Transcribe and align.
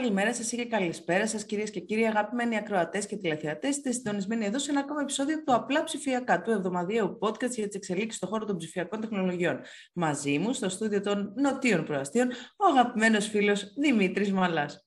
καλημέρα 0.00 0.34
σας 0.34 0.52
ή 0.52 0.56
και 0.56 0.64
καλησπέρα 0.64 1.26
σας, 1.26 1.44
κυρίες 1.44 1.70
και 1.70 1.80
κύριοι, 1.80 2.06
αγαπημένοι 2.06 2.56
ακροατές 2.56 3.06
και 3.06 3.16
τηλεθεατές. 3.16 3.76
Είστε 3.76 3.92
συντονισμένοι 3.92 4.44
εδώ 4.44 4.58
σε 4.58 4.70
ένα 4.70 4.80
ακόμα 4.80 5.00
επεισόδιο 5.00 5.36
του 5.44 5.54
Απλά 5.54 5.84
Ψηφιακά, 5.84 6.42
του 6.42 6.50
εβδομαδιαίου 6.50 7.18
podcast 7.20 7.50
για 7.50 7.66
τις 7.66 7.76
εξελίξεις 7.76 8.16
στον 8.16 8.28
χώρο 8.28 8.44
των 8.44 8.56
ψηφιακών 8.56 9.00
τεχνολογιών. 9.00 9.60
Μαζί 9.92 10.38
μου, 10.38 10.52
στο 10.52 10.68
στούντιο 10.68 11.00
των 11.00 11.32
Νοτίων 11.36 11.84
Προαστίων, 11.84 12.28
ο 12.56 12.66
αγαπημένος 12.66 13.28
φίλος 13.28 13.72
Δημήτρης 13.80 14.32
Μαλάς. 14.32 14.86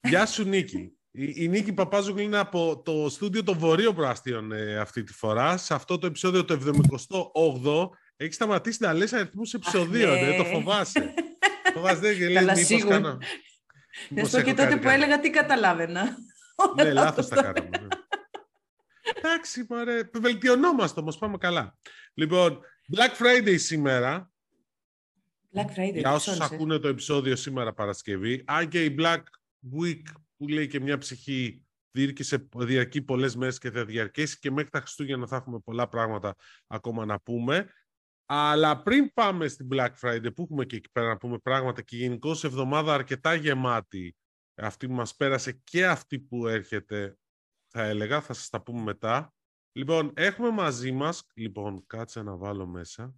Γεια 0.00 0.26
σου, 0.26 0.44
Νίκη. 0.44 0.92
Η, 1.10 1.48
Νίκη 1.48 1.72
Παπάζουγλου 1.72 2.22
είναι 2.22 2.38
από 2.38 2.82
το 2.84 3.08
στούντιο 3.08 3.42
των 3.42 3.58
Βορείων 3.58 3.94
Προαστίων 3.94 4.52
ε, 4.52 4.76
αυτή 4.76 5.02
τη 5.02 5.12
φορά. 5.12 5.56
Σε 5.56 5.74
αυτό 5.74 5.98
το 5.98 6.06
επεισόδιο 6.06 6.44
το 6.44 6.58
78 7.82 7.88
έχεις 8.16 8.34
σταματήσει 8.34 8.78
να 8.80 8.92
λες 8.92 9.12
αριθμούς 9.12 9.54
επεισοδίων, 9.54 10.12
ναι. 10.12 10.34
ε, 10.34 10.36
το 10.36 10.44
φοβάσαι. 10.44 11.14
φοβάσαι 11.74 12.14
και 12.14 12.28
λες 12.28 12.68
μήπως 12.68 12.84
κάνω... 12.84 13.18
Να 14.08 14.24
σου 14.24 14.42
και 14.42 14.54
τότε 14.54 14.76
που 14.76 14.88
έλεγα 14.88 15.20
τι 15.20 15.30
καταλάβαινα. 15.30 16.16
Ναι, 16.76 16.92
λάθος 16.92 17.28
τα 17.28 17.34
κάναμε. 17.34 17.68
Ναι. 17.68 17.86
Εντάξει, 19.14 19.66
μωρέ. 19.68 20.10
Βελτιωνόμαστε 20.12 21.00
όμως, 21.00 21.18
πάμε 21.18 21.36
καλά. 21.36 21.76
Λοιπόν, 22.14 22.60
Black 22.96 23.22
Friday 23.22 23.58
σήμερα. 23.58 24.30
Black 25.54 25.78
Friday. 25.78 25.94
Για 25.94 26.12
όσους 26.12 26.40
ακούνε 26.40 26.78
το 26.78 26.88
επεισόδιο 26.88 27.36
σήμερα 27.36 27.72
Παρασκευή. 27.72 28.42
Αν 28.46 28.68
και 28.68 28.84
η 28.84 28.94
Black 28.98 29.22
Week 29.80 30.02
που 30.36 30.48
λέει 30.48 30.66
και 30.66 30.80
μια 30.80 30.98
ψυχή 30.98 31.64
διήρκησε, 31.90 32.48
διαρκεί 32.56 33.02
πολλές 33.02 33.36
μέρες 33.36 33.58
και 33.58 33.70
θα 33.70 33.84
διαρκέσει 33.84 34.38
και 34.38 34.50
μέχρι 34.50 34.70
τα 34.70 34.80
Χριστούγεννα 34.80 35.26
θα 35.26 35.36
έχουμε 35.36 35.58
πολλά 35.58 35.88
πράγματα 35.88 36.34
ακόμα 36.66 37.04
να 37.04 37.20
πούμε. 37.20 37.68
Αλλά 38.26 38.82
πριν 38.82 39.12
πάμε 39.12 39.48
στην 39.48 39.68
Black 39.70 39.90
Friday 40.00 40.34
που 40.34 40.42
έχουμε 40.42 40.64
και 40.64 40.76
εκεί 40.76 40.90
πέρα 40.90 41.08
να 41.08 41.16
πούμε 41.16 41.38
πράγματα 41.38 41.82
και 41.82 41.96
γενικώ 41.96 42.30
εβδομάδα 42.30 42.94
αρκετά 42.94 43.34
γεμάτη 43.34 44.16
αυτή 44.54 44.86
που 44.86 44.94
μας 44.94 45.16
πέρασε 45.16 45.52
και 45.52 45.86
αυτή 45.86 46.20
που 46.20 46.46
έρχεται 46.46 47.18
θα 47.66 47.82
έλεγα, 47.82 48.20
θα 48.20 48.32
σας 48.32 48.48
τα 48.48 48.62
πούμε 48.62 48.82
μετά. 48.82 49.34
Λοιπόν, 49.72 50.12
έχουμε 50.16 50.50
μαζί 50.50 50.92
μας, 50.92 51.26
λοιπόν, 51.34 51.86
κάτσε 51.86 52.22
να 52.22 52.36
βάλω 52.36 52.66
μέσα. 52.66 53.14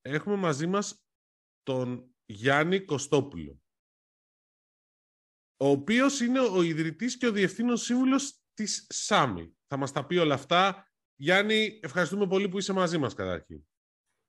Έχουμε 0.00 0.36
μαζί 0.36 0.66
μας 0.66 1.04
τον 1.62 2.14
Γιάννη 2.24 2.84
Κωστόπουλο, 2.84 3.62
ο 5.56 5.68
οποίος 5.68 6.20
είναι 6.20 6.40
ο 6.40 6.62
ιδρυτής 6.62 7.16
και 7.16 7.26
ο 7.26 7.32
διευθύνων 7.32 7.76
σύμβουλος 7.76 8.42
της 8.52 8.86
ΣΑΜΙ. 8.88 9.56
Θα 9.66 9.76
μας 9.76 9.92
τα 9.92 10.06
πει 10.06 10.16
όλα 10.16 10.34
αυτά 10.34 10.91
Γιάννη, 11.22 11.78
ευχαριστούμε 11.82 12.26
πολύ 12.26 12.48
που 12.48 12.58
είσαι 12.58 12.72
μαζί 12.72 12.98
μας 12.98 13.14
καταρχήν. 13.14 13.60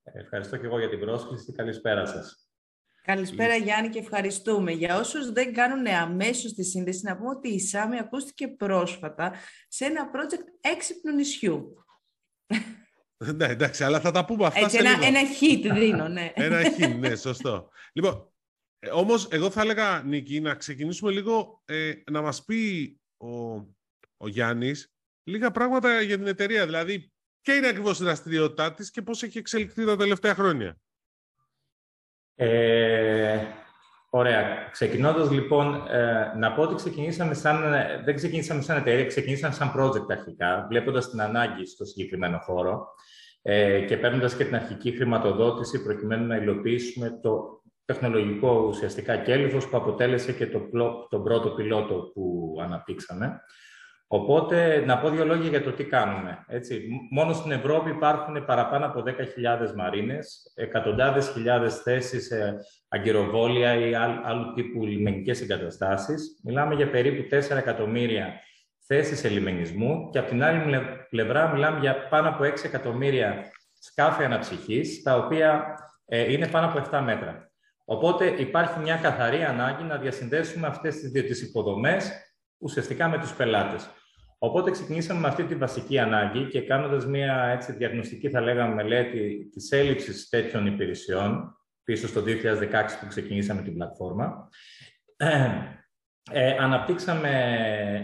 Ευχαριστώ 0.03 0.57
και 0.57 0.65
εγώ 0.65 0.79
για 0.79 0.89
την 0.89 0.99
πρόσκληση. 0.99 1.51
Καλησπέρα 1.51 2.05
σας. 2.05 2.49
Καλησπέρα 3.01 3.55
Γιάννη 3.55 3.89
και 3.89 3.99
ευχαριστούμε. 3.99 4.71
Για 4.71 4.99
όσους 4.99 5.31
δεν 5.31 5.53
κάνουν 5.53 5.87
αμέσως 5.87 6.53
τη 6.53 6.63
σύνδεση, 6.63 7.05
να 7.05 7.17
πούμε 7.17 7.29
ότι 7.29 7.49
η 7.49 7.59
Σάμι 7.59 7.99
ακούστηκε 7.99 8.47
πρόσφατα 8.47 9.33
σε 9.67 9.85
ένα 9.85 10.11
project 10.13 10.71
έξυπνου 10.73 11.13
νησιού. 11.13 11.85
Ναι, 13.17 13.45
εντάξει, 13.45 13.83
αλλά 13.83 13.99
θα 13.99 14.11
τα 14.11 14.25
πούμε 14.25 14.45
αυτά 14.45 14.59
Έτσι, 14.59 14.77
σε 14.77 14.87
ένα, 14.87 15.05
ένα 15.05 15.19
hit 15.21 15.73
δίνω, 15.73 16.07
ναι. 16.07 16.31
ένα 16.35 16.61
hit, 16.77 16.95
ναι, 16.99 17.15
σωστό. 17.15 17.69
Λοιπόν, 17.93 18.33
ε, 18.79 18.89
όμως 18.89 19.27
εγώ 19.31 19.49
θα 19.49 19.61
έλεγα, 19.61 20.03
Νίκη, 20.03 20.39
να 20.39 20.55
ξεκινήσουμε 20.55 21.11
λίγο 21.11 21.61
ε, 21.65 21.93
να 22.11 22.21
μας 22.21 22.45
πει 22.45 22.99
ο, 23.17 23.53
ο 24.17 24.27
Γιάννης 24.27 24.92
λίγα 25.23 25.51
πράγματα 25.51 26.01
για 26.01 26.17
την 26.17 26.27
εταιρεία. 26.27 26.65
Δηλαδή, 26.65 27.11
ποια 27.41 27.55
είναι 27.55 27.67
ακριβώς 27.67 27.99
η 27.99 28.03
δραστηριότητά 28.03 28.73
της 28.73 28.91
και 28.91 29.01
πώς 29.01 29.23
έχει 29.23 29.37
εξελιχθεί 29.37 29.85
τα 29.85 29.95
τελευταία 29.95 30.33
χρόνια; 30.35 30.77
Ε, 32.35 33.45
ωραία. 34.09 34.69
Ξεκινώντας 34.71 35.31
λοιπόν, 35.31 35.87
ε, 35.87 36.33
να 36.37 36.53
πω 36.53 36.61
ότι 36.61 36.75
ξεκινήσαμε 36.75 37.33
σαν, 37.33 37.61
δεν 38.03 38.15
ξεκινήσαμε 38.15 38.61
σαν 38.61 38.77
εταιρεία, 38.77 39.05
ξεκινήσαμε 39.05 39.53
σαν 39.53 39.73
project 39.77 40.11
αρχικά, 40.11 40.65
βλέποντας 40.69 41.09
την 41.09 41.21
ανάγκη 41.21 41.65
στο 41.65 41.85
συγκεκριμένο 41.85 42.37
χώρο 42.37 42.87
ε, 43.41 43.81
και 43.81 43.97
παίρνοντας 43.97 44.35
και 44.35 44.45
την 44.45 44.55
αρχική 44.55 44.91
χρηματοδότηση 44.91 45.83
προκειμένου 45.83 46.25
να 46.25 46.35
υλοποιήσουμε 46.35 47.19
το 47.21 47.61
τεχνολογικό 47.85 48.65
ουσιαστικά 48.67 49.17
κέλυφος 49.17 49.69
που 49.69 49.77
αποτέλεσε 49.77 50.33
και 50.33 50.47
το, 50.47 50.69
τον 51.09 51.23
πρώτο 51.23 51.49
πιλότο 51.49 52.11
που 52.13 52.55
αναπτύξαμε. 52.61 53.41
Οπότε, 54.15 54.83
να 54.85 54.97
πω 54.97 55.09
δύο 55.09 55.25
λόγια 55.25 55.49
για 55.49 55.63
το 55.63 55.71
τι 55.71 55.83
κάνουμε. 55.83 56.45
Έτσι, 56.47 56.81
μόνο 57.09 57.33
στην 57.33 57.51
Ευρώπη 57.51 57.89
υπάρχουν 57.89 58.45
παραπάνω 58.45 58.85
από 58.85 59.03
10.000 59.05 59.73
μαρίνες, 59.75 60.51
εκατοντάδες 60.55 61.29
χιλιάδες 61.29 61.81
θέσεις 61.81 62.25
σε 62.25 62.55
αγκυροβόλια 62.87 63.75
ή 63.75 63.93
άλλου 64.23 64.53
τύπου 64.53 64.85
λιμενικές 64.85 65.41
εγκαταστάσεις. 65.41 66.39
Μιλάμε 66.43 66.75
για 66.75 66.89
περίπου 66.89 67.35
4 67.35 67.57
εκατομμύρια 67.57 68.33
θέσεις 68.85 69.23
ελιμενισμού 69.23 70.09
και 70.09 70.19
από 70.19 70.29
την 70.29 70.43
άλλη 70.43 70.79
πλευρά 71.09 71.51
μιλάμε 71.51 71.79
για 71.79 72.07
πάνω 72.07 72.29
από 72.29 72.43
6 72.43 72.63
εκατομμύρια 72.63 73.51
σκάφη 73.79 74.23
αναψυχής, 74.23 75.01
τα 75.01 75.15
οποία 75.15 75.75
ε, 76.05 76.31
είναι 76.31 76.47
πάνω 76.47 76.65
από 76.65 76.89
7 76.91 77.01
μέτρα. 77.03 77.51
Οπότε 77.85 78.25
υπάρχει 78.25 78.79
μια 78.79 78.95
καθαρή 78.95 79.43
ανάγκη 79.43 79.83
να 79.83 79.97
διασυνδέσουμε 79.97 80.67
αυτές 80.67 80.95
τις 80.95 81.11
δύο 81.11 81.23
τις 81.23 81.41
υποδομές 81.41 82.11
ουσιαστικά 82.57 83.07
με 83.07 83.17
τους 83.17 83.33
πελάτες. 83.33 83.89
Οπότε 84.45 84.71
ξεκινήσαμε 84.71 85.19
με 85.19 85.27
αυτή 85.27 85.43
τη 85.43 85.55
βασική 85.55 85.99
ανάγκη 85.99 86.47
και 86.47 86.61
κάνοντας 86.61 87.05
μια 87.05 87.43
έτσι, 87.43 87.71
διαγνωστική, 87.71 88.29
θα 88.29 88.41
λέγαμε, 88.41 88.73
μελέτη 88.73 89.49
της 89.51 89.71
έλλειψης 89.71 90.29
τέτοιων 90.29 90.65
υπηρεσιών, 90.65 91.57
πίσω 91.83 92.07
στο 92.07 92.21
2016 92.21 92.25
που 92.99 93.07
ξεκινήσαμε 93.07 93.61
την 93.61 93.73
πλατφόρμα, 93.73 94.49
ε, 95.17 95.49
ε, 96.31 96.55
αναπτύξαμε 96.59 97.29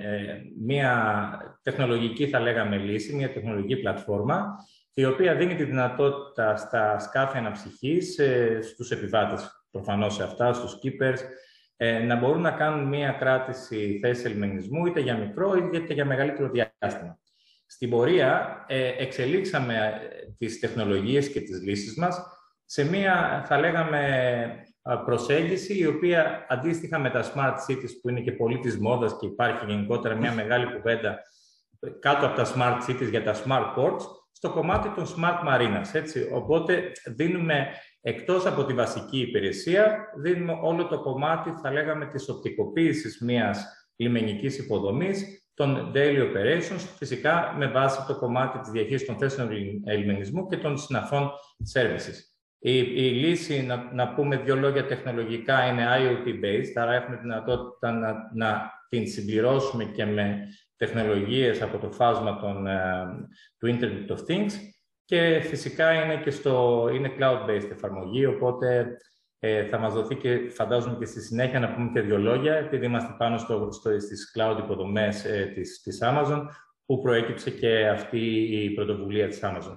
ε, 0.03 0.41
μια 0.66 1.31
τεχνολογική, 1.61 2.27
θα 2.27 2.39
λέγαμε, 2.39 2.77
λύση, 2.77 3.16
μια 3.16 3.33
τεχνολογική 3.33 3.75
πλατφόρμα, 3.75 4.56
η 4.94 5.06
οποία 5.06 5.35
δίνει 5.35 5.56
τη 5.56 5.63
δυνατότητα 5.63 6.56
στα 6.56 7.00
σκάφη 7.00 7.38
αναψυχής, 7.38 8.17
ε, 8.17 8.59
στους 8.61 8.91
επιβάτες 8.91 9.66
προφανώς 9.71 10.13
σε 10.13 10.23
αυτά, 10.23 10.53
στους 10.53 10.77
keepers, 10.83 11.19
ε, 11.81 12.00
να 12.00 12.16
μπορούν 12.16 12.41
να 12.41 12.51
κάνουν 12.51 12.88
μία 12.88 13.12
κράτηση 13.12 14.00
θέση 14.01 14.25
ελμενισμού 14.25 14.85
είτε 14.85 15.00
για 15.00 15.17
μικρό 15.17 15.69
είτε 15.73 15.94
για 15.94 16.06
μεγαλύτερο 16.06 16.50
διάστημα. 16.50 17.19
Στην 17.66 17.90
πορεία 17.90 18.63
ε, 18.67 18.94
εξελίξαμε 18.97 19.75
ε, 19.75 20.31
τις 20.38 20.59
τεχνολογίες 20.59 21.29
και 21.31 21.41
τις 21.41 21.62
λύσεις 21.62 21.97
μας 21.97 22.22
σε 22.66 22.89
μία, 22.89 23.44
θα 23.47 23.59
λέγαμε, 23.59 24.63
προσέγγιση 25.06 25.78
η 25.78 25.85
οποία 25.85 26.45
αντίστοιχα 26.50 27.00
με 27.00 27.09
τα 27.09 27.23
smart 27.23 27.53
cities 27.53 27.91
που 28.01 28.09
είναι 28.09 28.22
και 28.22 28.31
πολύ 28.31 28.59
της 28.59 28.78
μόδας 28.78 29.18
και 29.19 29.25
υπάρχει 29.25 29.66
γενικότερα 29.66 30.16
μια 30.16 30.34
μεγάλη 30.34 30.73
κουβέντα 30.73 31.19
κάτω 32.00 32.25
από 32.25 32.35
τα 32.35 32.53
smart 32.56 32.89
cities 32.89 33.09
για 33.09 33.23
τα 33.23 33.35
smart 33.45 33.75
ports, 33.78 34.01
στο 34.31 34.50
κομμάτι 34.50 34.89
των 34.89 35.06
smart 35.06 35.47
marinas. 35.47 35.94
Έτσι. 35.94 36.29
Οπότε 36.31 36.91
δίνουμε 37.06 37.68
Εκτός 38.02 38.46
από 38.46 38.66
τη 38.66 38.74
βασική 38.74 39.20
υπηρεσία, 39.20 39.98
δίνουμε 40.18 40.60
όλο 40.62 40.88
το 40.88 41.02
κομμάτι, 41.02 41.52
θα 41.62 41.72
λέγαμε, 41.72 42.06
της 42.06 42.30
οπτικοποίησης 42.30 43.22
μιας 43.22 43.66
λιμενικής 43.96 44.58
υποδομής, 44.58 45.44
των 45.54 45.92
daily 45.96 46.20
operations, 46.20 46.88
φυσικά 46.98 47.56
με 47.58 47.68
βάση 47.68 48.06
το 48.08 48.16
κομμάτι 48.16 48.60
της 48.60 48.70
διαχείρισης 48.70 49.08
των 49.08 49.18
θέσεων 49.18 49.50
λιμενισμού 49.86 50.48
και 50.48 50.58
των 50.58 50.78
συναφών 50.78 51.32
services. 51.74 52.16
Η, 52.60 52.78
η 52.78 53.12
λύση, 53.12 53.62
να, 53.62 53.94
να 53.94 54.14
πούμε 54.14 54.38
δύο 54.38 54.56
λόγια 54.56 54.86
τεχνολογικά, 54.86 55.66
είναι 55.66 55.86
IoT-based, 55.98 56.72
άρα 56.76 56.94
έχουμε 56.94 57.18
δυνατότητα 57.22 57.92
να, 57.92 58.14
να 58.34 58.72
την 58.90 59.08
συμπληρώσουμε 59.08 59.84
και 59.84 60.06
με 60.06 60.48
τεχνολογίες 60.76 61.62
από 61.62 61.78
το 61.78 61.92
φάσμα 61.92 62.40
των, 62.40 62.66
uh, 62.68 63.28
του 63.58 63.78
Internet 63.78 64.16
of 64.16 64.18
Things 64.18 64.52
και 65.09 65.41
φυσικά 65.41 65.94
είναι 65.94 66.17
και 66.17 66.31
στο, 66.31 66.88
είναι 66.94 67.13
cloud-based 67.19 67.69
εφαρμογή, 67.71 68.25
οπότε 68.25 68.97
ε, 69.39 69.65
θα 69.65 69.77
μας 69.77 69.94
δοθεί 69.94 70.15
και 70.15 70.50
φαντάζομαι 70.50 70.95
και 71.00 71.06
στη 71.06 71.21
συνέχεια 71.21 71.59
να 71.59 71.73
πούμε 71.73 71.89
και 71.94 72.01
δύο 72.01 72.17
λόγια, 72.17 72.53
επειδή 72.53 72.85
είμαστε 72.85 73.15
πάνω 73.17 73.38
στο, 73.38 73.69
στο, 73.71 74.00
στις 74.00 74.35
cloud 74.38 74.57
υποδομές 74.59 75.25
ε, 75.25 75.51
της, 75.53 75.81
της 75.81 76.00
Amazon, 76.01 76.45
που 76.85 77.01
προέκυψε 77.01 77.51
και 77.51 77.88
αυτή 77.88 78.19
η 78.63 78.69
πρωτοβουλία 78.69 79.27
της 79.27 79.39
Amazon. 79.44 79.75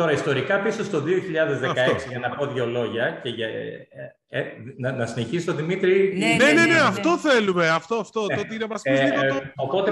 Τώρα, 0.00 0.12
ιστορικά 0.12 0.60
πίσω 0.60 0.84
στο 0.84 1.02
2016, 1.02 2.08
για 2.08 2.18
να 2.18 2.30
πω 2.36 2.46
δύο 2.46 2.66
λόγια 2.66 3.20
και 3.22 3.28
για, 3.28 3.46
ε, 3.46 3.88
ε, 4.28 4.44
να, 4.76 4.92
να 4.92 5.06
συνεχίσει 5.06 5.46
το 5.46 5.54
Δημήτρη. 5.54 6.14
Ναι, 6.16 6.44
ναι, 6.44 6.52
ναι, 6.52 6.66
ναι, 6.72 6.80
αυτό 6.80 7.18
θέλουμε. 7.18 7.68
Αυτό, 7.68 7.94
αυτό. 7.94 8.26
το 8.26 8.40
ότι 8.40 8.56
να 8.56 8.66
μας 8.66 8.82
πεις 8.82 9.00
λίγο 9.00 9.26
το 9.28 9.42
Οπότε, 9.56 9.90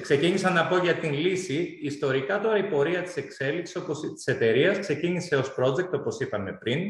ξεκίνησα 0.00 0.50
να 0.50 0.66
πω 0.66 0.76
για 0.76 0.94
την 0.94 1.12
λύση. 1.12 1.78
Ιστορικά 1.82 2.40
τώρα 2.40 2.58
η 2.58 2.62
πορεία 2.62 3.02
της 3.02 3.16
εξέλιξης 3.16 3.76
όπως, 3.76 4.00
της 4.14 4.26
εταιρείας 4.26 4.78
ξεκίνησε 4.78 5.36
ως 5.36 5.54
project, 5.58 5.90
όπως 5.92 6.18
είπαμε 6.20 6.52
πριν. 6.52 6.80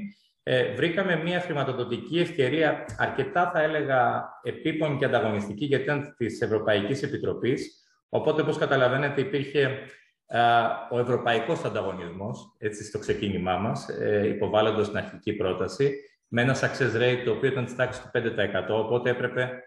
Ε, 0.43 0.75
βρήκαμε 0.75 1.17
μια 1.17 1.41
χρηματοδοτική 1.41 2.19
ευκαιρία 2.19 2.85
αρκετά, 2.99 3.51
θα 3.55 3.63
έλεγα, 3.63 4.29
επίπονη 4.43 4.97
και 4.99 5.05
ανταγωνιστική, 5.05 5.65
γιατί 5.65 5.85
ήταν 5.85 6.15
της 6.17 6.41
Ευρωπαϊκής 6.41 7.03
Επιτροπής. 7.03 7.83
Οπότε, 8.09 8.43
όπως 8.43 8.59
καταλαβαίνετε, 8.59 9.21
υπήρχε 9.21 9.79
ο 10.91 10.99
ευρωπαϊκός 10.99 11.65
ανταγωνισμός, 11.65 12.55
έτσι 12.59 12.85
στο 12.85 12.99
ξεκίνημά 12.99 13.57
μας, 13.57 13.89
ε, 13.89 14.27
υποβάλλοντας 14.29 14.89
την 14.89 14.97
αρχική 14.97 15.33
πρόταση 15.33 15.95
με 16.29 16.43
ένα 16.43 16.55
success 16.55 16.97
rate 17.03 17.23
το 17.25 17.31
οποίο 17.31 17.49
ήταν 17.51 17.65
της 17.65 17.77
τάξης 17.77 18.03
του 18.03 18.11
5%, 18.13 18.79
οπότε 18.79 19.11
έπρεπε 19.11 19.63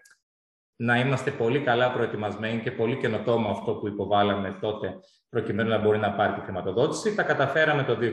να 0.76 0.98
είμαστε 0.98 1.30
πολύ 1.30 1.60
καλά 1.60 1.92
προετοιμασμένοι 1.92 2.60
και 2.62 2.70
πολύ 2.70 2.96
καινοτόμο 2.96 3.50
αυτό 3.50 3.74
που 3.74 3.86
υποβάλαμε 3.86 4.58
τότε 4.60 4.94
προκειμένου 5.28 5.68
να 5.68 5.78
μπορεί 5.78 5.98
να 5.98 6.12
πάρει 6.12 6.32
τη 6.32 6.40
χρηματοδότηση. 6.40 7.14
Τα 7.14 7.22
καταφέραμε 7.22 7.84
το 7.84 7.98
2016, 8.00 8.06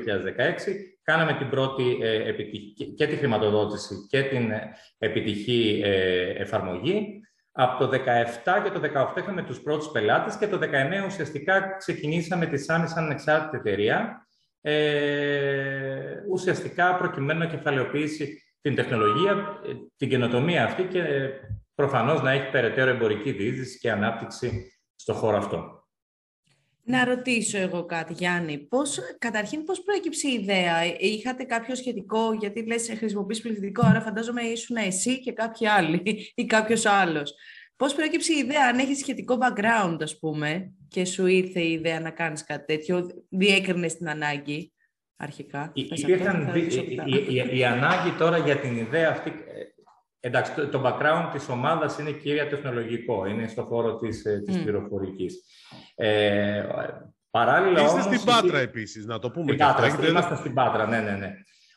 κάναμε 1.01 1.33
την 1.33 1.49
πρώτη 1.49 1.97
ε, 2.01 2.29
επιτυχή, 2.29 2.93
και 2.93 3.07
τη 3.07 3.15
χρηματοδότηση 3.15 3.95
και 4.09 4.23
την 4.23 4.51
επιτυχή 4.97 5.81
ε, 5.83 6.29
εφαρμογή. 6.29 7.21
Από 7.61 7.77
το 7.77 7.89
2017 7.89 8.63
και 8.63 8.69
το 8.69 8.81
2018 9.15 9.17
είχαμε 9.17 9.43
τους 9.43 9.61
πρώτους 9.61 9.91
πελάτες 9.91 10.37
και 10.37 10.47
το 10.47 10.59
2019 10.61 11.05
ουσιαστικά 11.05 11.75
ξεκινήσαμε 11.77 12.45
τη 12.45 12.57
ΣΑΜΙ 12.57 12.87
σαν 12.87 13.03
ανεξάρτητη 13.03 13.57
εταιρεία, 13.57 14.27
ε, 14.61 16.15
ουσιαστικά 16.31 16.95
προκειμένου 16.95 17.39
να 17.39 17.45
κεφαλαιοποιήσει 17.45 18.43
την 18.61 18.75
τεχνολογία, 18.75 19.59
ε, 19.65 19.73
την 19.97 20.09
καινοτομία 20.09 20.63
αυτή 20.63 20.83
και 20.83 21.03
προφανώς 21.75 22.21
να 22.21 22.31
έχει 22.31 22.49
περαιτέρω 22.49 22.89
εμπορική 22.89 23.31
διείσδυση 23.31 23.79
και 23.79 23.91
ανάπτυξη 23.91 24.71
στο 24.95 25.13
χώρο 25.13 25.37
αυτό. 25.37 25.78
Να 26.89 27.05
ρωτήσω 27.05 27.57
εγώ 27.57 27.85
κάτι, 27.85 28.13
Γιάννη. 28.13 28.57
Πώς, 28.57 28.99
καταρχήν, 29.17 29.63
πώς 29.63 29.81
προέκυψε 29.81 30.27
η 30.27 30.33
ιδέα; 30.33 30.99
Είχατε 30.99 31.43
κάποιο 31.43 31.75
σχετικό, 31.75 32.33
γιατί 32.33 32.65
λες 32.65 32.93
χρησιμοποιείς 32.97 33.41
πληθυντικό, 33.41 33.85
άρα 33.85 34.01
φαντάζομαι 34.01 34.41
ήσουν 34.41 34.75
εσύ 34.75 35.19
και 35.19 35.31
κάποιοι 35.31 35.67
άλλοι 35.67 36.01
ή 36.35 36.45
κάποιος 36.45 36.85
άλλος. 36.85 37.33
Πώς 37.75 37.95
προέκυψε 37.95 38.33
η 38.33 38.37
ιδέα, 38.37 38.67
αν 38.67 38.79
έχεις 38.79 38.97
σχετικό 38.97 39.37
background, 39.41 39.97
ας 40.01 40.19
πούμε, 40.19 40.73
και 40.87 41.05
σου 41.05 41.25
ήρθε 41.25 41.59
η 41.59 41.71
ιδέα 41.71 41.99
να 41.99 42.09
κάνεις 42.09 42.43
κάτι 42.43 42.65
τέτοιο, 42.65 43.09
διέκρινες 43.29 43.97
την 43.97 44.09
ανάγκη 44.09 44.73
αρχικά; 45.15 45.71
Η, 45.73 45.81
η, 45.81 45.89
η, 47.27 47.57
η, 47.57 47.65
ανάγκη 47.65 48.11
τώρα 48.17 48.37
για 48.37 48.57
την 48.57 48.77
ιδέα 48.77 49.09
αυτή 49.09 49.33
Εντάξει, 50.19 50.53
το, 50.53 50.67
το 50.67 50.81
background 50.85 51.29
της 51.31 51.49
ομάδας 51.49 51.99
είναι 51.99 52.11
κύρια 52.11 52.47
τεχνολογικό, 52.47 53.25
είναι 53.25 53.47
στο 53.47 53.63
χώρο 53.63 53.95
της, 53.95 54.23
mm. 54.27 54.43
της 54.45 54.61
πληροφορικής. 54.61 55.43
Ε, 55.95 56.63
παράλληλα 57.29 57.81
Είστε 57.81 57.91
όμως, 57.91 58.05
στην 58.05 58.23
Πάτρα 58.25 58.59
επίσης, 58.59 59.05
να 59.05 59.19
το 59.19 59.31
πούμε. 59.31 59.45
Στην 59.53 59.57
Πάτρα, 59.57 60.07
είμαστε 60.07 60.35
στην 60.35 60.53
Πάτρα, 60.53 60.87
ναι, 60.87 60.99
ναι, 60.99 61.11
ναι. 61.11 61.33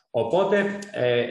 Οπότε, 0.09 0.79
ε, 0.91 1.25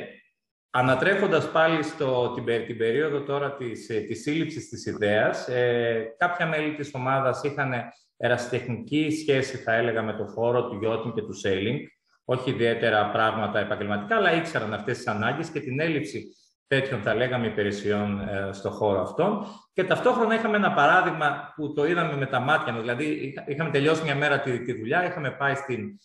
ανατρέφοντας 0.70 1.50
πάλι 1.50 1.82
στο, 1.82 2.32
την, 2.35 2.67
την 2.67 2.79
περίοδο 2.79 3.20
τώρα 3.20 3.56
της, 3.56 3.88
ε, 3.88 4.00
της 4.00 4.23
σύλληψης 4.23 4.69
της 4.69 4.87
ιδέας, 4.87 5.49
ε, 5.49 6.15
κάποια 6.19 6.47
μέλη 6.47 6.75
της 6.75 6.91
ομάδας 6.94 7.43
είχαν 7.43 7.73
ερασιτεχνική 8.17 9.11
σχέση, 9.11 9.56
θα 9.56 9.75
έλεγα, 9.75 10.03
με 10.03 10.12
το 10.12 10.25
χώρο 10.25 10.69
του 10.69 10.81
yachting 10.85 11.12
και 11.15 11.23
του 11.23 11.41
sailing, 11.44 11.79
όχι 12.25 12.50
ιδιαίτερα 12.50 13.11
πράγματα 13.11 13.58
επαγγελματικά, 13.58 14.17
αλλά 14.17 14.35
ήξεραν 14.35 14.75
αυτές 14.75 14.97
τις 14.97 15.06
ανάγκες 15.06 15.49
και 15.49 15.61
την 15.61 15.81
έλλειψη 15.81 16.37
τέτοιων, 16.67 17.00
θα 17.00 17.14
λέγαμε, 17.14 17.47
υπηρεσιών 17.47 18.20
ε, 18.20 18.53
στο 18.53 18.70
χώρο 18.70 19.00
αυτό. 19.00 19.47
Και 19.73 19.85
ταυτόχρονα 19.85 20.35
είχαμε 20.35 20.56
ένα 20.56 20.73
παράδειγμα 20.73 21.53
που 21.56 21.73
το 21.73 21.87
είδαμε 21.87 22.17
με 22.17 22.26
τα 22.26 22.41
μάτια 22.41 22.73
μας. 22.73 22.81
Δηλαδή, 22.81 23.35
είχαμε 23.47 23.70
τελειώσει 23.70 24.03
μια 24.03 24.14
μέρα 24.14 24.41
τη, 24.41 24.64
τη 24.64 24.73
δουλειά, 24.73 25.06
είχαμε 25.06 25.31
πάει 25.31 25.55
στην, 25.55 25.99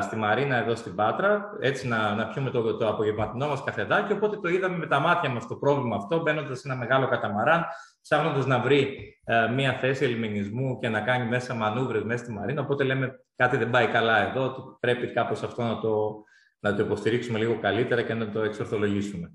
στη 0.00 0.16
Μαρίνα 0.16 0.56
εδώ 0.56 0.74
στην 0.74 0.94
Πάτρα, 0.94 1.50
έτσι 1.60 1.88
να, 1.88 2.14
να 2.14 2.28
πιούμε 2.28 2.50
το, 2.50 2.76
το 2.76 2.88
απογευματινό 2.88 3.48
μας 3.48 3.64
καφεδάκι, 3.64 4.12
οπότε 4.12 4.36
το 4.36 4.48
είδαμε 4.48 4.76
με 4.76 4.86
τα 4.86 4.98
μάτια 4.98 5.30
μας 5.30 5.46
το 5.46 5.56
πρόβλημα 5.56 5.96
αυτό, 5.96 6.20
μπαίνοντας 6.20 6.58
σε 6.58 6.68
ένα 6.68 6.76
μεγάλο 6.76 7.08
καταμαράν, 7.08 7.64
ψάχνοντας 8.02 8.46
να 8.46 8.58
βρει 8.58 9.14
μια 9.54 9.72
θέση 9.72 10.04
ελιμινισμού 10.04 10.78
και 10.78 10.88
να 10.88 11.00
κάνει 11.00 11.28
μέσα 11.28 11.54
μανούβρες 11.54 12.02
μέσα 12.02 12.24
στη 12.24 12.32
Μαρίνα, 12.32 12.60
οπότε 12.60 12.84
λέμε 12.84 13.24
κάτι 13.36 13.56
δεν 13.56 13.70
πάει 13.70 13.86
καλά 13.86 14.28
εδώ, 14.28 14.44
ότι 14.44 14.60
πρέπει 14.80 15.12
κάπως 15.12 15.42
αυτό 15.42 15.62
να 15.62 15.80
το, 15.80 16.24
να 16.60 16.74
το 16.74 16.82
υποστηρίξουμε 16.82 17.38
λίγο 17.38 17.58
καλύτερα 17.60 18.02
και 18.02 18.14
να 18.14 18.30
το 18.30 18.42
εξορθολογήσουμε. 18.42 19.32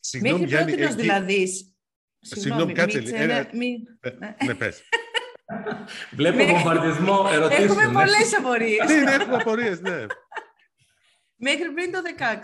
Συγγνώμη, 0.00 0.46
Μέχρι 0.46 0.76
πρώτη 0.76 0.94
δηλαδή... 0.94 1.48
Συγγνώμη, 2.20 2.72
κάτσε 2.72 3.00
λίγο. 3.00 3.16
Ναι, 4.46 4.54
πες. 4.54 4.82
Βλέπω 6.16 6.44
βομβαρδισμό 6.44 7.26
ερωτήσεων. 7.32 7.68
Έχουμε 7.68 7.86
ναι. 7.86 7.92
πολλές 7.92 8.36
απορίες. 8.38 8.88
Ναι, 8.88 9.00
ναι, 9.00 9.10
έχουμε 9.10 9.34
απορίες, 9.34 9.80
ναι. 9.80 10.06
Μέχρι 11.36 11.72
πριν 11.72 11.92
το 11.92 11.98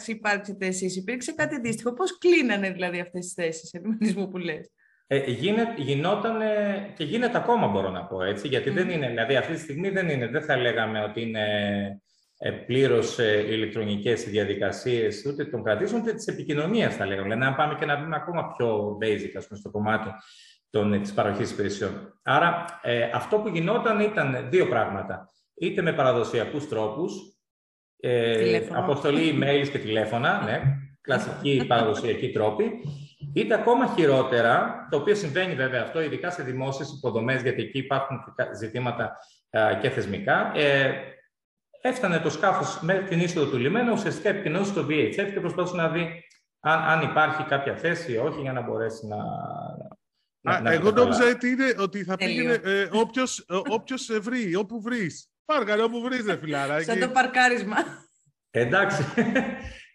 2016 0.05 0.09
υπάρξετε 0.09 0.67
εσείς, 0.67 0.97
υπήρξε 0.97 1.33
κάτι 1.33 1.55
αντίστοιχο; 1.55 1.93
Πώς 1.93 2.19
κλείνανε 2.19 2.71
δηλαδή 2.71 3.01
αυτές 3.01 3.25
τις 3.25 3.33
θέσεις 3.33 3.73
ερμηνισμού 3.73 4.29
που 4.29 4.39
λες; 4.39 4.71
Ε, 5.07 5.31
γινόταν 5.77 6.41
και 6.97 7.05
γίνεται 7.05 7.37
ακόμα 7.37 7.67
μπορώ 7.67 7.91
να 7.91 8.05
πω 8.05 8.23
έτσι, 8.23 8.49
γιατί 8.49 8.71
δεν 8.71 8.89
είναι, 8.89 9.09
δηλαδή 9.09 9.37
αυτή 9.37 9.53
τη 9.53 9.61
στιγμή 9.61 9.91
δεν 9.91 10.09
είναι, 10.09 10.27
δεν 10.27 10.43
θα 10.43 10.57
λέγαμε 10.57 11.03
ότι 11.03 11.21
είναι 11.21 11.41
ε, 11.41 12.02
πλήρω 12.51 12.99
ε, 13.17 13.53
ηλεκτρονικές 13.55 14.25
διαδικασίες 14.25 15.25
ούτε 15.27 15.45
των 15.45 15.63
κρατήσεων 15.63 16.01
ούτε 16.01 16.13
της 16.13 16.27
επικοινωνίας, 16.27 16.97
θα 16.97 17.07
λέγαμε. 17.07 17.23
Δηλαδή, 17.29 17.41
να 17.51 17.55
πάμε 17.55 17.75
και 17.79 17.87
να 17.87 17.97
δούμε 17.97 18.17
ακόμα 18.17 18.55
πιο 18.57 18.99
basic 19.03 19.31
ας 19.37 19.47
πούμε, 19.47 19.59
στο 19.61 19.71
κομμάτι 19.71 20.09
της 21.01 21.13
παροχής 21.13 21.51
υπηρεσιών. 21.51 22.21
Άρα, 22.23 22.65
ε, 22.83 23.11
αυτό 23.15 23.39
που 23.39 23.49
γινόταν 23.49 24.01
ήταν 24.01 24.47
δύο 24.51 24.69
πράγματα. 24.69 25.29
Είτε 25.55 25.83
με 25.83 25.93
παραδοσιακούς 25.93 26.69
τρόπους, 26.69 27.13
ε, 28.01 28.61
αποστολή 28.73 29.39
emails 29.39 29.69
και 29.69 29.79
τηλέφωνα, 29.79 30.43
ναι, 30.45 30.63
κλασική 31.01 31.65
παραδοσιακή 31.69 32.31
τρόπη, 32.31 32.71
είτε 33.35 33.55
ακόμα 33.55 33.95
χειρότερα, 33.97 34.87
το 34.91 34.97
οποίο 34.97 35.15
συμβαίνει 35.15 35.55
βέβαια 35.55 35.83
αυτό, 35.83 36.03
ειδικά 36.03 36.31
σε 36.31 36.43
δημόσιες 36.43 36.93
υποδομές, 36.97 37.43
γιατί 37.43 37.63
εκεί 37.63 37.79
υπάρχουν 37.79 38.19
ζητήματα 38.59 39.17
και 39.81 39.91
θεσμικά, 39.91 40.53
ε, 40.55 40.93
έφτανε 41.83 42.19
το 42.19 42.31
σκάφος 42.31 42.81
μέχρι 42.81 43.05
την 43.05 43.21
είσοδο 43.21 43.51
του 43.51 43.59
λιμένα, 43.59 43.93
ουσιαστικά 43.93 44.29
επικοινωνούσε 44.29 44.71
στο 44.71 44.87
VHF 44.89 45.31
και 45.33 45.41
προσπαθούσε 45.41 45.77
να 45.77 45.89
δει 45.89 46.25
αν, 46.61 46.79
αν 46.79 47.01
υπάρχει 47.01 47.45
κάποια 47.45 47.77
θέση 47.77 48.13
ή 48.13 48.17
όχι 48.17 48.41
για 48.41 48.53
να 48.53 48.61
μπορέσει 48.61 49.07
να. 49.07 49.17
Α, 50.53 50.61
να 50.61 50.73
εγώ 50.73 50.91
νόμιζα 50.91 51.29
ότι, 51.29 51.49
είναι, 51.49 51.75
ότι 51.79 52.05
θα 52.05 52.17
πήγαινε 52.17 52.61
ε, 52.65 52.89
όποιος, 53.69 54.09
ε, 54.09 54.19
βρει, 54.19 54.55
όπου 54.55 54.81
βρεις. 54.81 55.31
Πάρκαρε 55.45 55.83
όπου 55.83 56.01
βρεις, 56.01 56.23
δε 56.25 56.37
φιλάρα. 56.37 56.83
Σαν 56.83 56.99
το 56.99 57.09
παρκάρισμα. 57.09 57.77
Εντάξει. 58.51 59.05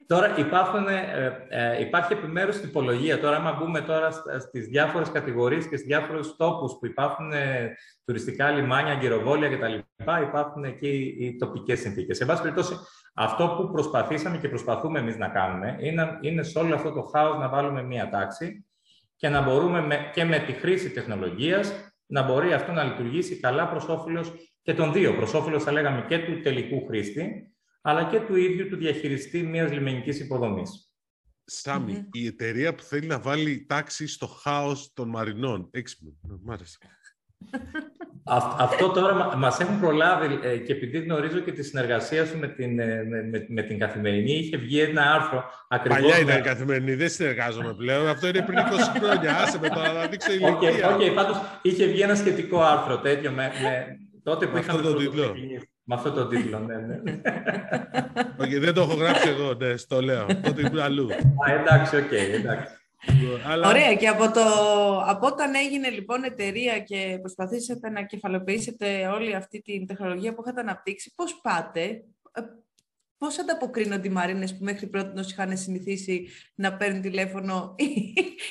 Τώρα 0.07 0.37
υπάρχουν, 0.37 0.87
ε, 0.87 1.45
ε, 1.49 1.81
υπάρχει 1.81 2.13
επιμέρους 2.13 2.59
τυπολογία. 2.59 3.19
Τώρα, 3.19 3.35
άμα 3.35 3.51
μπούμε 3.51 3.81
τώρα 3.81 4.11
στις 4.39 4.67
διάφορες 4.67 5.11
κατηγορίες 5.11 5.67
και 5.67 5.75
στις 5.75 5.87
διάφορους 5.87 6.35
τόπους 6.35 6.77
που 6.79 6.85
υπάρχουν 6.85 7.31
ε, 7.31 7.75
τουριστικά 8.05 8.51
λιμάνια, 8.51 8.93
αγκυροβόλια 8.93 9.49
κτλ. 9.49 9.73
Υπάρχουν 10.21 10.63
εκεί 10.63 11.15
οι 11.19 11.35
τοπικές 11.35 11.79
συνθήκες. 11.79 12.17
Σε 12.17 12.25
βάση 12.25 12.41
περιπτώσει, 12.41 12.73
αυτό 13.13 13.55
που 13.57 13.71
προσπαθήσαμε 13.71 14.37
και 14.37 14.49
προσπαθούμε 14.49 14.99
εμείς 14.99 15.17
να 15.17 15.27
κάνουμε 15.27 15.77
είναι, 15.79 16.17
είναι 16.21 16.43
σε 16.43 16.59
όλο 16.59 16.75
αυτό 16.75 16.91
το 16.91 17.01
χάος 17.01 17.37
να 17.37 17.49
βάλουμε 17.49 17.83
μία 17.83 18.09
τάξη 18.09 18.65
και 19.15 19.29
να 19.29 19.41
μπορούμε 19.41 19.81
με, 19.81 20.09
και 20.13 20.23
με 20.23 20.39
τη 20.39 20.51
χρήση 20.51 20.89
τεχνολογίας 20.89 21.73
να 22.05 22.21
μπορεί 22.21 22.53
αυτό 22.53 22.71
να 22.71 22.83
λειτουργήσει 22.83 23.39
καλά 23.39 23.67
προς 23.67 23.87
όφελος 23.87 24.33
και 24.61 24.73
των 24.73 24.93
δύο. 24.93 25.15
Προς 25.15 25.33
όφελος, 25.33 25.63
θα 25.63 25.71
λέγαμε, 25.71 26.05
και 26.07 26.19
του 26.19 26.39
τελικού 26.39 26.85
χρήστη, 26.85 27.51
αλλά 27.87 28.03
και 28.03 28.19
του 28.19 28.35
ίδιου 28.35 28.67
του 28.67 28.75
διαχειριστή 28.75 29.43
μιας 29.43 29.71
λιμενικής 29.71 30.19
υποδομής. 30.19 30.91
Sammy, 31.45 32.07
η 32.11 32.25
εταιρεία 32.25 32.75
που 32.75 32.83
θέλει 32.83 33.07
να 33.07 33.19
βάλει 33.19 33.65
τάξη 33.67 34.07
στο 34.07 34.27
χάος 34.27 34.93
των 34.93 35.09
μαρινών. 35.09 35.67
Έξυπνο, 35.71 36.11
μ' 36.43 36.51
άρεσε. 36.51 36.77
αυτό 38.57 38.89
τώρα 38.89 39.37
μας 39.37 39.59
έχουν 39.59 39.79
προλάβει 39.79 40.39
ε, 40.43 40.57
και 40.57 40.73
επειδή 40.73 40.99
γνωρίζω 40.99 41.39
και 41.39 41.51
τη 41.51 41.63
συνεργασία 41.63 42.25
σου 42.25 42.37
με 42.37 42.47
την, 42.47 42.79
ε, 42.79 43.03
με, 43.03 43.45
με, 43.49 43.61
την 43.61 43.79
καθημερινή, 43.79 44.33
είχε 44.33 44.57
βγει 44.57 44.79
ένα 44.79 45.13
άρθρο 45.13 45.43
ακριβώς... 45.67 45.99
Παλιά 46.01 46.19
ήταν 46.19 46.39
η 46.39 46.41
καθημερινή, 46.41 46.95
δεν 46.95 47.09
συνεργάζομαι 47.09 47.73
πλέον. 47.73 48.07
Αυτό 48.07 48.27
είναι 48.27 48.41
πριν 48.41 48.57
20 48.57 48.61
χρόνια. 48.99 49.37
Άσε 49.37 49.59
με 49.59 49.69
τώρα 49.69 49.93
να 49.93 50.07
δείξω 50.07 50.31
ηλικία. 50.31 50.89
OK, 50.89 51.01
okay, 51.01 51.13
πάντως 51.15 51.37
είχε 51.61 51.85
βγει 51.85 52.01
ένα 52.01 52.15
σχετικό 52.15 52.61
άρθρο 52.61 52.99
τέτοιο 52.99 53.31
με, 53.31 53.51
με 53.61 53.97
τότε 54.23 54.47
που 54.47 54.57
είχαμε 54.57 54.81
το 54.81 54.93
τίτλο. 54.93 55.35
Με 55.89 55.95
αυτό 55.95 56.11
το 56.11 56.27
τίτλο, 56.27 56.59
ναι, 56.59 56.75
ναι. 56.75 57.01
Okay, 58.41 58.59
δεν 58.59 58.73
το 58.73 58.81
έχω 58.81 58.93
γράψει 58.93 59.29
εγώ, 59.29 59.53
ναι, 59.53 59.77
στο 59.77 60.01
λέω. 60.01 60.25
Τότε 60.25 60.61
ήμουν 60.61 60.79
αλλού. 60.79 61.07
Α, 61.13 61.51
εντάξει, 61.59 61.95
OK, 61.95 62.03
okay, 62.03 62.33
εντάξει. 62.33 62.73
Αλλά... 63.45 63.67
Ωραία, 63.67 63.95
και 63.95 64.07
από, 64.07 64.31
το, 64.31 64.41
από 65.05 65.27
όταν 65.27 65.55
έγινε 65.55 65.89
λοιπόν 65.89 66.23
εταιρεία 66.23 66.79
και 66.79 67.17
προσπαθήσατε 67.19 67.89
να 67.89 68.03
κεφαλαιοποιήσετε 68.03 69.07
όλη 69.07 69.35
αυτή 69.35 69.61
την 69.61 69.87
τεχνολογία 69.87 70.33
που 70.33 70.41
είχατε 70.45 70.61
αναπτύξει, 70.61 71.13
πώς 71.15 71.39
πάτε, 71.41 71.81
ε, 72.31 72.41
πώς 73.17 73.39
ανταποκρίνονται 73.39 74.07
οι 74.07 74.11
μαρίνες 74.11 74.57
που 74.57 74.63
μέχρι 74.63 74.87
πρότινος 74.87 75.21
είχαν 75.29 75.57
συνηθίσει 75.57 76.27
να 76.55 76.77
παίρνουν 76.77 77.01
τηλέφωνο 77.01 77.75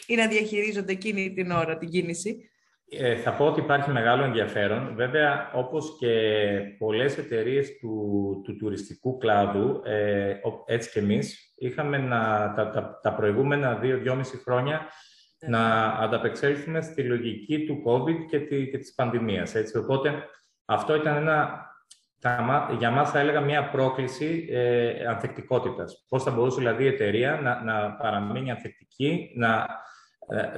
ή 0.07 0.17
να 0.17 0.29
διαχειρίζονται 0.29 0.93
εκείνη 0.93 1.33
την 1.33 1.51
ώρα 1.51 1.79
την 1.79 1.89
κίνηση; 1.89 2.51
Ε, 2.91 3.17
θα 3.17 3.33
πω 3.33 3.45
ότι 3.45 3.61
υπάρχει 3.61 3.91
μεγάλο 3.91 4.25
ενδιαφέρον. 4.25 4.95
Βέβαια, 4.95 5.51
όπως 5.55 5.97
και 5.99 6.13
πολλές 6.79 7.19
εταιρείες 7.19 7.79
του, 7.79 8.41
του 8.45 8.57
τουριστικού 8.57 9.19
κλάδου, 9.19 9.81
ε, 9.85 10.35
έτσι 10.67 10.91
και 10.91 10.99
εμείς, 10.99 11.55
είχαμε 11.57 11.99
να, 11.99 12.53
τα, 12.57 12.71
τα, 12.71 13.01
τα 13.03 13.15
προηγούμενα 13.15 13.75
δύο-δυόμιση 13.75 14.37
χρόνια 14.37 14.87
ναι. 15.39 15.59
να 15.59 15.87
ανταπεξέλθουμε 15.87 16.81
στη 16.81 17.03
λογική 17.03 17.67
του 17.67 17.83
COVID 17.87 18.27
και, 18.29 18.41
τη, 18.41 18.71
και 18.71 18.79
της 18.79 18.95
πανδημίας. 18.95 19.55
Έτσι. 19.55 19.79
Οπότε, 19.79 20.25
αυτό 20.65 20.95
ήταν 20.95 21.17
ένα, 21.17 21.67
για 22.79 22.91
μας 22.91 23.11
θα 23.11 23.19
έλεγα 23.19 23.41
μια 23.41 23.69
πρόκληση 23.71 24.49
ε, 24.51 25.07
ανθεκτικότητας. 25.07 26.05
Πώς 26.09 26.23
θα 26.23 26.31
μπορούσε 26.31 26.59
δηλαδή 26.59 26.85
η 26.85 26.89
εταιρεία 26.89 27.41
να, 27.43 27.63
να 27.63 27.93
παραμείνει 27.93 28.51
ανθεκτική, 28.51 29.33
να, 29.37 29.55
ε, 29.55 29.65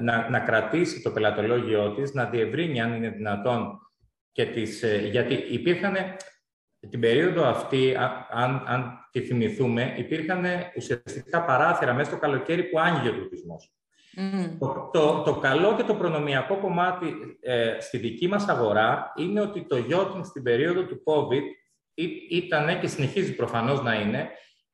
να, 0.00 0.30
να 0.30 0.40
κρατήσει 0.40 1.02
το 1.02 1.10
πελατολόγιο 1.10 1.92
της, 1.94 2.14
να 2.14 2.24
διευρύνει 2.24 2.80
αν 2.80 2.92
είναι 2.92 3.08
δυνατόν 3.08 3.78
και 4.32 4.46
τις... 4.46 4.82
Ε, 4.82 4.96
γιατί 4.96 5.34
υπήρχαν 5.34 5.96
την 6.90 7.00
περίοδο 7.00 7.44
αυτή, 7.44 7.96
αν, 8.30 8.62
αν 8.66 9.08
τη 9.10 9.20
θυμηθούμε, 9.20 9.94
υπήρχαν 9.96 10.44
ουσιαστικά 10.76 11.44
παράθυρα 11.44 11.94
μέσα 11.94 12.10
στο 12.10 12.18
καλοκαίρι 12.18 12.62
που 12.62 12.78
άνοιγε 12.78 13.08
ο 13.08 13.12
τουρισμός. 13.12 13.72
Το, 14.58 14.90
το, 14.92 15.22
το, 15.22 15.34
καλό 15.34 15.76
και 15.76 15.82
το 15.82 15.94
προνομιακό 15.94 16.56
κομμάτι 16.56 17.14
ε, 17.40 17.76
στη 17.80 17.98
δική 17.98 18.28
μας 18.28 18.48
αγορά 18.48 19.12
είναι 19.16 19.40
ότι 19.40 19.66
το 19.66 19.76
yachting 19.90 20.24
στην 20.24 20.42
περίοδο 20.42 20.82
του 20.84 21.02
COVID 21.04 21.42
ήταν 22.30 22.80
και 22.80 22.86
συνεχίζει 22.86 23.34
προφανώς 23.34 23.82
να 23.82 23.94
είναι 23.94 24.30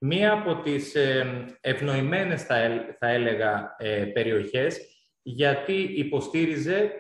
μία 0.06 0.32
από 0.32 0.56
τις 0.56 0.94
ε, 0.94 1.44
ευνοημένες, 1.61 2.42
θα, 2.42 2.56
θα 2.99 3.08
έλεγα, 3.08 3.75
ε, 3.78 4.04
περιοχές 4.04 4.80
γιατί 5.23 5.73
υποστήριζε 5.75 6.92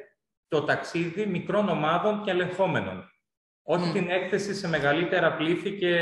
το 0.48 0.64
ταξίδι 0.64 1.26
μικρών 1.26 1.68
ομάδων 1.68 2.22
και 2.24 2.30
ελεγχόμενων. 2.30 3.08
Όχι 3.62 3.92
την 3.92 4.10
έκθεση 4.10 4.54
σε 4.54 4.68
μεγαλύτερα 4.68 5.36
πλήθη 5.36 5.78
και 5.78 5.96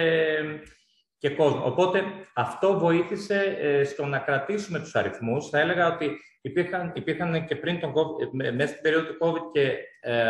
και 1.23 1.31
κόσμο. 1.31 1.65
Οπότε 1.65 2.03
αυτό 2.35 2.79
βοήθησε 2.79 3.57
ε, 3.61 3.85
στο 3.85 4.07
να 4.07 4.19
κρατήσουμε 4.19 4.79
τους 4.79 4.95
αριθμούς. 4.95 5.49
Θα 5.49 5.61
έλεγα 5.61 5.95
ότι 5.95 6.11
υπήρχαν, 6.41 6.93
υπήρχαν 6.95 7.47
και 7.47 7.57
πριν 7.57 7.81
τον 7.81 7.93
COVID, 7.93 8.45
ε, 8.45 8.51
μέσα 8.51 8.69
στην 8.69 8.83
περίοδο 8.83 9.07
του 9.07 9.17
COVID 9.21 9.53
και 9.53 9.77
ε, 10.01 10.21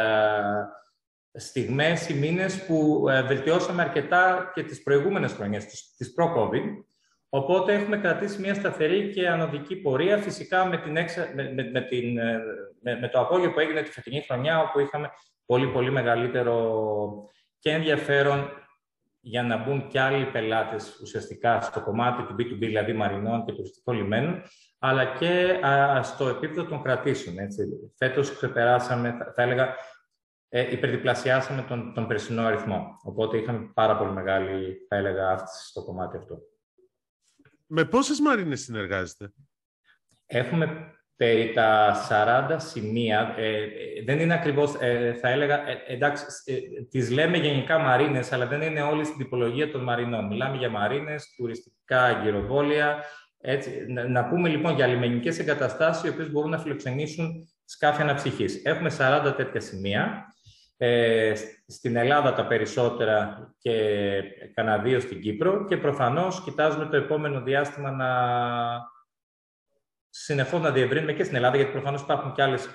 στιγμές 1.35 2.09
ή 2.09 2.15
μήνες 2.15 2.67
που 2.67 3.09
ε, 3.09 3.23
βελτιώσαμε 3.23 3.83
αρκετά 3.83 4.51
και 4.55 4.63
τις 4.63 4.83
προηγούμενες 4.83 5.33
χρονιές, 5.33 5.67
τις, 5.67 5.95
τις 5.97 6.13
προ-COVID. 6.15 6.85
Οπότε 7.29 7.75
έχουμε 7.75 7.97
κρατήσει 7.97 8.41
μια 8.41 8.55
σταθερή 8.55 9.11
και 9.11 9.29
ανωδική 9.29 9.77
πορεία, 9.77 10.19
φυσικά 10.19 10.67
με, 10.67 10.77
την 10.79 10.93
με, 11.35 11.71
με, 11.73 11.81
την, 11.81 12.15
με, 12.83 12.99
με 13.01 13.09
το 13.09 13.21
απόγειο 13.21 13.53
που 13.53 13.61
έγινε 13.61 13.83
τη 13.83 13.91
φετινή 13.91 14.21
χρονιά, 14.21 14.61
όπου 14.61 14.81
είχαμε 14.81 15.11
πολύ 15.47 15.67
πολύ 15.67 15.91
μεγαλύτερο 15.91 16.85
και 17.59 17.71
ενδιαφέρον 17.71 18.51
για 19.21 19.43
να 19.43 19.57
μπουν 19.57 19.89
και 19.89 20.01
άλλοι 20.01 20.27
πελάτες 20.27 20.99
ουσιαστικά 21.03 21.61
στο 21.61 21.81
κομμάτι 21.81 22.23
του 22.23 22.35
B2B, 22.39 22.59
δηλαδή 22.59 22.93
μαρινών 22.93 23.45
και 23.45 23.53
τουριστικών 23.53 23.97
λιμένων, 23.97 24.43
αλλά 24.79 25.05
και 25.05 25.61
στο 26.03 26.29
επίπεδο 26.29 26.65
των 26.65 26.83
κρατήσεων. 26.83 27.39
Έτσι. 27.39 27.63
Φέτος 27.97 28.37
ξεπεράσαμε, 28.37 29.17
θα, 29.35 29.43
έλεγα, 29.43 29.75
ε, 30.55 30.73
υπερδιπλασιάσαμε 30.73 31.63
τον, 31.63 31.95
τον 31.95 32.07
περσινό 32.07 32.43
αριθμό. 32.43 32.99
Οπότε 33.03 33.39
είχαμε 33.39 33.71
πάρα 33.75 33.97
πολύ 33.97 34.13
μεγάλη, 34.13 34.87
θα 34.89 34.97
έλεγα, 34.97 35.29
αύξηση 35.29 35.69
στο 35.69 35.85
κομμάτι 35.85 36.17
αυτό. 36.17 36.39
Με 37.67 37.85
πόσες 37.85 38.21
μαρίνες 38.21 38.61
συνεργάζεστε; 38.61 39.33
Έχουμε 40.27 40.95
περί 41.17 41.53
τα 41.53 41.95
40 42.09 42.57
σημεία. 42.57 43.35
Ε, 43.37 43.63
ε, 43.63 43.69
δεν 44.05 44.21
είναι 44.21 44.35
ακριβώς, 44.35 44.75
ε, 44.81 45.19
θα 45.21 45.29
έλεγα, 45.29 45.61
εντάξει, 45.87 46.25
τις 46.91 47.11
λέμε 47.11 47.37
γενικά 47.37 47.79
μαρίνες, 47.79 48.33
αλλά 48.33 48.47
δεν 48.47 48.61
είναι 48.61 48.83
όλη 48.83 49.05
στην 49.05 49.19
τυπολογία 49.19 49.71
των 49.71 49.83
μαρινών. 49.83 50.27
Μιλάμε 50.27 50.57
για 50.57 50.71
μαρίνες, 50.71 51.35
τουριστικά 51.37 52.07
εγκυροβόλια. 52.07 53.05
Έτσι, 53.41 53.85
να, 53.89 54.29
πούμε 54.29 54.49
λοιπόν 54.49 54.75
για 54.75 54.87
λιμενικές 54.87 55.39
εγκαταστάσεις, 55.39 56.05
οι 56.05 56.09
οποίες 56.09 56.31
μπορούν 56.31 56.51
να 56.51 56.59
φιλοξενήσουν 56.59 57.49
σκάφη 57.65 58.03
αναψυχής. 58.03 58.65
Έχουμε 58.65 58.91
40 58.99 59.35
τέτοια 59.37 59.61
σημεία. 59.61 60.32
Ε, 60.85 61.35
στην 61.67 61.97
Ελλάδα 61.97 62.35
τα 62.35 62.47
περισσότερα 62.47 63.49
και 63.59 64.23
κανένα 64.55 64.83
δύο 64.83 65.01
στην 65.01 65.21
Κύπρο 65.21 65.65
και 65.65 65.77
προφανώς 65.77 66.43
κοιτάζουμε 66.43 66.87
το 66.87 66.97
επόμενο 66.97 67.41
διάστημα 67.41 67.91
να 67.91 68.11
συνεχώς 70.09 70.61
να 70.61 70.71
διευρύνουμε 70.71 71.13
και 71.13 71.25
στην 71.25 71.37
Ελλάδα, 71.37 71.57
γιατί 71.57 71.73
προφανώς 71.73 72.01
υπάρχουν 72.01 72.33
και 72.33 72.43
άλλες 72.43 72.69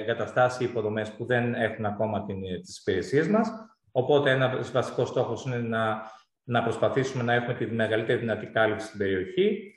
εγκαταστάσεις 0.00 0.60
ή 0.60 0.64
υποδομές 0.64 1.12
που 1.12 1.24
δεν 1.24 1.54
έχουν 1.54 1.84
ακόμα 1.84 2.24
τις 2.62 2.78
υπηρεσίες 2.78 3.28
μας. 3.28 3.48
Οπότε, 3.92 4.30
ένας 4.30 4.70
βασικός 4.70 5.08
στόχος 5.08 5.44
είναι 5.44 5.58
να, 5.58 6.02
να 6.42 6.62
προσπαθήσουμε 6.62 7.22
να 7.22 7.32
έχουμε 7.32 7.54
τη 7.54 7.66
μεγαλύτερη 7.66 8.18
δυνατή 8.18 8.46
κάλυψη 8.46 8.86
στην 8.86 8.98
περιοχή. 8.98 9.74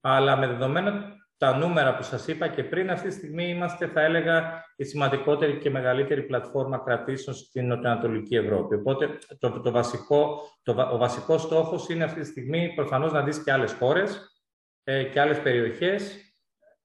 Αλλά 0.00 0.36
με 0.36 0.46
δεδομένα 0.46 1.21
τα 1.42 1.56
νούμερα 1.56 1.96
που 1.96 2.02
σας 2.02 2.26
είπα 2.26 2.48
και 2.48 2.64
πριν, 2.64 2.90
αυτή 2.90 3.08
τη 3.08 3.14
στιγμή 3.14 3.48
είμαστε, 3.48 3.86
θα 3.86 4.00
έλεγα, 4.00 4.64
η 4.76 4.84
σημαντικότερη 4.84 5.58
και 5.58 5.70
μεγαλύτερη 5.70 6.22
πλατφόρμα 6.22 6.78
κρατήσεων 6.78 7.36
στην 7.36 7.66
Νοτιοανατολική 7.66 8.36
Ευρώπη. 8.36 8.74
Οπότε, 8.74 9.18
το, 9.38 9.60
το 9.60 9.70
βασικό, 9.70 10.40
το, 10.62 10.88
ο 10.92 10.96
βασικός 10.96 11.42
στόχος 11.42 11.88
είναι 11.88 12.04
αυτή 12.04 12.20
τη 12.20 12.26
στιγμή 12.26 12.72
προφανώς 12.74 13.12
να 13.12 13.22
δεις 13.22 13.42
και 13.42 13.52
άλλες 13.52 13.72
χώρες, 13.72 14.42
ε, 14.84 15.04
και 15.04 15.20
άλλες 15.20 15.40
περιοχές, 15.40 16.16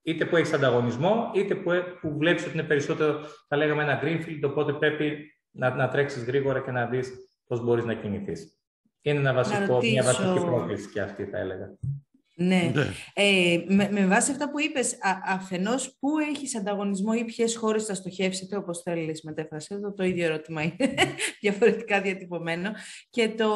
είτε 0.02 0.24
που 0.24 0.36
έχεις 0.36 0.52
ανταγωνισμό, 0.52 1.30
είτε 1.34 1.54
που, 1.54 1.72
ε, 1.72 1.78
που 2.00 2.16
βλέπεις 2.18 2.42
ότι 2.46 2.52
είναι 2.52 2.66
περισσότερο, 2.66 3.20
θα 3.48 3.56
λέγαμε, 3.56 3.82
ένα 3.82 4.00
greenfield, 4.02 4.40
οπότε 4.44 4.72
πρέπει 4.72 5.32
να, 5.50 5.74
να 5.74 5.88
τρέξεις 5.88 6.24
γρήγορα 6.24 6.60
και 6.60 6.70
να 6.70 6.86
δεις 6.86 7.12
πώς 7.46 7.64
μπορείς 7.64 7.84
να 7.84 7.94
κινηθείς. 7.94 8.60
Είναι 9.00 9.18
ένα 9.18 9.32
βασικό, 9.32 9.78
μια 9.78 10.02
βασική 10.02 10.40
πρόκληση 10.40 10.90
και 10.90 11.00
αυτή, 11.00 11.24
θα 11.24 11.38
έλεγα. 11.38 11.76
Ναι. 12.40 12.70
ναι. 12.74 12.86
Ε, 13.12 13.64
με, 13.66 13.88
με 13.90 14.06
βάση 14.06 14.30
αυτά 14.30 14.50
που 14.50 14.60
είπες, 14.60 14.92
α, 14.92 15.20
αφενός 15.26 15.96
πού 15.98 16.18
έχεις 16.18 16.56
ανταγωνισμό 16.56 17.12
ή 17.18 17.24
ποιες 17.24 17.56
χώρες 17.56 17.84
θα 17.84 17.94
στοχεύσετε, 17.94 18.56
όπως 18.56 18.82
θέλεις 18.82 19.22
μετέφραση, 19.22 19.74
εδώ 19.74 19.92
το 19.92 20.04
ίδιο 20.04 20.24
ερώτημα 20.24 20.62
είναι 20.62 20.94
διαφορετικά 21.40 22.00
διατυπωμένο. 22.00 22.72
Και 23.10 23.28
το, 23.28 23.54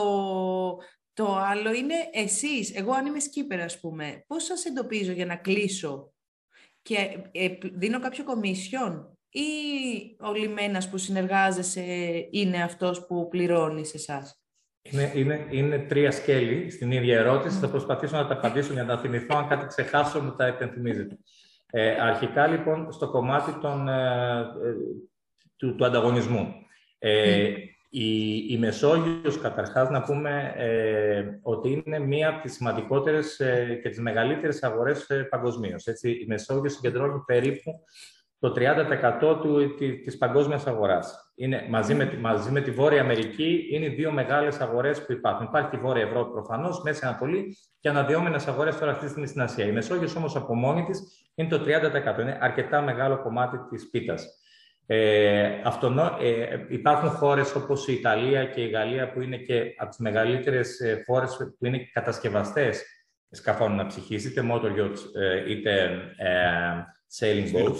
το 1.12 1.36
άλλο 1.36 1.72
είναι 1.72 1.94
εσείς, 2.12 2.74
εγώ 2.74 2.92
αν 2.92 3.06
είμαι 3.06 3.18
skipper 3.18 3.58
ας 3.64 3.80
πούμε, 3.80 4.24
πώς 4.26 4.44
σας 4.44 4.64
εντοπίζω 4.64 5.12
για 5.12 5.26
να 5.26 5.36
κλείσω 5.36 6.12
και 6.82 7.18
ε, 7.32 7.48
δίνω 7.72 8.00
κάποιο 8.00 8.24
commission 8.28 9.06
ή 9.28 9.42
ο 10.20 10.32
λιμένας 10.32 10.90
που 10.90 10.98
συνεργάζεσαι 10.98 12.28
είναι 12.30 12.62
αυτός 12.62 13.06
που 13.06 13.28
πληρώνεις 13.28 13.88
σε 13.88 13.96
εσάς; 13.96 14.41
Είναι, 14.82 15.12
είναι, 15.14 15.46
είναι 15.50 15.78
τρία 15.78 16.10
σκέλη 16.10 16.70
στην 16.70 16.90
ίδια 16.90 17.18
ερώτηση. 17.18 17.58
Θα 17.58 17.68
προσπαθήσω 17.68 18.16
να 18.16 18.26
τα 18.26 18.34
απαντήσω 18.34 18.72
για 18.72 18.82
να 18.82 18.94
τα 18.94 19.00
θυμηθώ. 19.00 19.36
Αν 19.36 19.48
κάτι 19.48 19.66
ξεχάσω, 19.66 20.20
μου 20.20 20.34
τα 20.34 20.46
επενθυμίζετε. 20.46 21.18
Ε, 21.70 21.90
αρχικά, 22.00 22.46
λοιπόν, 22.46 22.92
στο 22.92 23.10
κομμάτι 23.10 23.52
των, 23.60 23.88
ε, 23.88 24.38
ε 24.40 24.74
του, 25.56 25.74
του 25.74 25.84
ανταγωνισμού. 25.84 26.54
Ε, 26.98 27.52
η, 27.94 28.36
η 28.48 28.58
Μεσόγειος, 28.58 29.40
καταρχάς, 29.40 29.90
να 29.90 30.02
πούμε 30.02 30.52
ε, 30.56 31.24
ότι 31.42 31.82
είναι 31.86 31.98
μία 31.98 32.28
από 32.28 32.42
τις 32.42 32.52
σημαντικότερες 32.52 33.40
ε, 33.40 33.78
και 33.82 33.88
τις 33.88 34.00
μεγαλύτερες 34.00 34.62
αγορές 34.62 35.10
ε, 35.10 35.22
παγκοσμίως. 35.22 35.86
Η 35.86 36.24
Μεσόγειος 36.26 36.72
συγκεντρώνει 36.72 37.22
περίπου 37.26 37.72
το 38.38 38.52
30% 38.56 39.40
του, 39.42 39.74
της 40.04 40.18
παγκόσμιας 40.18 40.66
αγοράς. 40.66 41.31
Είναι, 41.42 41.66
μαζί, 41.68 41.94
με, 41.94 42.18
μαζί 42.20 42.50
με 42.50 42.60
τη 42.60 42.70
Βόρεια 42.70 43.00
Αμερική 43.00 43.68
είναι 43.70 43.84
οι 43.84 43.88
δύο 43.88 44.12
μεγάλες 44.12 44.60
αγορές 44.60 45.04
που 45.04 45.12
υπάρχουν. 45.12 45.46
Υπάρχει 45.46 45.76
η 45.76 45.78
Βόρεια 45.78 46.02
Ευρώπη 46.02 46.32
προφανώς, 46.32 46.82
Μέση 46.82 47.06
Ανατολή 47.06 47.56
και 47.80 47.88
αναδυόμενες 47.88 48.46
αγορές 48.46 48.78
τώρα 48.78 48.90
αυτή 48.90 49.04
τη 49.04 49.10
στιγμή 49.10 49.28
στην 49.28 49.40
Ασία. 49.40 49.66
Η 49.66 49.72
Μεσόγειος 49.72 50.16
όμως 50.16 50.36
από 50.36 50.54
μόνη 50.54 50.84
της 50.84 51.02
είναι 51.34 51.48
το 51.48 51.58
30%. 51.58 52.20
Είναι 52.20 52.38
αρκετά 52.40 52.80
μεγάλο 52.80 53.22
κομμάτι 53.22 53.58
της 53.70 53.90
πίτας. 53.90 54.26
Ε, 54.86 55.60
αυτονό, 55.64 56.16
ε, 56.20 56.66
υπάρχουν 56.68 57.08
χώρες 57.08 57.54
όπως 57.54 57.88
η 57.88 57.92
Ιταλία 57.92 58.44
και 58.44 58.60
η 58.60 58.68
Γαλλία 58.68 59.12
που 59.12 59.20
είναι 59.20 59.36
και 59.36 59.74
από 59.76 59.88
τις 59.88 59.98
μεγαλύτερες 59.98 60.80
ε, 60.80 61.02
χώρες 61.06 61.36
που 61.58 61.66
είναι 61.66 61.88
κατασκευαστές 61.92 62.84
σκαφών 63.30 63.74
να 63.74 63.86
ψυχήσει, 63.86 64.28
είτε 64.28 64.42
motor 64.52 64.80
yachts 64.80 64.98
ε, 65.20 65.50
είτε 65.50 65.84
ε, 66.16 66.30
sailing 67.18 67.52
boats, 67.54 67.78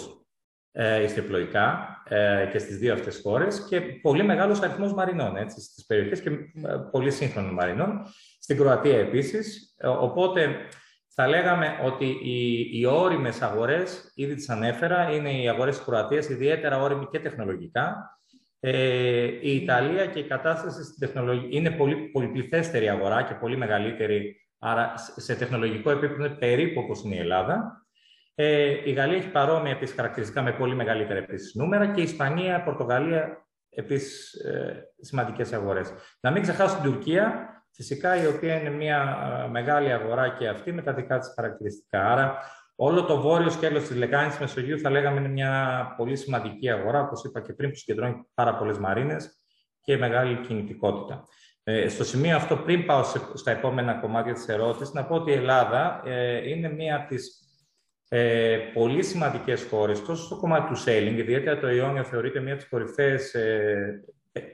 ε, 0.71 1.03
ιστιοπλοϊκά 1.03 1.92
ε, 2.07 2.47
και 2.51 2.57
στις 2.57 2.77
δύο 2.77 2.93
αυτές 2.93 3.19
χώρες 3.23 3.65
και 3.69 3.81
πολύ 3.81 4.23
μεγάλος 4.23 4.61
αριθμός 4.61 4.93
μαρινών 4.93 5.35
έτσι, 5.35 5.61
στις 5.61 5.85
περιοχές 5.85 6.21
και 6.21 6.29
πολύ 6.91 7.11
σύγχρονων 7.11 7.53
μαρινών. 7.53 8.01
Στην 8.39 8.57
Κροατία 8.57 8.97
επίσης. 8.97 9.75
οπότε 9.99 10.55
θα 11.15 11.27
λέγαμε 11.27 11.79
ότι 11.83 12.05
οι, 12.05 12.69
οι 12.79 12.85
όριμες 12.85 13.41
αγορές, 13.41 14.11
ήδη 14.15 14.35
τις 14.35 14.49
ανέφερα, 14.49 15.11
είναι 15.11 15.31
οι 15.41 15.49
αγορές 15.49 15.75
της 15.75 15.85
Κροατίας, 15.85 16.29
ιδιαίτερα 16.29 16.81
όριμοι 16.81 17.07
και 17.11 17.19
τεχνολογικά. 17.19 18.17
Ε, 18.59 19.23
η 19.41 19.55
Ιταλία 19.55 20.05
και 20.05 20.19
η 20.19 20.23
κατάσταση 20.23 20.83
στην 20.83 20.99
τεχνολογία 20.99 21.47
είναι 21.51 21.71
πολύ 21.71 21.95
πολυπληθέστερη 21.95 22.89
αγορά 22.89 23.23
και 23.23 23.33
πολύ 23.33 23.57
μεγαλύτερη, 23.57 24.35
άρα 24.59 24.93
σε 25.15 25.35
τεχνολογικό 25.35 25.91
επίπεδο 25.91 26.25
είναι 26.25 26.35
περίπου 26.35 26.81
όπως 26.83 27.03
είναι 27.03 27.15
η 27.15 27.19
Ελλάδα. 27.19 27.82
Ε, 28.35 28.89
η 28.89 28.91
Γαλλία 28.91 29.17
έχει 29.17 29.29
παρόμοια 29.29 29.71
επίσης 29.71 29.95
χαρακτηριστικά 29.95 30.41
με 30.41 30.51
πολύ 30.51 30.75
μεγαλύτερα 30.75 31.19
επίσης 31.19 31.53
νούμερα 31.55 31.87
και 31.91 31.99
η 31.99 32.03
Ισπανία, 32.03 32.59
η 32.59 32.63
Πορτογαλία 32.63 33.47
επίσης 33.69 34.33
ε, 34.33 34.89
σημαντικές 34.99 35.53
αγορές. 35.53 35.93
Να 36.19 36.31
μην 36.31 36.41
ξεχάσω 36.41 36.75
την 36.75 36.91
Τουρκία, 36.91 37.53
Φυσικά 37.75 38.23
η 38.23 38.27
οποία 38.27 38.59
είναι 38.59 38.69
μια 38.69 39.17
μεγάλη 39.51 39.91
αγορά 39.91 40.29
και 40.29 40.47
αυτή 40.47 40.71
με 40.71 40.81
τα 40.81 40.93
δικά 40.93 41.19
της 41.19 41.33
χαρακτηριστικά. 41.35 42.11
Άρα 42.11 42.37
όλο 42.75 43.03
το 43.03 43.21
βόρειο 43.21 43.49
σκέλος 43.49 43.87
της 43.87 43.95
λεκάνης 43.95 44.37
Μεσογείου 44.39 44.79
θα 44.79 44.89
λέγαμε 44.89 45.19
είναι 45.19 45.29
μια 45.29 45.93
πολύ 45.97 46.15
σημαντική 46.15 46.69
αγορά, 46.69 47.01
όπως 47.01 47.23
είπα 47.23 47.41
και 47.41 47.53
πριν, 47.53 47.69
που 47.69 47.75
συγκεντρώνει 47.75 48.27
πάρα 48.33 48.55
πολλές 48.55 48.77
μαρίνες 48.77 49.35
και 49.81 49.97
μεγάλη 49.97 50.35
κινητικότητα. 50.35 51.23
Ε, 51.63 51.87
στο 51.87 52.03
σημείο 52.03 52.35
αυτό, 52.35 52.57
πριν 52.57 52.85
πάω 52.85 53.03
στα 53.33 53.51
επόμενα 53.51 53.93
κομμάτια 53.93 54.33
της 54.33 54.47
ερώτησης, 54.47 54.93
να 54.93 55.05
πω 55.05 55.15
ότι 55.15 55.31
η 55.31 55.33
Ελλάδα 55.33 56.01
ε, 56.05 56.49
είναι 56.49 56.69
μία 56.69 56.95
από 56.95 57.07
τις 57.07 57.42
ε, 58.15 58.57
πολύ 58.73 59.03
σημαντικές 59.03 59.67
χώρες, 59.69 60.05
τόσο 60.05 60.23
στο 60.23 60.35
κομμάτι 60.35 60.73
του 60.73 60.83
sailing, 60.85 61.17
ιδιαίτερα 61.17 61.59
το 61.59 61.69
Ιόνιο 61.69 62.03
θεωρείται 62.03 62.39
μία 62.39 62.53
από 62.53 62.61
τις 62.61 62.69
κορυφαίες 62.69 63.33
ε, 63.33 64.03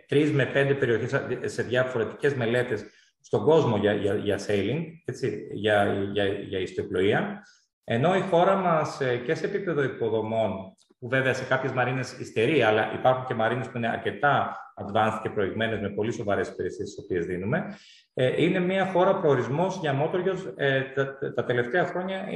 τρεις 0.07 0.31
με 0.31 0.45
πέντε 0.45 0.73
περιοχές 0.73 1.21
σε 1.45 1.63
διαφορετικές 1.63 2.33
μελέτες 2.33 2.85
στον 3.21 3.43
κόσμο 3.43 3.77
για, 3.77 3.93
για, 3.93 4.15
για 4.15 4.39
sailing, 4.47 4.83
έτσι, 5.05 5.47
για, 5.51 6.07
για, 6.11 6.25
για 6.25 6.59
ιστιοπλοεία. 6.59 7.43
Ενώ 7.83 8.15
η 8.15 8.21
χώρα 8.21 8.55
μας 8.55 9.01
ε, 9.01 9.17
και 9.17 9.35
σε 9.35 9.45
επίπεδο 9.45 9.83
υποδομών, 9.83 10.51
που 10.99 11.07
βέβαια 11.07 11.33
σε 11.33 11.43
κάποιες 11.43 11.71
μαρίνες 11.71 12.11
υστερεί, 12.19 12.63
αλλά 12.63 12.93
υπάρχουν 12.93 13.25
και 13.25 13.33
μαρίνες 13.33 13.69
που 13.69 13.77
είναι 13.77 13.89
αρκετά 13.89 14.57
advanced 14.79 15.19
και 15.21 15.29
προηγμένες 15.29 15.79
με 15.79 15.89
πολύ 15.89 16.11
σοβαρές 16.11 16.47
υπηρεσίες 16.47 16.89
τις 16.89 17.03
οποίες 17.03 17.25
δίνουμε, 17.25 17.77
ε, 18.13 18.43
είναι 18.43 18.59
μια 18.59 18.85
χώρα 18.85 19.19
προορισμός 19.19 19.77
για 19.81 19.93
μότοριος 19.93 20.53
ε, 20.55 20.81
τα, 20.95 21.17
τα, 21.35 21.43
τελευταία 21.43 21.85
χρόνια 21.85 22.27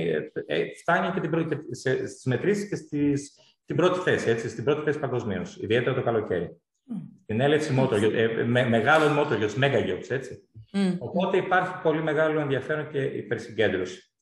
φτάνει 0.80 1.14
και 1.14 1.20
την, 1.20 1.58
σε, 1.70 2.08
στις 2.08 2.26
μετρήσεις 2.26 2.70
και 2.70 2.76
στις, 2.76 3.34
την 3.66 3.76
πρώτη 3.76 4.00
θέση, 4.00 4.30
έτσι, 4.30 4.50
στην 4.50 4.64
πρώτη 4.64 4.84
θέση 4.84 5.00
παγκοσμίως, 5.00 5.58
ιδιαίτερα 5.62 5.96
το 5.96 6.02
καλοκαίρι. 6.02 6.62
Την 7.26 7.40
έλευση 7.40 7.76
motor, 7.80 8.14
ε, 8.14 8.44
με, 8.44 8.68
μεγάλων 8.70 9.18
motor 9.18 9.64
mega 9.64 9.88
yachts, 9.88 10.10
έτσι. 10.10 10.50
Οπότε 11.00 11.38
υπάρχει 11.38 11.74
πολύ 11.84 12.02
μεγάλο 12.04 12.40
ενδιαφέρον 12.40 12.90
και 12.90 13.02
υπερσυγκέντρωση. 13.02 14.13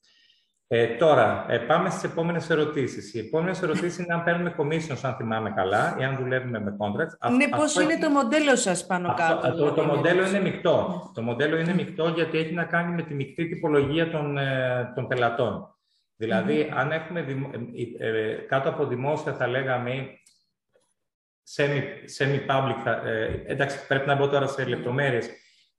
Ε, 0.73 0.87
τώρα, 0.87 1.45
ε, 1.49 1.57
πάμε 1.57 1.89
στις 1.89 2.03
επόμενες 2.03 2.49
ερωτήσεις. 2.49 3.13
Οι 3.13 3.19
επόμενες 3.19 3.61
ερωτήσεις 3.61 3.97
είναι 3.97 4.13
αν 4.13 4.23
παίρνουμε 4.23 4.55
commissions, 4.57 4.99
αν 5.01 5.15
θυμάμαι 5.15 5.51
καλά, 5.51 5.95
ή 5.99 6.03
αν 6.03 6.17
δουλεύουμε 6.17 6.59
με 6.59 6.75
contracts. 6.79 7.31
Ναι, 7.31 7.47
πώς 7.47 7.75
είναι 7.75 7.97
το 7.97 8.09
μοντέλο 8.09 8.55
σας 8.55 8.85
πάνω 8.85 9.13
κάτω. 9.13 9.51
το, 9.51 9.57
το, 9.57 9.73
δηλαδή, 9.73 9.95
μοντέλο 9.95 10.27
είναι 10.27 10.39
μεικτό. 10.39 11.11
Το 11.13 11.21
μοντέλο 11.21 11.57
είναι 11.57 11.73
μεικτό 11.73 12.07
γιατί 12.07 12.37
έχει 12.37 12.53
να 12.53 12.63
κάνει 12.63 12.93
με 12.95 13.01
τη 13.01 13.13
μεικτή 13.13 13.47
τυπολογία 13.47 14.09
των, 14.09 14.37
ε, 14.37 14.91
των 14.95 15.07
πελατών. 15.07 15.75
Δηλαδή, 16.15 16.71
αν 16.75 16.91
έχουμε 16.91 17.25
ε, 17.97 18.07
ε, 18.07 18.33
κάτω 18.33 18.69
από 18.69 18.85
δημόσια, 18.85 19.33
θα 19.33 19.47
λέγαμε, 19.47 19.91
semi-public, 22.17 22.95
εντάξει, 23.45 23.87
πρέπει 23.87 24.07
να 24.07 24.15
μπω 24.15 24.27
τώρα 24.27 24.47
σε 24.47 24.65
λεπτομέρειες, 24.65 25.29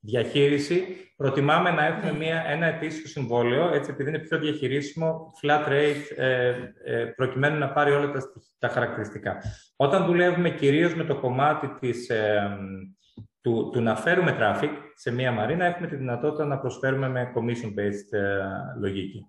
διαχείριση, 0.03 0.85
προτιμάμε 1.15 1.71
να 1.71 1.85
έχουμε 1.85 2.11
ναι. 2.11 2.17
μια, 2.17 2.43
ένα 2.47 2.65
ετήσιο 2.65 3.07
συμβόλαιο, 3.07 3.73
έτσι, 3.73 3.91
επειδή 3.91 4.09
είναι 4.09 4.19
πιο 4.19 4.39
διαχειρίσιμο, 4.39 5.31
flat 5.41 5.67
rate, 5.67 6.17
ε, 6.17 6.53
ε, 6.83 7.05
προκειμένου 7.05 7.57
να 7.57 7.71
πάρει 7.71 7.91
όλα 7.91 8.11
τα, 8.11 8.21
τα 8.59 8.67
χαρακτηριστικά. 8.67 9.37
Όταν 9.75 10.05
δουλεύουμε 10.05 10.49
κυρίως 10.49 10.95
με 10.95 11.03
το 11.03 11.19
κομμάτι 11.19 11.67
της, 11.79 12.09
ε, 12.09 12.57
του, 13.41 13.69
του 13.73 13.81
να 13.81 13.95
φέρουμε 13.95 14.37
traffic 14.39 14.71
σε 14.95 15.11
μια 15.11 15.31
μαρίνα, 15.31 15.65
έχουμε 15.65 15.87
τη 15.87 15.95
δυνατότητα 15.95 16.45
να 16.45 16.59
προσφέρουμε 16.59 17.09
με 17.09 17.31
commission-based 17.35 18.19
λογική. 18.79 19.27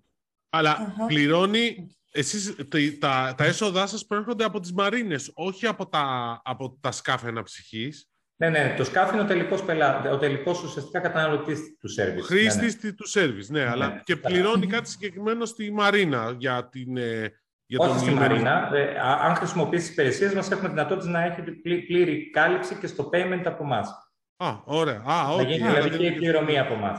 Αλλά 0.50 0.94
πληρώνει, 1.06 1.96
εσείς, 2.12 2.54
τα, 2.98 3.34
τα 3.36 3.44
έσοδά 3.44 3.86
σας 3.86 4.06
προέρχονται 4.06 4.44
από 4.44 4.60
τις 4.60 4.72
μαρίνες, 4.72 5.30
όχι 5.34 5.66
από 5.66 5.86
τα, 5.88 6.40
από 6.44 6.78
τα 6.80 6.90
σκάφη 6.90 7.26
αναψυχής. 7.26 8.08
Ναι, 8.36 8.48
ναι, 8.48 8.74
το 8.76 8.84
σκάφι 8.84 9.14
είναι 9.14 9.22
ο 9.22 9.26
τελικός, 9.26 9.62
πελά... 9.64 10.10
ο 10.12 10.18
τελικός 10.18 10.62
ουσιαστικά 10.62 11.00
καταναλωτής 11.00 11.76
του 11.80 11.88
σέρβις. 11.88 12.26
Χρήστης 12.26 12.82
ναι, 12.82 12.88
ναι. 12.88 12.94
του 12.94 13.08
σέρβις, 13.08 13.48
ναι, 13.48 13.68
αλλά 13.68 13.88
ναι, 13.88 14.00
και 14.04 14.16
πληρώνει 14.16 14.66
κάτι 14.66 14.88
συγκεκριμένο 14.88 15.44
στη 15.44 15.72
Μαρίνα 15.72 16.34
για 16.38 16.68
την... 16.68 16.96
Ε, 16.96 17.32
για 17.66 17.78
Όχι 17.78 17.98
στη 17.98 18.10
Μαρίνα. 18.10 18.70
Ε, 18.74 18.98
αν 19.22 19.34
χρησιμοποιήσει 19.34 19.82
τις 19.82 19.92
υπηρεσίες 19.92 20.34
μας, 20.34 20.50
έχουμε 20.50 20.68
δυνατότητα 20.68 21.10
να 21.10 21.24
έχει 21.24 21.42
πλήρη 21.86 22.30
κάλυψη 22.30 22.74
και 22.74 22.86
στο 22.86 23.10
payment 23.12 23.42
από 23.44 23.64
εμάς. 23.64 23.88
Α, 24.36 24.48
ωραία. 24.64 25.02
Α, 25.06 25.34
okay. 25.34 25.36
Να 25.36 25.42
γίνει 25.42 25.68
δηλαδή 25.68 25.96
και 25.96 26.06
η 26.06 26.12
πληρωμή 26.12 26.58
από 26.58 26.74
εμάς. 26.74 26.98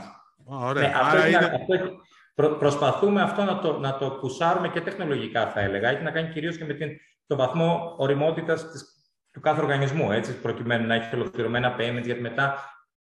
Ναι, 0.74 0.92
αυτό, 0.96 1.26
είναι... 1.26 1.36
αυτό 1.36 2.02
προ, 2.34 2.48
προσπαθούμε 2.48 3.22
αυτό 3.22 3.42
να 3.42 3.58
το, 3.58 3.78
να 3.78 3.98
το 3.98 4.10
πουσάρουμε 4.10 4.68
και 4.68 4.80
τεχνολογικά, 4.80 5.46
θα 5.46 5.60
έλεγα. 5.60 5.88
Έχει 5.88 6.02
να 6.02 6.10
κάνει 6.10 6.28
κυρίως 6.28 6.56
και 6.56 6.64
με 6.64 6.74
την, 6.74 6.88
το 7.26 7.36
βαθμό 7.36 7.94
οριμότητας 7.96 8.70
της 8.70 8.95
του 9.36 9.42
κάθε 9.42 9.60
οργανισμού, 9.60 10.12
έτσι, 10.12 10.40
προκειμένου 10.40 10.86
να 10.86 10.94
έχει 10.94 11.14
ολοκληρωμένα 11.14 11.76
payments, 11.78 12.04
γιατί 12.04 12.20
μετά 12.20 12.58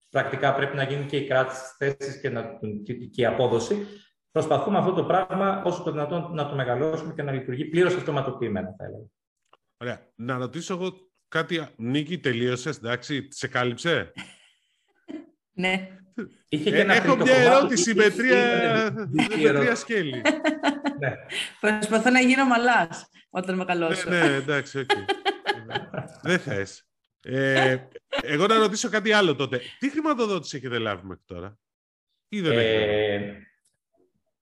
πρακτικά 0.10 0.54
πρέπει 0.54 0.76
να 0.76 0.84
γίνει 0.84 1.06
και 1.06 1.18
η 1.18 1.28
κράτηση 1.28 1.62
της 1.62 1.76
θέσης 1.78 2.22
και, 2.22 2.94
και 2.94 3.22
η 3.22 3.26
απόδοση. 3.26 3.88
Προσπαθούμε 4.32 4.78
αυτό 4.78 4.94
το 4.94 5.04
πράγμα 5.04 5.62
όσο 5.66 5.84
το 5.84 5.92
δυνατόν 5.92 6.30
να 6.34 6.50
το 6.50 6.56
μεγαλώσουμε 6.56 7.14
και 7.14 7.24
να 7.24 7.32
λειτουργεί 7.32 7.66
πλήρως 7.66 7.96
αυτοματοποιημένα, 7.96 8.76
θα 8.78 8.86
έλεγα. 8.86 9.06
Ωραία. 9.78 10.12
Να 10.16 10.38
ρωτήσω 10.38 10.74
εγώ 10.74 10.94
κάτι. 11.28 11.68
Νίκη, 11.76 12.20
τελείωσες, 12.20 12.78
εντάξει, 12.78 13.28
σε 13.32 13.48
κάλυψε; 13.48 14.12
ναι. 15.52 15.90
Είχε 16.50 16.70
και 16.70 16.80
ένα 16.80 16.94
ε, 16.94 16.98
Έχω 16.98 17.16
μια 17.16 17.36
ερώτηση 17.36 17.94
με 17.96 18.10
τρία, 18.10 19.76
σκέλη. 19.76 20.22
ναι. 21.00 21.14
Προσπαθώ 21.60 22.10
να 22.10 22.20
γίνω 22.20 22.46
μαλάς 22.46 23.10
όταν 23.30 23.56
μεγαλώσω. 23.56 24.10
Ναι, 24.10 24.20
ναι, 24.20 24.36
εντάξει, 24.36 24.86
okay. 24.90 25.25
Δεν 26.22 26.40
θες. 26.40 26.86
Ε, 27.28 27.78
εγώ 28.22 28.48
να 28.48 28.58
ρωτήσω 28.58 28.90
κάτι 28.90 29.12
άλλο 29.12 29.36
τότε. 29.36 29.62
Τι 29.80 29.90
χρηματοδότηση 29.90 30.58
έχετε 30.58 30.78
λάβει 30.78 31.08
μέχρι 31.08 31.24
τώρα; 31.26 31.58
Ή 32.28 32.42
δεν 32.42 32.58
ε, 32.58 33.46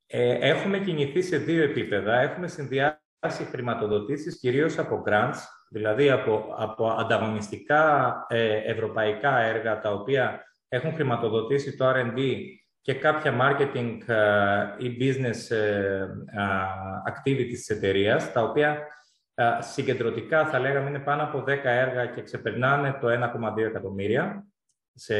ε, 0.08 0.50
έχουμε 0.50 0.80
κινηθεί 0.80 1.22
σε 1.22 1.38
δύο 1.38 1.64
επίπεδα. 1.64 2.20
Έχουμε 2.20 2.48
συνδυάσει 2.48 3.44
χρηματοδοτήσεις 3.52 4.40
κυρίως 4.40 4.78
από 4.78 5.04
grants, 5.08 5.38
δηλαδή 5.70 6.10
από, 6.10 6.56
από 6.58 6.88
ανταγωνιστικά 6.88 8.14
ε, 8.30 8.72
ευρωπαϊκά 8.72 9.40
έργα 9.40 9.80
τα 9.80 9.92
οποία 9.92 10.44
έχουν 10.68 10.94
χρηματοδοτήσει 10.94 11.78
το 11.78 11.90
R&D 11.90 12.38
και 12.82 12.94
κάποια 12.94 13.38
marketing 13.42 13.98
ε, 14.06 14.86
ή 14.86 14.98
business 15.00 15.56
activities 17.10 17.48
της 17.50 17.70
εταιρείας, 17.70 18.32
τα 18.32 18.42
οποία 18.44 18.88
συγκεντρωτικά 19.60 20.46
θα 20.48 20.60
λέγαμε 20.60 20.90
είναι 20.90 21.00
πάνω 21.00 21.24
από 21.24 21.40
10 21.40 21.46
έργα 21.64 22.06
και 22.06 22.22
ξεπερνάνε 22.22 22.98
το 23.02 23.08
1,2 23.08 23.58
εκατομμύρια 23.58 24.48
σε 24.94 25.16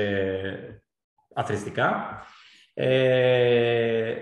αθρηστικά. 1.34 2.22
Ε, 2.74 4.16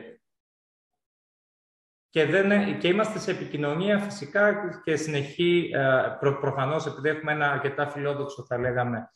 και, 2.10 2.25
δεν, 2.25 2.77
και 2.77 2.88
είμαστε 2.88 3.19
σε 3.19 3.32
επικοινωνία 3.32 3.99
φυσικά 3.99 4.69
και 4.84 4.95
συνεχή, 4.95 5.71
προ, 6.19 6.39
προφανώς 6.39 6.86
επειδή 6.86 7.10
έχουμε 7.10 7.32
ένα 7.32 7.51
αρκετά 7.51 7.88
φιλόδοξο 7.88 8.45
θα 8.45 8.58
λέγαμε 8.58 9.10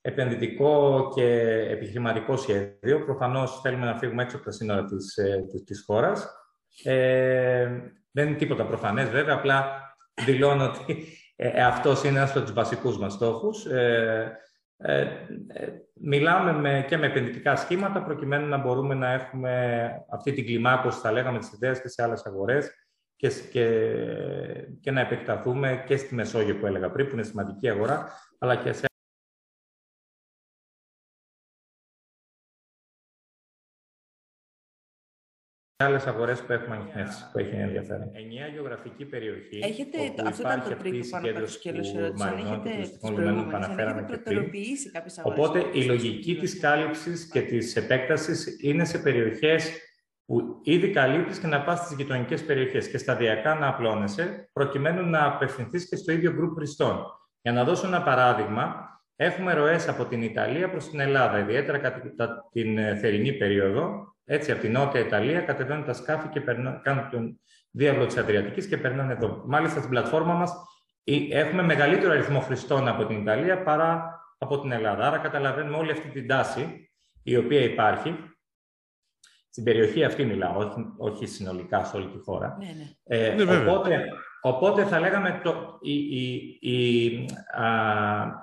επενδυτικό 0.00 1.08
και 1.14 1.24
επιχειρηματικό 1.70 2.36
σχέδιο, 2.36 3.04
προφανώς 3.04 3.60
θέλουμε 3.60 3.86
να 3.86 3.96
φύγουμε 3.96 4.22
έξω 4.22 4.36
από 4.36 4.44
τα 4.44 4.50
σύνορα 4.50 4.84
της, 4.84 5.16
ε, 5.16 5.44
της, 5.64 5.82
χώρας. 5.86 6.28
Ε, 6.84 7.68
δεν 8.10 8.28
είναι 8.28 8.36
τίποτα 8.36 8.66
προφανές 8.66 9.08
βέβαια, 9.08 9.34
απλά 9.34 9.89
δηλώνω 10.14 10.64
ότι 10.64 11.06
ε, 11.36 11.48
ε, 11.48 11.62
αυτός 11.62 12.04
είναι 12.04 12.18
ένας 12.18 12.30
από 12.30 12.40
τους 12.40 12.52
βασικούς 12.52 12.98
μας 12.98 13.12
στόχους. 13.12 13.66
Ε, 13.66 14.38
ε, 14.76 15.06
μιλάμε 16.00 16.52
με, 16.52 16.84
και 16.88 16.96
με 16.96 17.06
επενδυτικά 17.06 17.56
σχήματα 17.56 18.02
προκειμένου 18.02 18.46
να 18.46 18.58
μπορούμε 18.58 18.94
να 18.94 19.12
έχουμε 19.12 19.90
αυτή 20.10 20.32
την 20.32 20.44
κλιμάκωση, 20.44 20.98
θα 21.00 21.12
λέγαμε, 21.12 21.38
τις 21.38 21.52
ιδέες 21.52 21.80
και 21.80 21.88
σε 21.88 22.02
άλλες 22.02 22.26
αγορές 22.26 22.70
και, 23.16 23.28
και, 23.52 23.66
και 24.80 24.90
να 24.90 25.00
επεκταθούμε 25.00 25.84
και 25.86 25.96
στη 25.96 26.14
Μεσόγειο 26.14 26.56
που 26.56 26.66
έλεγα 26.66 26.90
πριν, 26.90 27.06
που 27.06 27.12
είναι 27.12 27.22
σημαντική 27.22 27.68
αγορά, 27.68 28.12
αλλά 28.38 28.56
και 28.56 28.72
σε 28.72 28.89
άλλες 35.84 36.06
αγορές 36.06 36.40
που 36.40 36.52
έχουμε 36.52 36.76
ανοιχνεύσει, 36.76 37.30
που 37.32 37.38
έχει 37.38 37.54
ενδιαφέρον. 37.54 38.10
Ενιαία 38.12 38.46
γεωγραφική 38.46 39.04
περιοχή. 39.04 39.58
Έχετε, 39.62 39.98
αυτό 40.26 40.42
ήταν 40.42 40.62
το 40.62 40.76
τρίτο 40.76 41.08
πάνω 41.10 41.30
από 41.30 41.40
το 41.40 41.46
σκέλο 41.46 41.84
ερώτηση. 41.96 42.26
Αν 42.26 42.38
έχετε 42.38 42.96
που 43.00 43.06
αναφέραμε 43.52 44.06
και 44.10 44.16
πριν. 44.16 44.50
Οπότε 45.22 45.64
η 45.72 45.82
λογική 45.82 46.36
της 46.36 46.60
κάλυψης 46.60 47.28
και 47.28 47.40
της 47.40 47.76
επέκτασης 47.76 48.56
είναι 48.60 48.84
σε 48.84 48.98
περιοχές 48.98 49.70
που 50.26 50.60
ήδη 50.62 50.90
καλύπτεις 50.90 51.38
και 51.38 51.46
να 51.46 51.62
πας 51.62 51.78
στις 51.78 51.96
γειτονικές 51.96 52.44
περιοχές 52.44 52.88
και 52.88 52.98
σταδιακά 52.98 53.54
να 53.54 53.68
απλώνεσαι, 53.68 54.48
προκειμένου 54.52 55.10
να 55.10 55.24
απευθυνθείς 55.24 55.88
και 55.88 55.96
στο 55.96 56.12
ίδιο 56.12 56.32
γκρουπ 56.32 56.54
χρηστών. 56.56 57.04
Για 57.42 57.52
να 57.52 57.64
δώσω 57.64 57.86
ένα 57.86 58.02
παράδειγμα, 58.02 58.88
έχουμε 59.16 59.54
ροές 59.54 59.88
από 59.88 60.04
την 60.04 60.22
Ιταλία 60.22 60.70
προς 60.70 60.90
την 60.90 61.00
Ελλάδα, 61.00 61.38
ιδιαίτερα 61.38 61.78
κατά 61.78 62.48
την 62.52 62.78
ε, 62.78 62.96
θερινή 62.96 63.32
περίοδο, 63.32 64.14
έτσι, 64.32 64.52
από 64.52 64.60
την 64.60 64.72
Νότια 64.72 65.00
Ιταλία 65.00 65.40
κατεβαίνουν 65.40 65.84
τα 65.84 65.92
σκάφη 65.92 66.28
και 66.28 66.40
περνά, 66.40 66.80
κάνουν 66.82 67.08
τον 67.10 67.40
διάβλο 67.70 68.06
της 68.06 68.16
Αδριατικής 68.16 68.66
και 68.66 68.76
περνάνε 68.76 69.12
εδώ. 69.12 69.42
Μάλιστα, 69.46 69.78
στην 69.78 69.90
πλατφόρμα 69.90 70.34
μας 70.34 70.52
έχουμε 71.30 71.62
μεγαλύτερο 71.62 72.12
αριθμό 72.12 72.40
χρηστών 72.40 72.88
από 72.88 73.06
την 73.06 73.20
Ιταλία 73.20 73.62
παρά 73.62 74.20
από 74.38 74.60
την 74.60 74.72
Ελλάδα. 74.72 75.06
Άρα, 75.06 75.18
καταλαβαίνουμε 75.18 75.76
όλη 75.76 75.90
αυτή 75.90 76.08
την 76.08 76.26
τάση 76.26 76.90
η 77.22 77.36
οποία 77.36 77.60
υπάρχει. 77.60 78.14
Στην 79.50 79.64
περιοχή 79.64 80.04
αυτή 80.04 80.24
μιλάω, 80.24 80.56
όχι, 80.58 80.84
όχι 80.98 81.26
συνολικά 81.26 81.84
σε 81.84 81.96
όλη 81.96 82.06
τη 82.06 82.18
χώρα. 82.18 82.56
Ναι, 82.58 82.66
ναι. 82.66 83.16
Ε, 83.16 83.34
ναι, 83.34 83.56
οπότε, 83.56 84.04
οπότε 84.40 84.84
θα 84.84 85.00
λέγαμε 85.00 85.40
το, 85.44 85.78
οι, 85.80 85.94
οι, 85.94 86.58
οι 86.60 87.26
α, 87.50 87.66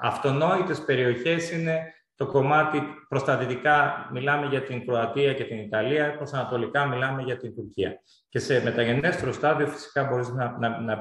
αυτονόητες 0.02 0.86
περιοχές 0.86 1.52
είναι 1.52 1.94
το 2.18 2.26
κομμάτι 2.26 2.82
προς 3.08 3.24
τα 3.24 3.38
δυτικά 3.38 4.10
μιλάμε 4.12 4.48
για 4.48 4.64
την 4.64 4.86
Κροατία 4.86 5.34
και 5.34 5.44
την 5.44 5.58
Ιταλία, 5.58 6.16
προς 6.16 6.30
τα 6.30 6.38
ανατολικά 6.38 6.86
μιλάμε 6.86 7.22
για 7.22 7.38
την 7.38 7.56
Τουρκία. 7.56 8.02
Και 8.30 8.40
σε 8.40 8.64
μεταγενέστερο 8.64 9.32
στάδιο 9.32 9.68
φυσικά 9.68 10.04
μπορείς 10.04 10.30
να, 10.30 10.58
να, 10.58 10.82
να, 10.82 11.00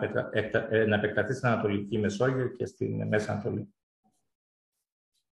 ε, 0.70 0.84
να 0.84 0.96
επεκταθείς 0.96 1.36
στην 1.36 1.48
Ανατολική 1.48 1.98
Μεσόγειο 1.98 2.48
και 2.48 2.66
στην 2.66 3.06
Μέση 3.06 3.30
Ανατολή. 3.30 3.74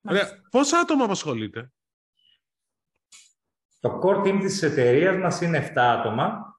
Ωραία. 0.08 0.28
Πόσα 0.50 0.78
άτομα 0.78 1.04
απασχολείτε; 1.04 1.72
Το 3.80 4.00
core 4.02 4.26
team 4.26 4.38
της 4.40 4.62
εταιρείας 4.62 5.16
μας 5.16 5.40
είναι 5.40 5.58
7 5.58 5.80
άτομα 5.80 6.58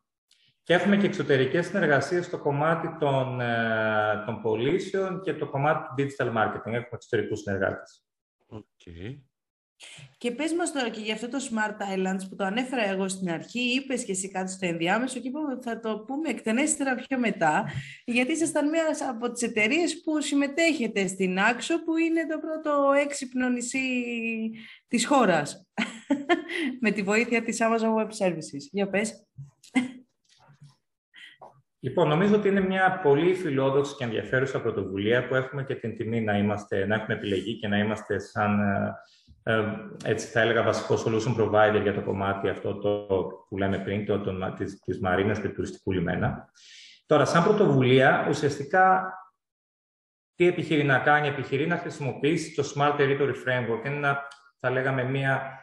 και 0.63 0.73
έχουμε 0.73 0.97
και 0.97 1.05
εξωτερικές 1.05 1.65
συνεργασίες 1.65 2.25
στο 2.25 2.37
κομμάτι 2.37 2.97
των, 2.99 3.41
ε, 3.41 4.23
των 4.25 4.41
πωλήσεων 4.41 5.21
και 5.21 5.33
το 5.33 5.49
κομμάτι 5.49 5.87
του 5.87 5.93
digital 5.97 6.27
marketing. 6.27 6.73
Έχουμε 6.73 6.87
εξωτερικούς 6.91 7.39
συνεργάτες. 7.39 8.03
Okay. 8.49 9.19
Και 10.17 10.31
πες 10.31 10.53
μας 10.53 10.71
τώρα 10.71 10.89
και 10.89 10.99
για 10.99 11.13
αυτό 11.13 11.29
το 11.29 11.37
Smart 11.37 11.95
Islands 11.95 12.29
που 12.29 12.35
το 12.35 12.43
ανέφερα 12.43 12.83
εγώ 12.83 13.07
στην 13.07 13.29
αρχή, 13.29 13.59
είπες 13.59 14.03
και 14.03 14.11
εσύ 14.11 14.29
κάτι 14.29 14.51
στο 14.51 14.65
ενδιάμεσο 14.65 15.19
και 15.19 15.27
είπαμε 15.27 15.53
ότι 15.53 15.63
θα 15.63 15.79
το 15.79 15.99
πούμε 15.99 16.29
εκτενέστερα 16.29 16.95
πιο 16.95 17.19
μετά, 17.19 17.65
γιατί 18.05 18.31
ήσασταν 18.31 18.69
μία 18.69 18.83
από 19.09 19.31
τις 19.31 19.41
εταιρείες 19.41 20.01
που 20.01 20.21
συμμετέχετε 20.21 21.07
στην 21.07 21.39
Άξο, 21.39 21.83
που 21.83 21.97
είναι 21.97 22.25
το 22.25 22.39
πρώτο 22.39 22.91
έξυπνο 22.91 23.49
νησί 23.49 23.79
της 24.87 25.05
χώρας, 25.05 25.67
με 26.81 26.91
τη 26.91 27.01
βοήθεια 27.01 27.43
της 27.43 27.57
Amazon 27.61 27.95
Web 27.95 28.09
Services. 28.25 28.67
Για 28.71 28.89
πες. 28.89 29.27
Λοιπόν, 31.81 32.07
νομίζω 32.07 32.35
ότι 32.35 32.47
είναι 32.47 32.61
μια 32.61 32.99
πολύ 33.03 33.33
φιλόδοξη 33.33 33.95
και 33.95 34.03
ενδιαφέρουσα 34.03 34.61
πρωτοβουλία 34.61 35.27
που 35.27 35.35
έχουμε 35.35 35.63
και 35.63 35.75
την 35.75 35.95
τιμή 35.95 36.21
να, 36.21 36.37
είμαστε, 36.37 36.85
να 36.85 36.95
έχουμε 36.95 37.13
επιλεγεί 37.13 37.59
και 37.59 37.67
να 37.67 37.77
είμαστε 37.77 38.19
σαν, 38.19 38.59
ε, 39.43 39.53
ε, 39.53 39.63
έτσι 40.03 40.27
θα 40.27 40.41
έλεγα, 40.41 40.63
βασικό 40.63 40.95
solution 40.95 41.41
provider 41.41 41.81
για 41.81 41.93
το 41.93 42.01
κομμάτι 42.01 42.49
αυτό 42.49 42.75
το, 42.77 43.07
που 43.49 43.57
λέμε 43.57 43.79
πριν, 43.79 44.05
το, 44.05 44.19
το, 44.19 44.53
της, 44.57 44.79
της 44.79 44.99
Μαρίνας 44.99 45.39
και 45.39 45.47
του 45.47 45.53
τουριστικού 45.53 45.91
λιμένα. 45.91 46.49
Τώρα, 47.05 47.25
σαν 47.25 47.43
πρωτοβουλία, 47.43 48.25
ουσιαστικά 48.29 49.13
τι 50.35 50.47
επιχειρεί 50.47 50.83
να 50.83 50.99
κάνει, 50.99 51.27
επιχειρεί 51.27 51.67
να 51.67 51.77
χρησιμοποιήσει 51.77 52.55
το 52.55 52.73
Smart 52.75 52.99
Territory 52.99 53.33
Framework. 53.45 53.85
Είναι 53.85 53.95
ένα, 53.95 54.27
θα 54.59 54.69
λέγαμε, 54.69 55.03
μια 55.03 55.59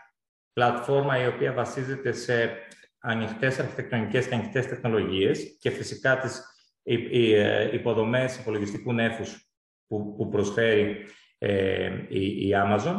πλατφόρμα 0.53 1.23
η 1.23 1.27
οποία 1.27 1.53
βασίζεται 1.53 2.13
σε 2.13 2.51
ανοιχτές 2.99 3.59
αρχιτεκτονικές 3.59 4.27
και 4.27 4.35
ανοιχτές 4.35 4.67
τεχνολογίες 4.67 5.57
και 5.61 5.71
φυσικά 5.71 6.19
τις 6.19 6.43
ε, 6.83 7.75
υποδομές 7.75 8.37
υπολογιστικού 8.37 8.93
νέφους 8.93 9.51
που, 9.87 10.15
που 10.17 10.29
προσφέρει 10.29 11.07
ε, 11.39 11.91
η, 12.09 12.49
η 12.49 12.53
Amazon, 12.55 12.97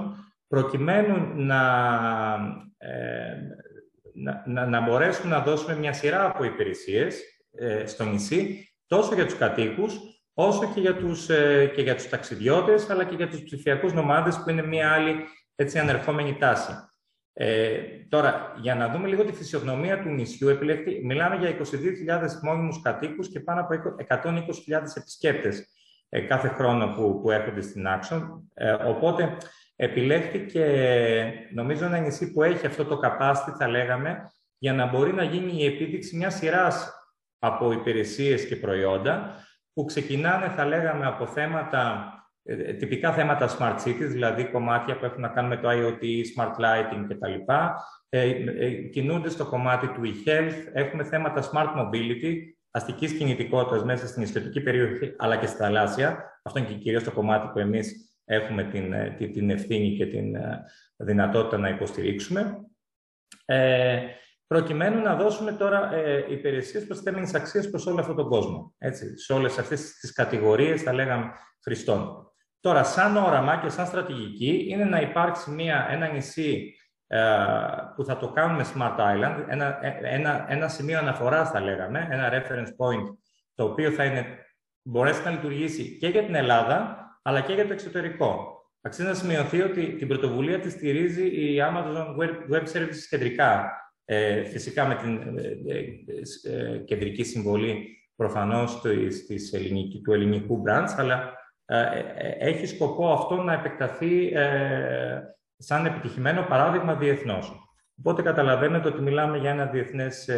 προκειμένου 0.47 1.33
να, 1.36 1.62
ε, 2.77 3.36
να, 4.45 4.67
να, 4.67 4.81
μπορέσουμε 4.81 5.36
να 5.36 5.41
δώσουμε 5.41 5.75
μια 5.75 5.93
σειρά 5.93 6.25
από 6.25 6.43
υπηρεσίες 6.43 7.21
ε, 7.51 7.86
στο 7.86 8.03
νησί, 8.03 8.71
τόσο 8.88 9.15
για 9.15 9.25
τους 9.25 9.38
κατοίκους, 9.38 9.99
όσο 10.33 10.71
και 10.73 10.79
για 10.79 10.95
τους, 10.95 11.29
ε, 11.29 11.71
και 11.75 11.81
για 11.81 11.95
τους 11.95 12.10
ταξιδιώτες, 12.10 12.89
αλλά 12.89 13.03
και 13.03 13.15
για 13.15 13.27
τους 13.27 13.43
ψηφιακούς 13.43 13.93
νομάδες, 13.93 14.41
που 14.43 14.49
είναι 14.49 14.65
μια 14.65 14.91
άλλη 14.91 15.15
έτσι, 15.55 15.79
ανερχόμενη 15.79 16.38
τάση. 16.38 16.71
Ε, 17.39 17.78
τώρα, 18.10 18.54
για 18.62 18.76
να 18.76 18.89
δούμε 18.89 19.08
λίγο 19.08 19.23
τη 19.23 19.32
φυσιογνωμία 19.32 20.02
του 20.02 20.10
νησιού, 20.10 20.47
επιλέχθη, 20.47 21.06
μιλάμε 21.06 21.36
για 21.36 21.58
22.000 21.58 21.62
μόνιμους 22.41 22.82
κατοίκους 22.82 23.30
και 23.30 23.39
πάνω 23.39 23.62
από 23.62 23.95
120.000 24.08 24.21
επισκέπτες 24.95 25.67
ε, 26.10 26.21
κάθε 26.21 26.47
χρόνο 26.47 26.88
που, 26.88 27.21
που 27.21 27.32
έρχονται 27.32 27.62
στην 27.62 27.86
Action. 27.88 28.21
Ε, 28.54 28.71
οπότε, 28.71 29.38
επιλέχθηκε, 29.76 30.65
νομίζω, 31.54 31.86
ένα 31.86 31.97
νησί 31.97 32.32
που 32.32 32.43
έχει 32.43 32.65
αυτό 32.65 32.86
το 32.86 33.00
capacity, 33.04 33.54
θα 33.58 33.67
λέγαμε, 33.67 34.32
για 34.58 34.73
να 34.73 34.86
μπορεί 34.86 35.13
να 35.13 35.23
γίνει 35.23 35.54
η 35.62 35.65
επίδειξη 35.65 36.17
μιας 36.17 36.36
σειράς 36.36 36.91
από 37.39 37.71
υπηρεσίες 37.71 38.47
και 38.47 38.56
προϊόντα, 38.56 39.36
που 39.73 39.86
ξεκινάνε, 39.86 40.47
θα 40.47 40.65
λέγαμε, 40.65 41.06
από 41.06 41.28
θέματα 41.28 42.12
ε, 42.13 42.16
τυπικά 42.79 43.13
θέματα 43.13 43.57
smart 43.57 43.88
cities, 43.88 44.07
δηλαδή 44.10 44.45
κομμάτια 44.45 44.97
που 44.97 45.05
έχουν 45.05 45.21
να 45.21 45.27
κάνουν 45.27 45.49
με 45.49 45.57
το 45.57 45.69
IoT, 45.71 46.03
smart 46.03 46.55
lighting 46.55 47.05
κτλ. 47.07 47.51
Ε, 48.10 48.29
ε, 48.29 48.71
κινούνται 48.71 49.29
στο 49.29 49.45
κομμάτι 49.45 49.88
του 49.88 50.01
e-health. 50.03 50.69
Έχουμε 50.73 51.03
θέματα 51.03 51.41
smart 51.51 51.69
mobility, 51.79 52.33
αστικής 52.71 53.13
κινητικότητας 53.13 53.83
μέσα 53.83 54.07
στην 54.07 54.21
ιστορική 54.21 54.62
περιοχή, 54.62 55.13
αλλά 55.17 55.38
και 55.38 55.45
στη 55.45 55.57
θαλάσσια. 55.57 56.39
Αυτό 56.43 56.60
είναι 56.60 56.67
και 56.67 56.73
κυρίως 56.73 57.03
το 57.03 57.12
κομμάτι 57.12 57.47
που 57.47 57.60
εμείς 57.60 58.12
έχουμε 58.25 58.63
την, 58.63 58.93
ε, 58.93 59.15
την 59.33 59.49
ευθύνη 59.49 59.95
και 59.95 60.05
την 60.05 60.36
δυνατότητα 60.95 61.57
να 61.57 61.69
υποστηρίξουμε. 61.69 62.62
Ε, 63.45 63.99
προκειμένου 64.47 65.01
να 65.01 65.15
δώσουμε 65.15 65.51
τώρα 65.51 65.93
ε, 65.93 66.25
υπηρεσίες 66.29 66.86
προσθέμενης 66.86 67.33
αξίας 67.33 67.69
προς 67.69 67.86
όλο 67.86 67.99
αυτόν 67.99 68.15
τον 68.15 68.29
κόσμο. 68.29 68.75
Έτσι, 68.77 69.17
σε 69.17 69.33
όλες 69.33 69.57
αυτές 69.57 69.93
τις 69.93 70.13
κατηγορίες, 70.13 70.81
θα 70.81 70.93
λέγαμε, 70.93 71.31
χρηστών. 71.63 72.31
Τώρα, 72.60 72.84
σαν 72.84 73.17
όραμα 73.17 73.58
και 73.58 73.70
σαν 73.70 73.86
στρατηγική, 73.86 74.65
είναι 74.70 74.84
να 74.84 75.02
υπάρξει 75.02 75.52
μια, 75.52 75.88
ένα 75.89 76.08
νησί 76.08 76.76
ε, 77.08 77.20
που 77.96 78.04
θα 78.06 78.17
το 78.17 78.32
κάνουμε 78.32 78.65
Smart 78.76 78.98
Island, 79.00 79.46
ένα, 79.48 79.80
ένα, 80.02 80.46
ένα 80.50 80.67
σημείο 80.67 80.98
αναφοράς 80.98 81.50
θα 81.50 81.60
λέγαμε, 81.60 82.08
ένα 82.12 82.30
reference 82.32 82.67
point, 82.67 83.15
το 83.56 83.63
οποίο 83.63 83.91
θα 83.91 84.04
είναι, 84.04 84.26
μπορέσει 84.82 85.24
να 85.24 85.32
λειτουργήσει 85.32 85.98
και 85.98 86.08
για 86.08 86.24
την 86.24 86.36
Ελλάδα, 86.36 86.98
αλλά 87.22 87.41
και 87.41 87.54
για 87.54 87.67
το 87.67 87.74
εξωτερικό. 87.74 88.56
Αξίζει 88.82 89.08
να 89.08 89.13
σημειωθεί 89.13 89.62
ότι 89.62 89.96
την 89.96 90.08
πρωτοβουλία 90.08 90.60
τη 90.60 90.70
στηρίζει 90.70 91.26
η 91.26 91.58
Amazon 91.62 92.15
Web, 92.52 92.63
Services 92.74 93.06
κεντρικά, 93.10 93.72
ε, 94.06 94.43
φυσικά 94.43 94.86
με 94.86 94.96
την 94.96 95.38
ε, 95.38 96.54
ε, 96.54 96.78
κεντρική 96.78 97.24
συμβολή 97.24 97.88
προφανώς 98.15 98.82
του 100.04 100.13
ελληνικού 100.13 100.63
branch, 100.67 100.93
αλλά 100.98 101.15
ε, 101.15 101.22
ε, 101.24 101.37
έχει 102.39 102.65
σκοπό 102.65 103.13
αυτό 103.13 103.36
να 103.36 103.53
επεκταθεί 103.53 104.27
ε, 104.27 105.21
σαν 105.58 105.86
επιτυχημένο 105.86 106.45
παράδειγμα 106.49 106.95
διεθνώς. 106.95 107.51
Οπότε 107.99 108.21
καταλαβαίνετε 108.21 108.88
ότι 108.88 109.01
μιλάμε 109.01 109.38
για 109.38 109.49
ένα 109.49 109.65
διεθνές 109.65 110.30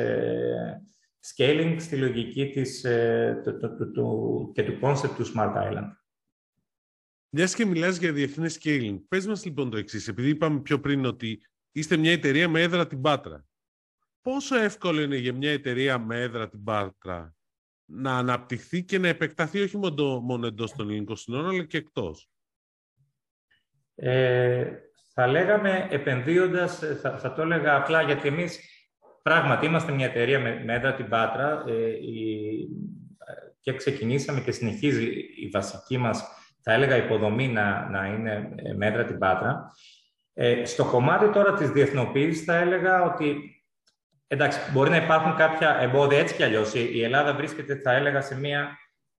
scaling 1.35 1.75
στη 1.79 1.95
λογική 1.95 2.49
της, 2.49 2.81
και 4.53 4.63
του 4.63 4.79
concept 4.81 5.13
του 5.15 5.31
Smart 5.35 5.55
Island. 5.55 5.91
Μιας 7.29 7.55
και 7.55 7.65
μιλάς 7.65 7.97
για 7.97 8.11
διεθνές 8.11 8.59
scaling, 8.61 8.97
πες 9.07 9.27
μας 9.27 9.45
λοιπόν 9.45 9.69
το 9.69 9.77
εξής, 9.77 10.07
επειδή 10.07 10.29
είπαμε 10.29 10.59
πιο 10.59 10.79
πριν 10.79 11.05
ότι 11.05 11.41
είστε 11.71 11.97
μια 11.97 12.11
εταιρεία 12.11 12.49
με 12.49 12.61
έδρα 12.61 12.87
την 12.87 13.01
Πάτρα. 13.01 13.45
Πόσο 14.21 14.55
εύκολο 14.55 15.01
είναι 15.01 15.15
για 15.15 15.33
μια 15.33 15.51
εταιρεία 15.51 15.99
με 15.99 16.21
έδρα 16.21 16.49
την 16.49 16.63
Πάτρα 16.63 17.35
να 17.89 18.17
αναπτυχθεί 18.17 18.83
και 18.83 18.97
να 18.97 19.07
επεκταθεί 19.07 19.61
όχι 19.61 19.77
μόνο, 19.77 20.19
μόνο 20.19 20.47
εντός 20.47 20.71
των 20.71 20.89
ελληνικών 20.89 21.15
συνόρων, 21.15 21.49
αλλά 21.49 21.65
και 21.65 21.77
εκτός. 21.77 22.29
Ε, 23.95 24.71
θα 25.13 25.27
λέγαμε 25.27 25.87
επενδύοντας, 25.89 26.79
θα, 27.01 27.17
θα 27.17 27.33
το 27.33 27.41
έλεγα 27.41 27.75
απλά 27.75 28.01
γιατί 28.01 28.27
εμείς 28.27 28.59
πράγματι 29.21 29.65
είμαστε 29.65 29.91
μια 29.91 30.05
εταιρεία 30.05 30.39
με, 30.39 30.63
με 30.63 30.73
έδρα 30.73 30.93
την 30.93 31.09
Πάτρα 31.09 31.63
ε, 31.67 31.91
και 33.59 33.73
ξεκινήσαμε 33.73 34.41
και 34.41 34.51
συνεχίζει 34.51 35.05
η 35.35 35.49
βασική 35.51 35.97
μας, 35.97 36.23
θα 36.61 36.73
έλεγα, 36.73 36.95
υποδομή 36.95 37.47
να, 37.47 37.89
να 37.89 38.07
είναι 38.07 38.49
με 38.75 38.87
έδρα 38.87 39.05
την 39.05 39.17
Πάτρα. 39.17 39.71
Ε, 40.33 40.65
στο 40.65 40.85
κομμάτι 40.85 41.29
τώρα 41.29 41.53
της 41.53 41.69
διεθνοποίησης 41.69 42.43
θα 42.43 42.55
έλεγα 42.55 43.03
ότι 43.03 43.58
Εντάξει, 44.31 44.59
μπορεί 44.71 44.89
να 44.89 44.95
υπάρχουν 44.95 45.35
κάποια 45.35 45.77
εμπόδια 45.81 46.19
έτσι 46.19 46.35
κι 46.35 46.43
αλλιώς. 46.43 46.73
Η 46.73 47.03
Ελλάδα 47.03 47.33
βρίσκεται, 47.33 47.75
θα 47.75 47.91
έλεγα, 47.91 48.21
σε 48.21 48.39
μια, 48.39 48.77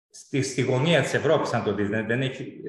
στη, 0.09 0.41
στη 0.41 0.61
γωνία 0.61 1.01
της 1.01 1.13
Ευρώπης, 1.13 1.53
αν 1.53 1.63
το 1.63 1.73
δεις. 1.73 1.89
Δεν, 1.89 2.07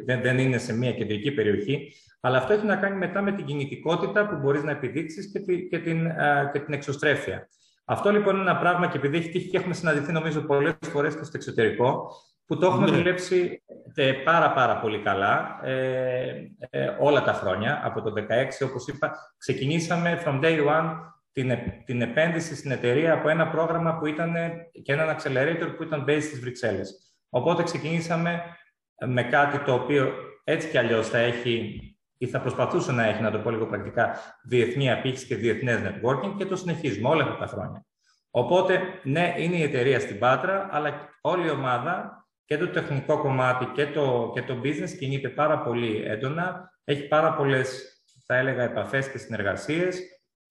δεν, 0.07 0.23
δεν, 0.23 0.39
είναι 0.39 0.59
σε 0.59 0.77
μια 0.77 0.93
κεντρική 0.93 1.31
περιοχή. 1.33 1.93
Αλλά 2.21 2.39
αυτό 2.39 2.53
έχει 2.53 2.67
να 2.67 2.77
κάνει 2.77 2.97
μετά 2.97 3.23
με 3.23 3.33
την 3.33 3.45
κινητικότητα 3.45 4.29
που 4.29 4.37
μπορείς 4.37 4.63
να 4.63 4.71
επιδείξεις 4.71 5.33
και, 5.33 5.41
τη, 5.41 5.67
και, 5.69 5.79
την, 5.79 6.11
και 6.53 6.59
την 6.59 6.75
εξωστρέφεια. 6.75 7.49
Αυτό 7.85 8.11
λοιπόν 8.11 8.35
είναι 8.35 8.51
ένα 8.51 8.59
πράγμα 8.59 8.89
και 8.89 8.97
επειδή 8.97 9.17
έχει 9.17 9.29
τύχει 9.29 9.49
και 9.49 9.57
έχουμε 9.57 9.75
συναντηθεί 9.75 10.13
νομίζω 10.13 10.41
πολλές 10.41 10.75
φορές 10.81 11.17
και 11.17 11.25
στο 11.25 11.33
εξωτερικό, 11.35 12.11
που 12.47 12.59
το 12.59 12.67
έχουμε 12.67 12.91
ναι. 12.91 12.97
δουλέψει 12.97 13.63
ε, 13.95 14.13
πάρα 14.13 14.53
πάρα 14.53 14.79
πολύ 14.81 14.99
καλά 14.99 15.61
ε, 15.63 16.51
ε, 16.71 16.97
όλα 17.01 17.23
τα 17.23 17.33
χρόνια. 17.33 17.81
Από 17.85 18.03
το 18.03 18.13
2016, 18.17 18.69
όπως 18.69 18.87
είπα, 18.87 19.35
ξεκινήσαμε 19.39 20.23
from 20.27 20.41
day 20.45 20.67
one 20.67 21.13
την, 21.33 21.59
την 21.85 22.03
επένδυση 22.03 22.57
στην 22.57 22.71
εταιρεία 22.71 23.13
από 23.13 23.29
ένα 23.29 23.49
πρόγραμμα 23.49 23.99
που 23.99 24.07
ήταν 24.07 24.35
και 24.83 24.93
έναν 24.93 25.17
accelerator 25.17 25.75
που 25.77 25.83
ήταν 25.83 26.05
based 26.09 26.23
στις 26.23 26.41
Βρυξέλλες. 26.41 27.15
Οπότε 27.29 27.63
ξεκινήσαμε 27.63 28.43
με 29.07 29.23
κάτι 29.23 29.59
το 29.59 29.75
οποίο 29.75 30.13
έτσι 30.45 30.69
κι 30.69 30.79
αλλιώς 30.79 31.09
θα 31.09 31.19
έχει 31.19 31.81
ή 32.19 32.27
θα 32.27 32.41
προσπαθούσε 32.41 32.93
να 32.93 33.05
έχει, 33.05 33.23
να 33.23 33.31
το 33.31 33.39
πω 33.39 33.51
λίγο 33.51 33.67
πρακτικά, 33.67 34.17
διεθνή 34.43 34.93
απήχηση 34.93 35.27
και 35.27 35.37
διεθνές 35.37 35.81
networking 35.83 36.35
και 36.37 36.47
το 36.47 36.57
συνεχίζουμε 36.57 37.09
όλα 37.09 37.23
αυτά 37.23 37.37
τα 37.37 37.47
χρόνια. 37.47 37.87
Οπότε, 38.31 38.81
ναι, 39.03 39.35
είναι 39.39 39.57
η 39.57 39.63
εταιρεία 39.63 40.01
στην 40.01 40.19
Πάτρα, 40.19 40.69
αλλά 40.71 41.09
όλη 41.21 41.47
η 41.47 41.51
ομάδα 41.51 42.27
και 42.45 42.59
το 42.59 42.69
τεχνικό 42.69 43.19
κομμάτι 43.19 43.65
και 43.65 43.87
το, 43.87 44.31
και 44.35 44.43
το 44.43 44.61
business 44.65 44.91
κινείται 44.99 45.29
πάρα 45.29 45.59
πολύ 45.59 46.03
έντονα. 46.05 46.73
Έχει 46.85 47.09
πάρα 47.09 47.35
πολλές, 47.35 47.83
θα 48.27 48.37
έλεγα, 48.37 48.63
επαφές 48.63 49.11
και 49.11 49.19
συνεργασίες 49.19 50.01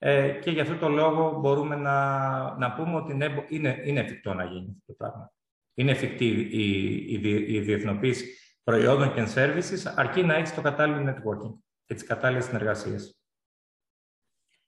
ε, 0.04 0.30
και 0.30 0.52
γι' 0.52 0.60
αυτό 0.60 0.76
το 0.76 0.90
λόγο 0.90 1.40
μπορούμε 1.40 1.76
να, 1.76 2.58
να 2.58 2.74
πούμε 2.74 2.96
ότι 2.96 3.14
ναι, 3.14 3.28
είναι, 3.50 3.82
είναι 3.84 4.00
εφικτό 4.00 4.34
να 4.34 4.44
γίνει 4.44 4.68
αυτό 4.70 4.86
το 4.86 4.94
πράγμα. 4.94 5.34
Είναι 5.74 5.92
εφικτή 5.92 6.26
η, 6.52 6.94
η, 7.08 7.54
η 7.54 7.60
διεθνοποίηση 7.60 8.26
προϊόντων 8.64 9.14
και 9.14 9.24
services, 9.36 9.94
αρκεί 9.96 10.24
να 10.24 10.36
έχεις 10.36 10.54
το 10.54 10.62
κατάλληλο 10.62 11.12
networking 11.12 11.54
και 11.86 11.94
τις 11.94 12.04
κατάλληλες 12.04 12.46
συνεργασίες. 12.46 13.20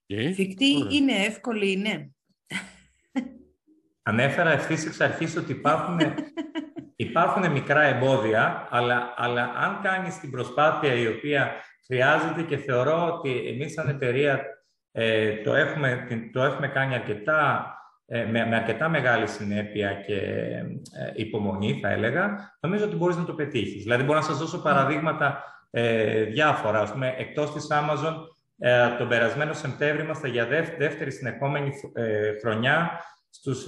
Εφικτή 0.06 0.88
είναι, 0.90 1.14
εύκολη 1.14 1.72
είναι. 1.72 2.16
Ανέφερα 4.10 4.52
ευθύς 4.52 4.86
εξ 4.86 5.02
αρχής 5.02 5.36
ότι 5.36 5.52
υπάρχουν, 5.52 6.00
υπάρχουν 6.96 7.52
μικρά 7.52 7.82
εμπόδια, 7.82 8.68
αλλά, 8.72 9.14
αλλά 9.18 9.44
αν 9.44 9.82
κάνεις 9.82 10.20
την 10.20 10.32
προσπάθεια 10.32 10.94
η 10.94 11.08
οποία 11.08 11.52
χρειάζεται 11.86 12.44
και 12.44 12.58
θεωρώ 12.58 13.14
ότι 13.14 13.48
εμείς 13.48 13.74
σαν 13.74 13.88
εταιρεία 13.90 14.53
ε, 14.96 15.36
το, 15.36 15.54
έχουμε, 15.56 16.08
το 16.34 16.44
έχουμε 16.44 16.68
κάνει 16.68 16.94
αρκετά, 16.94 17.74
ε, 18.06 18.26
με, 18.26 18.46
με, 18.46 18.56
αρκετά 18.56 18.90
μεγάλη 18.90 19.28
συνέπεια 19.28 19.94
και 19.94 20.16
ε, 20.16 21.12
υπομονή, 21.14 21.80
θα 21.82 21.90
έλεγα, 21.90 22.56
νομίζω 22.60 22.86
ότι 22.86 22.96
μπορείς 22.96 23.16
να 23.16 23.26
το 23.26 23.34
πετύχεις. 23.34 23.84
Δηλαδή, 23.84 24.04
μπορώ 24.04 24.20
να 24.20 24.26
σας 24.26 24.38
δώσω 24.38 24.62
παραδείγματα 24.62 25.44
ε, 25.72 26.24
διάφορα. 26.24 26.80
Ας 26.80 26.92
πούμε, 26.92 27.14
εκτός 27.18 27.54
της 27.54 27.68
Amazon, 27.72 28.14
ε, 28.58 28.88
τον 28.98 29.08
περασμένο 29.08 29.54
Σεπτέμβριο 29.54 30.04
είμαστε 30.04 30.28
για 30.28 30.48
δεύτερη 30.78 31.12
συνεχόμενη 31.12 31.72
χρονιά 32.42 32.92
στους 33.30 33.66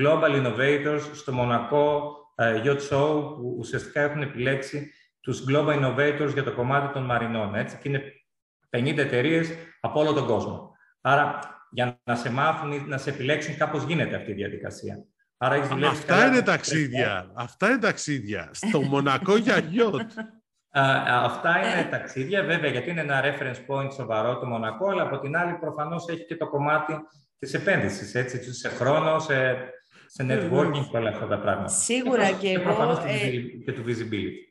Global 0.00 0.42
Innovators 0.42 1.00
στο 1.12 1.32
Μονακό 1.32 2.16
Yacht 2.36 2.80
Show, 2.90 3.34
που 3.36 3.56
ουσιαστικά 3.58 4.00
έχουν 4.00 4.22
επιλέξει 4.22 4.92
τους 5.20 5.44
Global 5.48 5.84
Innovators 5.84 6.32
για 6.32 6.44
το 6.44 6.52
κομμάτι 6.52 6.92
των 6.92 7.04
μαρινών. 7.04 7.54
Έτσι, 7.54 7.76
και 7.76 7.88
είναι 7.88 8.02
50 8.70 8.98
εταιρείες 8.98 9.48
από 9.80 10.00
όλο 10.00 10.12
τον 10.12 10.26
κόσμο. 10.26 10.76
Άρα, 11.00 11.38
για 11.70 12.00
να 12.04 12.14
σε 12.14 12.30
μάθουν 12.30 12.72
ή 12.72 12.84
να 12.86 12.98
σε 12.98 13.10
επιλέξουν, 13.10 13.56
κάπως 13.56 13.82
γίνεται 13.82 14.16
αυτή 14.16 14.30
η 14.30 14.34
διαδικασία. 14.34 15.04
Άρα, 15.36 15.54
έχεις 15.54 15.86
Αυτά 15.86 16.26
είναι 16.26 16.42
ταξίδια. 16.42 17.30
Αυτά 17.34 17.68
είναι 17.68 17.78
ταξίδια. 17.78 18.50
Στο 18.52 18.80
Μονακό 18.80 19.36
για 19.36 19.58
γιότ. 19.58 20.10
Αυτά 21.06 21.58
είναι 21.58 21.88
ταξίδια, 21.90 22.42
βέβαια, 22.42 22.70
γιατί 22.70 22.90
είναι 22.90 23.00
ένα 23.00 23.22
reference 23.24 23.66
point 23.66 23.92
σοβαρό 23.94 24.38
το 24.38 24.46
Μονακό, 24.46 24.90
αλλά 24.90 25.02
από 25.02 25.18
την 25.18 25.36
άλλη 25.36 25.52
προφανώς 25.52 26.08
έχει 26.08 26.24
και 26.24 26.36
το 26.36 26.48
κομμάτι 26.48 26.94
της 27.38 27.54
επένδυσης, 27.54 28.14
έτσι, 28.14 28.54
σε 28.54 28.68
χρόνο, 28.68 29.18
σε, 29.18 29.56
σε 30.06 30.26
networking 30.28 30.88
και 30.90 30.96
όλα 30.96 31.08
αυτά 31.08 31.26
τα 31.26 31.38
πράγματα. 31.38 31.68
Σίγουρα 31.68 32.30
και, 32.30 32.34
και 32.36 32.52
εγώ... 32.52 33.02
Ε... 33.06 33.28
Και 33.64 33.72
του 33.72 33.84
visibility. 33.86 34.47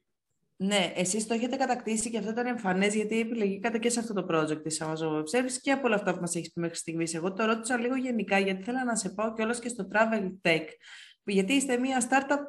Ναι, 0.59 0.93
εσείς 0.95 1.27
το 1.27 1.33
έχετε 1.33 1.55
κατακτήσει 1.55 2.09
και 2.09 2.17
αυτό 2.17 2.29
ήταν 2.29 2.45
εμφανές 2.45 2.95
γιατί 2.95 3.19
επιλεγήκατε 3.19 3.77
και 3.77 3.89
σε 3.89 3.99
αυτό 3.99 4.13
το 4.13 4.25
project 4.29 4.63
της 4.63 4.81
Amazon 4.83 5.17
Web 5.17 5.23
Services 5.23 5.57
και 5.61 5.71
από 5.71 5.87
όλα 5.87 5.95
αυτά 5.95 6.13
που 6.13 6.19
μας 6.19 6.35
έχεις 6.35 6.51
πει 6.51 6.59
μέχρι 6.59 6.75
στιγμής. 6.75 7.13
Εγώ 7.13 7.33
το 7.33 7.45
ρώτησα 7.45 7.77
λίγο 7.77 7.95
γενικά 7.95 8.39
γιατί 8.39 8.63
θέλω 8.63 8.77
να 8.85 8.95
σε 8.95 9.09
πάω 9.09 9.33
κιόλας 9.33 9.59
και 9.59 9.69
στο 9.69 9.87
Travel 9.91 10.31
Tech. 10.41 10.65
Γιατί 11.23 11.53
είστε 11.53 11.77
μια 11.77 12.07
startup 12.09 12.39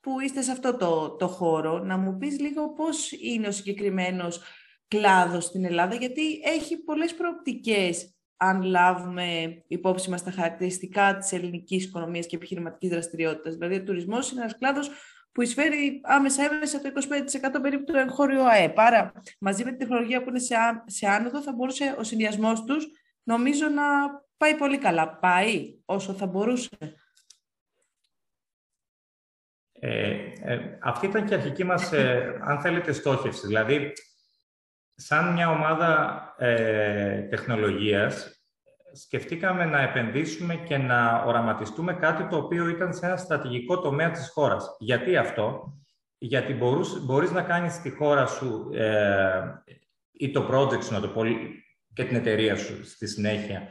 που 0.00 0.20
είστε 0.20 0.42
σε 0.42 0.50
αυτό 0.50 0.76
το, 0.76 1.16
το 1.16 1.28
χώρο. 1.28 1.78
Να 1.78 1.96
μου 1.96 2.16
πεις 2.18 2.40
λίγο 2.40 2.72
πώς 2.72 3.12
είναι 3.12 3.48
ο 3.48 3.52
συγκεκριμένος 3.52 4.42
κλάδος 4.88 5.44
στην 5.44 5.64
Ελλάδα 5.64 5.94
γιατί 5.94 6.40
έχει 6.44 6.76
πολλές 6.76 7.14
προοπτικές 7.14 8.14
αν 8.36 8.62
λάβουμε 8.62 9.58
υπόψη 9.66 10.10
μας 10.10 10.22
τα 10.22 10.30
χαρακτηριστικά 10.30 11.16
της 11.16 11.32
ελληνικής 11.32 11.84
οικονομίας 11.84 12.26
και 12.26 12.36
επιχειρηματικής 12.36 12.90
δραστηριότητας. 12.90 13.54
Δηλαδή, 13.54 13.74
ο 13.74 13.82
τουρισμός 13.82 14.30
είναι 14.30 14.40
ένας 14.40 14.58
κλάδος 14.58 14.90
που 15.34 15.42
εισφέρει 15.42 16.00
άμεσα 16.04 16.44
έμεσα 16.44 16.80
το 16.80 16.90
25% 17.56 17.62
περίπου 17.62 17.84
του 17.84 17.96
εγχώριου 17.96 18.48
ΑΕΠ. 18.48 18.80
Άρα, 18.80 19.12
μαζί 19.40 19.64
με 19.64 19.70
την 19.70 19.78
τεχνολογία 19.78 20.22
που 20.22 20.28
είναι 20.28 20.38
σε, 20.38 20.54
σε 20.86 21.06
άνοδο, 21.06 21.42
θα 21.42 21.52
μπορούσε 21.52 21.94
ο 21.98 22.02
συνδυασμός 22.02 22.64
τους 22.64 22.86
νομίζω 23.22 23.68
να 23.68 23.82
πάει 24.36 24.54
πολύ 24.56 24.78
καλά. 24.78 25.16
Πάει 25.18 25.78
όσο 25.84 26.12
θα 26.12 26.26
μπορούσε. 26.26 26.68
Ε, 29.72 30.16
ε, 30.42 30.78
αυτή 30.82 31.06
ήταν 31.06 31.26
και 31.26 31.34
η 31.34 31.36
αρχική 31.36 31.64
μας, 31.64 31.92
ε, 31.92 32.40
αν 32.42 32.60
θέλετε, 32.60 32.92
στόχευση. 32.92 33.46
Δηλαδή, 33.46 33.92
σαν 34.94 35.32
μια 35.32 35.50
ομάδα 35.50 36.20
ε, 36.38 37.20
τεχνολογίας, 37.20 38.33
σκεφτήκαμε 38.94 39.64
να 39.64 39.80
επενδύσουμε 39.80 40.54
και 40.54 40.76
να 40.76 41.22
οραματιστούμε 41.22 41.94
κάτι 41.94 42.28
το 42.28 42.36
οποίο 42.36 42.68
ήταν 42.68 42.94
σε 42.94 43.06
ένα 43.06 43.16
στρατηγικό 43.16 43.80
τομέα 43.80 44.10
της 44.10 44.30
χώρας. 44.34 44.76
Γιατί 44.78 45.16
αυτό; 45.16 45.74
Γιατί 46.18 46.52
μπορούς, 46.52 47.04
μπορείς 47.04 47.30
να 47.30 47.42
κάνεις 47.42 47.80
τη 47.80 47.90
χώρα 47.90 48.26
σου 48.26 48.70
ε, 48.72 49.42
ή 50.12 50.30
το 50.30 50.48
project 50.50 50.84
σου, 50.84 50.92
να 50.92 51.00
το 51.00 51.08
πω, 51.08 51.22
και 51.92 52.04
την 52.04 52.16
εταιρεία 52.16 52.56
σου 52.56 52.84
στη 52.86 53.06
συνέχεια, 53.06 53.62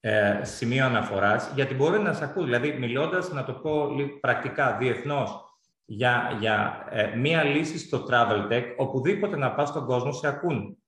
ε, 0.00 0.40
σημείο 0.42 0.84
αναφοράς, 0.84 1.52
γιατί 1.54 1.74
μπορεί 1.74 1.98
να 1.98 2.12
σε 2.12 2.24
ακούει. 2.24 2.44
Δηλαδή, 2.44 2.72
μιλώντας, 2.72 3.32
να 3.32 3.44
το 3.44 3.52
πω 3.52 3.88
πρακτικά, 4.20 4.76
διεθνώς, 4.76 5.44
για, 5.84 6.36
για 6.40 6.86
ε, 6.90 7.16
μία 7.16 7.44
λύση 7.44 7.78
στο 7.78 8.06
travel 8.10 8.52
tech, 8.52 8.64
οπουδήποτε 8.76 9.36
να 9.36 9.54
πας 9.54 9.68
στον 9.68 9.86
κόσμο 9.86 10.12
σε 10.12 10.28
ακούν 10.28 10.78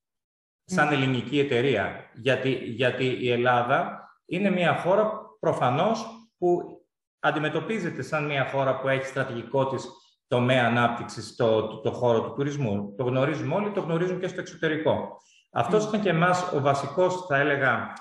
σαν 0.66 0.92
ελληνική 0.92 1.38
εταιρεία. 1.38 2.10
Γιατί, 2.14 2.50
γιατί 2.50 3.04
η 3.20 3.30
Ελλάδα 3.30 4.08
είναι 4.26 4.50
μια 4.50 4.74
χώρα 4.74 5.10
προφανώς 5.40 6.06
που 6.38 6.80
αντιμετωπίζεται 7.20 8.02
σαν 8.02 8.24
μια 8.24 8.48
χώρα 8.52 8.80
που 8.80 8.88
έχει 8.88 9.06
στρατηγικό 9.06 9.66
της 9.66 9.88
τομέα 10.28 10.64
ανάπτυξης 10.66 11.26
στο 11.26 11.80
το, 11.80 11.90
χώρο 11.90 12.22
του 12.22 12.32
τουρισμού. 12.36 12.94
Το 12.96 13.04
γνωρίζουμε 13.04 13.54
όλοι, 13.54 13.70
το 13.70 13.80
γνωρίζουν 13.80 14.20
και 14.20 14.28
στο 14.28 14.40
εξωτερικό. 14.40 15.20
Αυτός 15.52 15.84
ήταν 15.84 16.00
και 16.00 16.08
εμάς 16.08 16.52
ο 16.52 16.60
βασικός, 16.60 17.26
θα 17.26 17.36
έλεγα, 17.36 17.92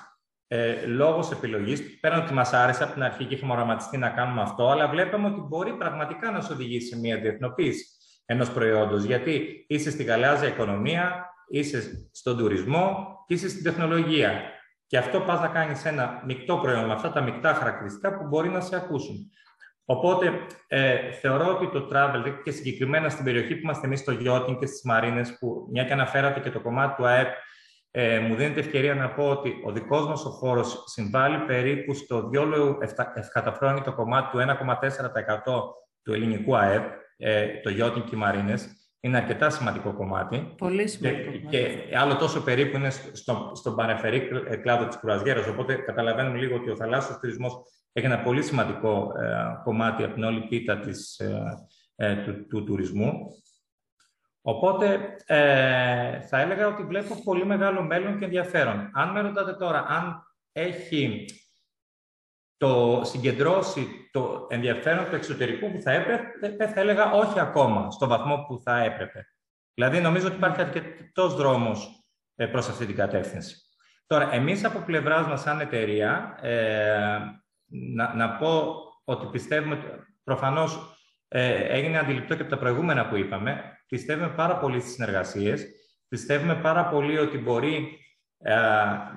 ε, 0.47 0.85
λόγος 0.85 1.31
επιλογής. 1.31 1.99
Πέραν 1.99 2.21
ότι 2.21 2.33
μας 2.33 2.53
άρεσε 2.53 2.83
από 2.83 2.93
την 2.93 3.03
αρχή 3.03 3.25
και 3.25 3.35
είχαμε 3.35 3.53
οραματιστεί 3.53 3.97
να 3.97 4.09
κάνουμε 4.09 4.41
αυτό, 4.41 4.69
αλλά 4.69 4.87
βλέπαμε 4.87 5.27
ότι 5.27 5.39
μπορεί 5.39 5.73
πραγματικά 5.73 6.31
να 6.31 6.41
σου 6.41 6.49
οδηγήσει 6.51 6.87
σε 6.87 6.99
μια 6.99 7.17
διεθνοποίηση 7.17 7.85
ενός 8.25 8.51
προϊόντος. 8.51 9.03
Γιατί 9.03 9.65
είσαι 9.67 9.91
στη 9.91 10.03
γαλάζια 10.03 10.47
οικονομία, 10.47 11.29
είσαι 11.47 12.09
στον 12.11 12.37
τουρισμό 12.37 13.07
και 13.27 13.33
είσαι 13.33 13.49
στην 13.49 13.63
τεχνολογία. 13.63 14.41
Και 14.87 14.97
αυτό 14.97 15.19
πας 15.19 15.39
να 15.39 15.47
κάνεις 15.47 15.85
ένα 15.85 16.23
μεικτό 16.25 16.57
προϊόν 16.57 16.85
με 16.85 16.93
αυτά 16.93 17.11
τα 17.11 17.21
μεικτά 17.21 17.53
χαρακτηριστικά 17.53 18.17
που 18.17 18.27
μπορεί 18.27 18.49
να 18.49 18.61
σε 18.61 18.75
ακούσουν. 18.75 19.15
Οπότε 19.85 20.31
ε, 20.67 21.11
θεωρώ 21.11 21.47
ότι 21.47 21.69
το 21.69 21.87
travel 21.91 22.39
και 22.43 22.51
συγκεκριμένα 22.51 23.09
στην 23.09 23.23
περιοχή 23.23 23.55
που 23.55 23.61
είμαστε 23.63 23.85
εμείς 23.85 23.99
στο 23.99 24.13
yachting 24.13 24.57
και 24.59 24.65
στις 24.65 24.81
μαρίνες 24.83 25.37
που 25.39 25.67
μια 25.71 25.83
και 25.83 25.93
αναφέρατε 25.93 26.39
και 26.39 26.51
το 26.51 26.61
κομμάτι 26.61 26.95
του 26.95 27.05
ΑΕΠ 27.05 27.27
ε, 27.91 28.19
μου 28.19 28.35
δίνεται 28.35 28.59
ευκαιρία 28.59 28.95
να 28.95 29.09
πω 29.09 29.29
ότι 29.29 29.53
ο 29.65 29.71
δικός 29.71 30.07
μας 30.07 30.25
ο 30.25 30.29
χώρος 30.29 30.83
συμβάλλει 30.85 31.37
περίπου 31.37 31.93
στο 31.93 32.29
διόλου 32.29 32.77
ευκαταφρόνητο 33.15 33.93
κομμάτι 33.93 34.29
του 34.31 34.37
1,4% 34.37 35.61
του 36.03 36.13
ελληνικού 36.13 36.57
ΑΕΠ, 36.57 36.83
ε, 37.17 37.47
το 37.63 37.71
yachting 37.79 38.03
και 38.03 38.15
οι 38.15 38.17
μαρίνες 38.17 38.84
είναι 39.05 39.17
αρκετά 39.17 39.49
σημαντικό 39.49 39.93
κομμάτι. 39.93 40.53
Πολύ 40.57 40.87
σημαντικό. 40.87 41.31
Και, 41.31 41.47
και 41.47 41.97
άλλο 41.97 42.15
τόσο 42.15 42.43
περίπου 42.43 42.77
είναι 42.77 42.89
στο, 42.89 43.51
στον 43.55 43.75
παρεφερή 43.75 44.27
κλάδο 44.61 44.87
της 44.87 44.97
κουραζιέρας. 44.97 45.47
Οπότε 45.47 45.75
καταλαβαίνουμε 45.75 46.37
λίγο 46.37 46.55
ότι 46.55 46.69
ο 46.69 46.75
θαλάσσιος 46.75 47.17
τουρισμός 47.17 47.61
έχει 47.93 48.05
ένα 48.05 48.19
πολύ 48.19 48.43
σημαντικό 48.43 49.11
ε, 49.21 49.61
κομμάτι 49.63 50.03
από 50.03 50.13
την 50.13 50.23
όλη 50.23 50.47
πίτα 50.47 50.79
της, 50.79 51.19
ε, 51.19 51.65
ε, 51.95 52.15
του, 52.15 52.47
του, 52.47 52.63
τουρισμού. 52.63 53.11
Οπότε 54.41 55.15
ε, 55.25 56.21
θα 56.21 56.41
έλεγα 56.41 56.67
ότι 56.67 56.83
βλέπω 56.83 57.21
πολύ 57.23 57.45
μεγάλο 57.45 57.81
μέλλον 57.81 58.17
και 58.19 58.25
ενδιαφέρον. 58.25 58.89
Αν 58.93 59.11
με 59.11 59.21
ρωτάτε 59.21 59.53
τώρα 59.53 59.85
αν 59.87 60.23
έχει 60.51 61.25
το 62.57 63.01
συγκεντρώσει 63.03 64.09
το 64.11 64.47
ενδιαφέρον 64.49 65.09
του 65.09 65.15
εξωτερικού 65.15 65.71
που 65.71 65.81
θα 65.81 65.91
έπρεπε, 65.91 66.67
θα 66.67 66.79
έλεγα 66.79 67.11
όχι 67.11 67.39
ακόμα 67.39 67.91
στο 67.91 68.07
βαθμό 68.07 68.45
που 68.47 68.61
θα 68.63 68.83
έπρεπε. 68.83 69.27
Δηλαδή, 69.73 69.99
νομίζω 69.99 70.27
ότι 70.27 70.35
υπάρχει 70.35 70.61
αρκετός 70.61 71.35
δρόμος 71.35 72.05
ε, 72.35 72.45
προς 72.45 72.69
αυτή 72.69 72.85
την 72.85 72.95
κατεύθυνση. 72.95 73.55
Τώρα, 74.07 74.33
εμείς 74.33 74.63
από 74.63 74.79
πλευράς 74.79 75.27
μας, 75.27 75.41
σαν 75.41 75.59
εταιρεία, 75.59 76.39
ε, 76.41 77.17
να, 77.95 78.13
να 78.13 78.29
πω 78.29 78.75
ότι 79.03 79.25
πιστεύουμε, 79.25 79.79
προφανώς 80.23 80.95
ε, 81.27 81.53
έγινε 81.53 81.97
αντιληπτό 81.97 82.35
και 82.35 82.41
από 82.41 82.51
τα 82.51 82.57
προηγούμενα 82.57 83.07
που 83.07 83.15
είπαμε, 83.15 83.61
πιστεύουμε 83.87 84.29
πάρα 84.29 84.57
πολύ 84.57 84.79
στις 84.79 84.93
συνεργασίες, 84.93 85.65
πιστεύουμε 86.07 86.55
πάρα 86.55 86.85
πολύ 86.85 87.17
ότι 87.17 87.37
μπορεί 87.37 87.75
ε, 87.75 88.04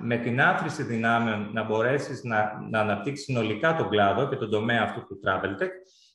με 0.01 0.17
την 0.17 0.41
άθρηση 0.41 0.83
δυνάμεων 0.83 1.49
να 1.53 1.63
μπορέσεις 1.63 2.23
να, 2.23 2.51
να 2.69 2.79
αναπτύξεις 2.79 3.25
συνολικά 3.25 3.75
τον 3.75 3.89
κλάδο 3.89 4.29
και 4.29 4.35
τον 4.35 4.49
τομέα 4.49 4.83
αυτού 4.83 5.05
του 5.07 5.19
Travel 5.25 5.61
Tech. 5.61 5.69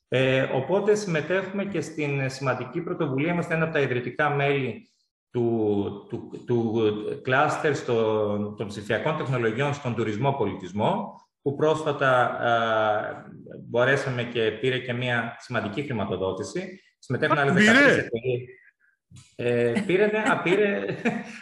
Ε, 0.09 0.43
οπότε 0.43 0.95
συμμετέχουμε 0.95 1.65
και 1.65 1.81
στην 1.81 2.31
σημαντική 2.31 2.81
πρωτοβουλία. 2.81 3.33
Είμαστε 3.33 3.55
ένα 3.55 3.65
από 3.65 3.73
τα 3.73 3.81
ιδρυτικά 3.81 4.31
μέλη 4.31 4.91
του, 5.31 6.07
του, 6.09 6.45
του 6.47 6.83
κλάστερ 7.23 7.85
των 8.57 8.67
ψηφιακών 8.67 9.17
τεχνολογιών 9.17 9.75
στον 9.75 9.95
τουρισμό 9.95 10.33
πολιτισμό, 10.33 11.21
που 11.43 11.55
πρόσφατα 11.55 12.39
μπορέσαμε 13.69 14.23
και 14.23 14.51
πήρε 14.51 14.79
και 14.79 14.93
μια 14.93 15.37
σημαντική 15.39 15.83
χρηματοδότηση. 15.83 16.81
Συμμετέχουν 16.99 17.39
άλλες 17.39 17.55
13 17.55 17.57
εταιρείες. 17.57 18.09
Ε, 19.37 19.73
πήρε, 19.87 20.07
ναι, 20.07 20.23
απήρε, 20.27 20.85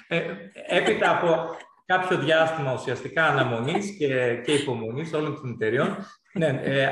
ε, 0.09 0.21
έπειτα 0.69 1.11
από 1.11 1.57
κάποιο 1.87 2.19
διάστημα 2.19 2.73
ουσιαστικά 2.73 3.25
αναμονής 3.25 3.97
και, 3.99 4.41
και 4.45 4.53
υπομονής 4.53 5.13
όλων 5.13 5.41
των 5.41 5.51
εταιριών, 5.51 5.97
ναι, 6.33 6.61
ε, 6.63 6.87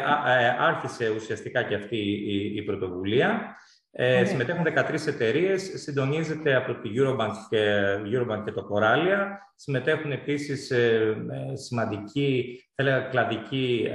άρχισε 0.59 1.11
ουσιαστικά 1.17 1.63
και 1.63 1.75
αυτή 1.75 1.97
η, 1.97 2.57
η 2.57 2.63
πρωτοβουλία. 2.63 3.57
Ε, 3.93 4.25
συμμετέχουν 4.25 4.65
13 4.65 5.07
εταιρείες, 5.07 5.71
συντονίζεται 5.75 6.55
από 6.55 6.75
τη 6.75 6.91
Eurobank 6.95 7.33
και, 7.49 7.95
Eurobank 8.05 8.43
και 8.45 8.53
το 8.53 8.69
Coralia. 8.73 9.27
Συμμετέχουν 9.55 10.13
επίσης 10.13 10.71
ε, 10.71 11.17
σημαντικοί, 11.53 12.61
θα 12.75 13.01
κλαδικοί 13.11 13.89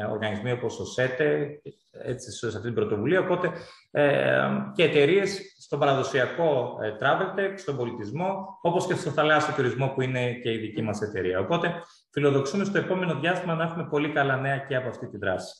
ε, 0.00 0.04
οργανισμοί 0.04 0.52
όπως 0.52 0.78
ο 0.80 0.84
ΣΕΤΕ, 0.84 1.60
έτσι, 2.04 2.30
σε 2.30 2.46
αυτή 2.46 2.60
την 2.60 2.74
πρωτοβουλία. 2.74 3.20
Οπότε 3.20 3.52
ε, 3.90 4.48
και 4.74 4.82
εταιρείες 4.82 5.54
στον 5.58 5.78
παραδοσιακό 5.78 6.78
ε, 6.82 6.96
travel 7.00 7.38
tech, 7.38 7.54
στον 7.56 7.76
πολιτισμό, 7.76 8.58
όπως 8.62 8.86
και 8.86 8.94
στο 8.94 9.10
θαλάσσιο 9.10 9.54
τουρισμό 9.54 9.88
που 9.88 10.02
είναι 10.02 10.32
και 10.32 10.52
η 10.52 10.58
δική 10.58 10.82
μας 10.82 11.02
εταιρεία. 11.02 11.38
Οπότε 11.38 11.82
φιλοδοξούμε 12.10 12.64
στο 12.64 12.78
επόμενο 12.78 13.20
διάστημα 13.20 13.54
να 13.54 13.64
έχουμε 13.64 13.86
πολύ 13.90 14.12
καλά 14.12 14.36
νέα 14.36 14.58
και 14.58 14.76
από 14.76 14.88
αυτή 14.88 15.08
τη 15.08 15.18
δράση. 15.18 15.54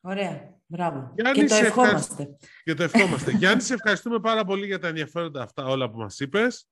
Ωραία. 0.00 0.55
Μπράβο. 0.66 1.12
Γιάννη, 1.14 1.38
και 1.38 1.46
το 1.46 1.54
ευχόμαστε. 1.54 2.36
Και 2.64 2.74
το 2.74 2.82
ευχόμαστε. 2.82 3.30
Γιάννη, 3.38 3.62
σε 3.62 3.74
ευχαριστούμε 3.74 4.20
πάρα 4.20 4.44
πολύ 4.44 4.66
για 4.66 4.78
τα 4.78 4.88
ενδιαφέροντα 4.88 5.42
αυτά 5.42 5.64
όλα 5.64 5.90
που 5.90 5.98
μας 5.98 6.20
είπες. 6.20 6.68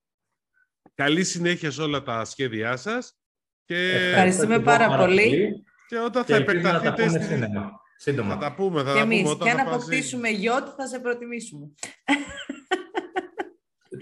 Καλή 0.94 1.24
συνέχεια 1.24 1.70
σε 1.70 1.82
όλα 1.82 2.02
τα 2.02 2.24
σχέδιά 2.24 2.76
σας. 2.76 3.16
Και... 3.64 3.92
Ευχαριστούμε 3.92 4.58
πάρα 4.58 4.96
πολύ. 4.96 5.64
Και 5.88 5.98
όταν 5.98 6.24
θα 6.24 6.36
επεκταθείτε... 6.36 7.08
Στη... 7.08 7.46
Σύντομα. 7.96 8.34
Θα 8.34 8.38
τα 8.38 8.54
πούμε. 8.54 8.82
Θα 8.82 8.92
και 8.92 8.98
εμείς. 8.98 9.36
Και 9.42 9.50
αν 9.50 9.60
αποκτήσουμε 9.60 10.28
γιότ 10.28 10.66
θα 10.76 10.86
σε 10.86 10.98
προτιμήσουμε. 10.98 11.70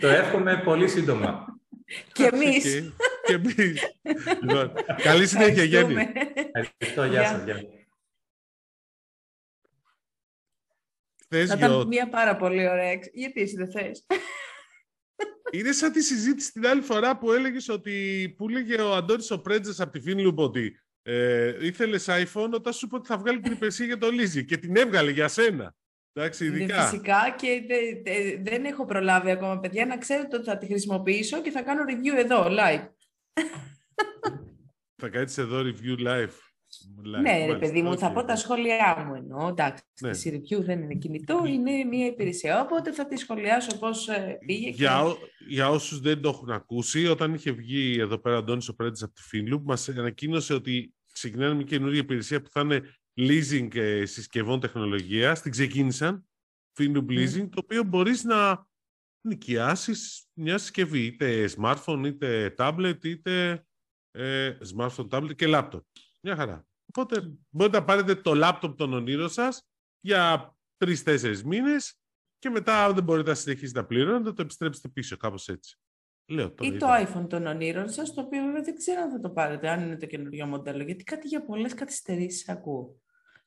το 0.01 0.09
εύχομαι 0.09 0.63
πολύ 0.65 0.89
σύντομα. 0.89 1.47
και 2.13 2.25
εμείς. 2.25 2.93
και 3.27 3.33
εμείς. 3.33 3.83
λοιπόν, 4.41 4.73
καλή 5.03 5.27
συνέχεια, 5.27 5.65
Γιάννη. 5.65 6.07
Ευχαριστώ. 6.53 7.05
Γεια 7.05 7.27
σας. 7.27 7.43
Θες 11.33 11.49
θα 11.49 11.57
ήταν 11.57 11.87
μια 11.87 12.09
πάρα 12.09 12.37
πολύ 12.37 12.69
ωραία. 12.69 12.93
Γιατί 13.13 13.41
εσύ 13.41 13.57
δεν 13.57 13.71
θες; 13.71 14.07
Είναι 15.57 15.73
σαν 15.73 15.93
τη 15.93 16.03
συζήτηση 16.03 16.53
την 16.53 16.67
άλλη 16.67 16.81
φορά 16.81 17.19
που 17.19 17.33
έλεγες 17.33 17.69
ότι 17.69 18.35
που 18.37 18.49
έλεγε 18.49 18.81
ο 18.81 18.95
Αντώνης 18.95 19.31
ο 19.31 19.41
Πρέντζες 19.41 19.81
από 19.81 19.93
τη 19.93 20.01
Φίνλουμπ 20.01 20.39
ότι 20.39 20.81
ε, 21.03 21.67
ήθελες 21.67 22.07
iPhone 22.09 22.51
όταν 22.53 22.73
σου 22.73 22.87
είπε 22.87 22.97
ότι 22.97 23.07
θα 23.07 23.19
βγάλει 23.19 23.41
την 23.41 23.53
υπηρεσία 23.53 23.87
για 23.87 23.99
το 23.99 24.11
Λίζι 24.11 24.45
και 24.45 24.57
την 24.57 24.77
έβγαλε 24.77 25.11
για 25.11 25.29
σένα. 25.29 25.75
Εντάξει, 26.13 26.45
ειδικά. 26.45 26.83
Φυσικά 26.83 27.35
και 27.39 27.63
δεν 28.43 28.65
έχω 28.65 28.85
προλάβει 28.85 29.31
ακόμα, 29.31 29.59
παιδιά, 29.59 29.87
να 29.87 29.99
ξέρετε 29.99 30.37
ότι 30.37 30.45
θα 30.45 30.59
τη 30.59 30.67
χρησιμοποιήσω 30.67 31.43
και 31.43 31.51
θα 31.51 31.63
κάνω 31.63 31.83
review 31.89 32.19
εδώ, 32.19 32.47
live. 32.51 32.89
θα 35.03 35.09
κάνεις 35.09 35.39
εδώ 35.39 35.61
review 35.61 36.07
live 36.07 36.52
ναι, 37.23 37.47
ρε 37.47 37.59
παιδί 37.59 37.83
μου, 37.83 37.99
θα 37.99 38.13
πω 38.13 38.25
τα 38.25 38.37
σχόλιά 38.37 39.05
μου 39.07 39.15
εννοώ. 39.15 39.49
Εντάξει, 39.49 39.83
ναι. 40.01 40.11
η 40.11 40.31
review 40.35 40.65
δεν 40.65 40.83
είναι 40.83 40.95
κινητό, 40.95 41.43
είναι 41.47 41.85
μια 41.85 42.07
υπηρεσία. 42.07 42.61
Οπότε 42.61 42.93
θα 42.93 43.07
τη 43.07 43.17
σχολιάσω 43.17 43.79
πώς 43.79 44.09
ε, 44.09 44.39
πήγε. 44.47 44.69
Για, 44.69 45.03
και... 45.05 45.45
για 45.49 45.71
όσους 45.71 46.01
δεν 46.01 46.21
το 46.21 46.29
έχουν 46.29 46.51
ακούσει, 46.51 47.07
όταν 47.07 47.35
είχε 47.35 47.51
βγει 47.51 47.97
εδώ 47.99 48.19
πέρα 48.19 48.37
ο 48.37 48.39
Αντώνης 48.39 48.69
ο 48.69 48.75
Πρέντης 48.75 49.03
από 49.03 49.13
τη 49.13 49.23
Finloop, 49.33 49.63
μας 49.63 49.89
ανακοίνωσε 49.89 50.55
ότι 50.55 50.95
ξεκινάνε 51.13 51.55
μια 51.55 51.65
καινούργια 51.65 52.01
υπηρεσία 52.01 52.43
που 52.43 52.51
θα 52.51 52.61
είναι 52.61 52.83
leasing 53.17 53.77
ε, 53.77 54.05
συσκευών 54.05 54.61
τεχνολογίας. 54.61 55.43
Την 55.43 55.51
ξεκίνησαν. 55.51 56.27
Finloop 56.79 57.07
Leasing, 57.09 57.49
το 57.51 57.61
οποίο 57.63 57.85
μπορείς 57.85 58.25
να 58.25 58.67
νοικιάσεις 59.21 60.27
μια 60.33 60.59
συσκευή, 60.59 61.05
είτε 61.05 61.51
smartphone, 61.57 62.03
είτε 62.07 62.55
tablet, 62.59 63.05
είτε 63.05 63.65
ε, 64.11 64.57
smartphone, 64.77 65.09
tablet 65.09 65.35
και 65.35 65.47
laptop. 65.49 65.81
Μια 66.25 66.37
χαρά. 66.37 66.67
Οπότε 66.87 67.33
μπορείτε 67.49 67.79
να 67.79 67.85
πάρετε 67.85 68.15
το 68.15 68.35
λάπτοπ 68.35 68.77
των 68.77 68.93
ονείρων 68.93 69.29
σας 69.29 69.67
για 70.01 70.55
τρει-τέσσερι 70.77 71.45
μήνες 71.45 71.97
και 72.39 72.51
μετά, 72.51 72.85
αν 72.85 72.95
δεν 72.95 73.05
μπορείτε 73.05 73.29
να 73.29 73.35
συνεχίσετε 73.35 73.81
να 73.81 73.87
πληρώνετε, 73.87 74.33
το 74.33 74.43
επιστρέψετε 74.43 74.89
πίσω, 74.89 75.17
κάπως 75.17 75.49
έτσι. 75.49 75.79
Λέω 76.27 76.55
Ή 76.61 76.77
το 76.77 76.87
iPhone 76.89 77.29
των 77.29 77.47
ονείρων 77.47 77.89
σας, 77.89 78.15
το 78.15 78.21
οποίο 78.21 78.45
βέβαια 78.45 78.63
δεν 78.63 78.77
ξέρω 78.77 79.01
αν 79.01 79.11
θα 79.11 79.21
το 79.21 79.31
πάρετε, 79.31 79.69
αν 79.69 79.81
είναι 79.81 79.97
το 79.97 80.07
καινούργιο 80.07 80.47
μοντέλο. 80.47 80.83
Γιατί 80.83 81.05
κάτι 81.05 81.29
για 81.29 81.45
πολλές 81.45 81.75
καθυστερήσεις 81.75 82.49
ακούω. 82.49 83.01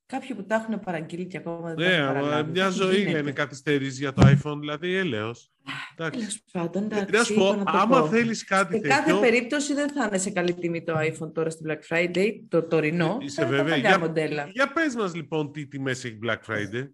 Κάποιοι 0.06 0.36
που 0.36 0.46
τα 0.46 0.56
έχουν 0.56 0.80
παραγγείλει 0.80 1.26
και 1.28 1.38
ακόμα 1.38 1.74
δεν 1.74 1.90
ναι, 1.90 1.98
τα 1.98 2.18
έχουν 2.18 2.50
μια 2.50 2.70
ζωή 2.70 2.98
γίνεται. 2.98 3.18
είναι 3.18 3.32
καθυστερήσεις 3.32 4.00
για 4.00 4.14
το 4.14 4.22
iPhone, 4.26 4.58
δηλαδή 4.60 4.94
έλεος. 4.94 5.52
Τέλος 5.96 6.44
πάντων, 6.52 6.84
εντάξει. 6.84 7.16
Να 7.16 7.24
σου 7.24 7.34
πω, 7.34 7.64
άμα 7.66 8.08
θέλεις 8.08 8.44
κάτι 8.44 8.76
σε 8.76 8.82
τέτοιο... 8.82 8.96
Σε 8.96 9.02
κάθε 9.02 9.20
περίπτωση 9.20 9.74
δεν 9.74 9.90
θα 9.90 10.06
είναι 10.06 10.18
σε 10.18 10.32
καλή 10.32 10.54
τιμή 10.54 10.84
το 10.84 10.94
iPhone 10.98 11.34
τώρα 11.34 11.50
στην 11.50 11.66
Black 11.70 11.96
Friday, 11.96 12.32
το 12.48 12.64
τωρινό. 12.64 13.18
Είσαι 13.22 13.46
βέβαια. 13.46 13.76
Για, 13.76 14.00
μοντέλα. 14.00 14.48
για 14.52 14.72
πες 14.74 14.96
μας 14.96 15.16
λοιπόν 15.16 15.52
τι 15.52 15.68
τιμές 15.68 16.04
έχει 16.04 16.20
Black 16.26 16.40
Friday. 16.52 16.88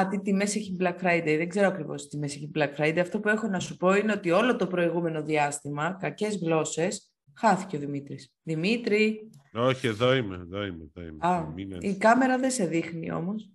Α, 0.00 0.08
τι 0.08 0.20
τιμές 0.20 0.56
έχει 0.56 0.76
Black 0.80 0.96
Friday. 1.02 1.34
Δεν 1.36 1.48
ξέρω 1.48 1.66
ακριβώς 1.66 2.02
τι 2.02 2.08
τιμές 2.08 2.34
έχει 2.34 2.50
Black 2.54 2.74
Friday. 2.76 2.98
Αυτό 2.98 3.20
που 3.20 3.28
έχω 3.28 3.48
να 3.48 3.60
σου 3.60 3.76
πω 3.76 3.94
είναι 3.94 4.12
ότι 4.12 4.30
όλο 4.30 4.56
το 4.56 4.66
προηγούμενο 4.66 5.22
διάστημα, 5.22 5.96
κακές 6.00 6.36
γλώσσες, 6.36 7.12
χάθηκε 7.34 7.76
ο 7.76 7.78
Δημήτρης. 7.78 8.32
Δημήτρη. 8.42 9.30
Όχι, 9.52 9.86
εδώ 9.86 10.14
είμαι. 10.14 10.34
Εδώ 10.34 10.64
είμαι, 10.64 10.90
εδώ 10.94 11.06
είμαι. 11.06 11.26
Α, 11.26 11.54
η 11.80 11.96
κάμερα 11.96 12.38
δεν 12.38 12.50
σε 12.50 12.66
δείχνει 12.66 13.12
όμως. 13.12 13.50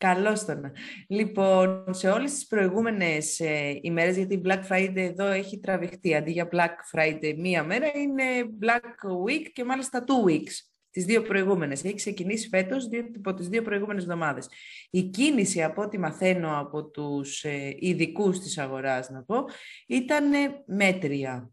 Καλώς 0.00 0.44
τον. 0.44 0.72
Λοιπόν, 1.08 1.84
σε 1.94 2.10
όλες 2.10 2.32
τις 2.32 2.46
προηγούμενες 2.46 3.40
ε, 3.40 3.78
ημέρες, 3.82 4.16
γιατί 4.16 4.34
η 4.34 4.42
Black 4.44 4.62
Friday 4.68 4.96
εδώ 4.96 5.26
έχει 5.26 5.60
τραβηχτεί, 5.60 6.14
αντί 6.14 6.30
για 6.30 6.48
Black 6.52 6.98
Friday 6.98 7.34
μία 7.36 7.64
μέρα, 7.64 7.86
είναι 7.94 8.24
Black 8.60 9.28
Week 9.28 9.42
και 9.52 9.64
μάλιστα 9.64 10.04
two 10.06 10.30
weeks, 10.30 10.52
τις 10.90 11.04
δύο 11.04 11.22
προηγούμενες. 11.22 11.84
Έχει 11.84 11.94
ξεκινήσει 11.94 12.48
φέτος 12.48 12.88
από 13.16 13.34
τις 13.34 13.48
δύο 13.48 13.62
προηγούμενες 13.62 14.02
εβδομάδες. 14.02 14.48
Η 14.90 15.02
κίνηση, 15.02 15.62
από 15.62 15.82
ό,τι 15.82 15.98
μαθαίνω 15.98 16.58
από 16.58 16.84
τους 16.84 17.44
ε, 17.44 17.76
ειδικούς 17.78 18.38
της 18.40 18.58
αγοράς, 18.58 19.10
να 19.10 19.22
πω, 19.22 19.44
ήταν 19.86 20.24
μέτρια. 20.66 21.50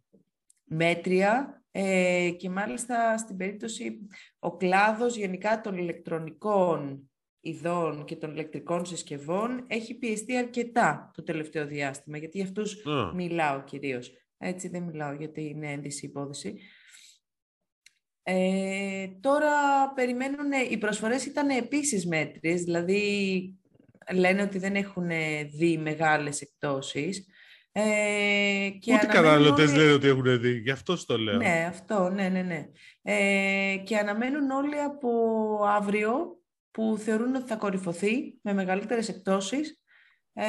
Μέτρια 0.63 1.61
ε, 1.71 2.29
και 2.37 2.49
μάλιστα 2.49 3.17
στην 3.17 3.37
περίπτωση 3.37 4.07
ο 4.39 4.57
κλάδος 4.57 5.15
γενικά 5.15 5.61
των 5.61 5.77
ηλεκτρονικών 5.77 7.09
ειδών 7.47 8.05
και 8.05 8.15
των 8.15 8.31
ηλεκτρικών 8.31 8.85
συσκευών 8.85 9.63
έχει 9.67 9.93
πιεστεί 9.93 10.37
αρκετά 10.37 11.11
το 11.13 11.23
τελευταίο 11.23 11.65
διάστημα, 11.65 12.17
γιατί 12.17 12.37
για 12.37 12.45
αυτούς 12.47 12.83
μιλάω 13.13 13.63
κυρίως. 13.63 14.11
Έτσι 14.37 14.67
δεν 14.67 14.83
μιλάω 14.83 15.13
γιατί 15.13 15.41
είναι 15.41 15.71
ένδυση 15.71 16.05
υπόθεση. 16.05 16.59
Ε, 18.23 19.07
τώρα 19.19 19.51
περιμένουν, 19.95 20.51
οι 20.69 20.77
προσφορές 20.77 21.25
ήταν 21.25 21.49
επίσης 21.49 22.07
μέτριες, 22.07 22.63
δηλαδή 22.63 23.55
λένε 24.13 24.41
ότι 24.41 24.59
δεν 24.59 24.75
έχουν 24.75 25.07
δει 25.57 25.77
μεγάλες 25.77 26.41
εκτόσεις. 26.41 27.27
Ε, 27.71 28.69
και 28.79 28.93
Ούτε 28.93 29.05
καταναλωτές 29.05 29.69
όλοι... 29.69 29.77
λένε 29.77 29.91
ότι 29.91 30.07
έχουν 30.07 30.41
δει, 30.41 30.51
γι' 30.51 30.71
αυτό 30.71 31.05
το 31.05 31.17
λέω. 31.17 31.37
Ναι, 31.37 31.65
αυτό, 31.69 32.09
ναι, 32.09 32.29
ναι, 32.29 32.41
ναι. 32.41 32.65
Ε, 33.01 33.77
και 33.77 33.97
αναμένουν 33.97 34.49
όλοι 34.49 34.79
από 34.79 35.09
αύριο 35.67 36.36
που 36.77 36.97
θεωρούν 36.97 37.35
ότι 37.35 37.47
θα 37.47 37.55
κορυφωθεί 37.55 38.37
με 38.41 38.53
μεγαλύτερες 38.53 39.09
εκτόσεις 39.09 39.81
ε, 40.33 40.45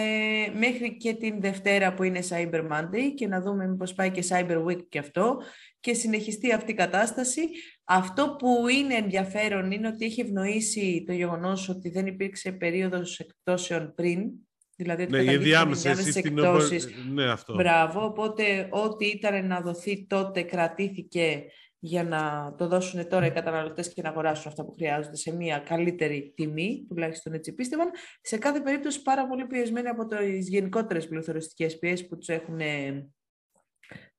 μέχρι 0.58 0.96
και 0.96 1.14
την 1.14 1.40
Δευτέρα 1.40 1.94
που 1.94 2.02
είναι 2.02 2.22
Cyber 2.28 2.68
Monday 2.70 3.12
και 3.14 3.26
να 3.26 3.40
δούμε 3.40 3.68
μήπως 3.68 3.94
πάει 3.94 4.10
και 4.10 4.24
Cyber 4.28 4.64
Week 4.64 4.88
και 4.88 4.98
αυτό 4.98 5.42
και 5.80 5.94
συνεχιστεί 5.94 6.52
αυτή 6.52 6.70
η 6.70 6.74
κατάσταση. 6.74 7.40
Αυτό 7.84 8.36
που 8.38 8.68
είναι 8.68 8.94
ενδιαφέρον 8.94 9.70
είναι 9.70 9.88
ότι 9.88 10.04
έχει 10.04 10.20
ευνοήσει 10.20 11.04
το 11.06 11.12
γεγονός 11.12 11.68
ότι 11.68 11.90
δεν 11.90 12.06
υπήρξε 12.06 12.52
περίοδος 12.52 13.18
εκτόσεων 13.18 13.94
πριν, 13.94 14.30
Δηλαδή 14.76 15.02
ότι 15.02 15.12
ναι, 15.12 15.32
οι 15.32 15.36
διάμεσες 15.36 16.16
εκτόσεις. 16.16 16.88
Ναι, 17.12 17.30
αυτό. 17.30 17.54
Μπράβο, 17.54 18.04
οπότε 18.04 18.68
ό,τι 18.70 19.06
ήταν 19.06 19.46
να 19.46 19.60
δοθεί 19.60 20.06
τότε 20.06 20.42
κρατήθηκε 20.42 21.44
για 21.78 22.04
να 22.04 22.54
το 22.58 22.68
δώσουν 22.68 23.08
τώρα 23.08 23.26
οι 23.26 23.30
καταναλωτές 23.30 23.92
και 23.92 24.02
να 24.02 24.08
αγοράσουν 24.08 24.50
αυτά 24.50 24.64
που 24.64 24.72
χρειάζονται 24.72 25.16
σε 25.16 25.36
μια 25.36 25.58
καλύτερη 25.58 26.32
τιμή, 26.36 26.84
τουλάχιστον 26.88 27.32
έτσι 27.32 27.54
πίστευαν. 27.54 27.90
Σε 28.20 28.38
κάθε 28.38 28.60
περίπτωση 28.60 29.02
πάρα 29.02 29.26
πολύ 29.26 29.46
πιεσμένοι 29.46 29.88
από 29.88 30.06
τις 30.06 30.48
γενικότερες 30.48 31.08
πληθωριστικές 31.08 31.78
πιέσεις 31.78 32.08
που 32.08 32.18
τους 32.18 32.28
έχουν 32.28 32.60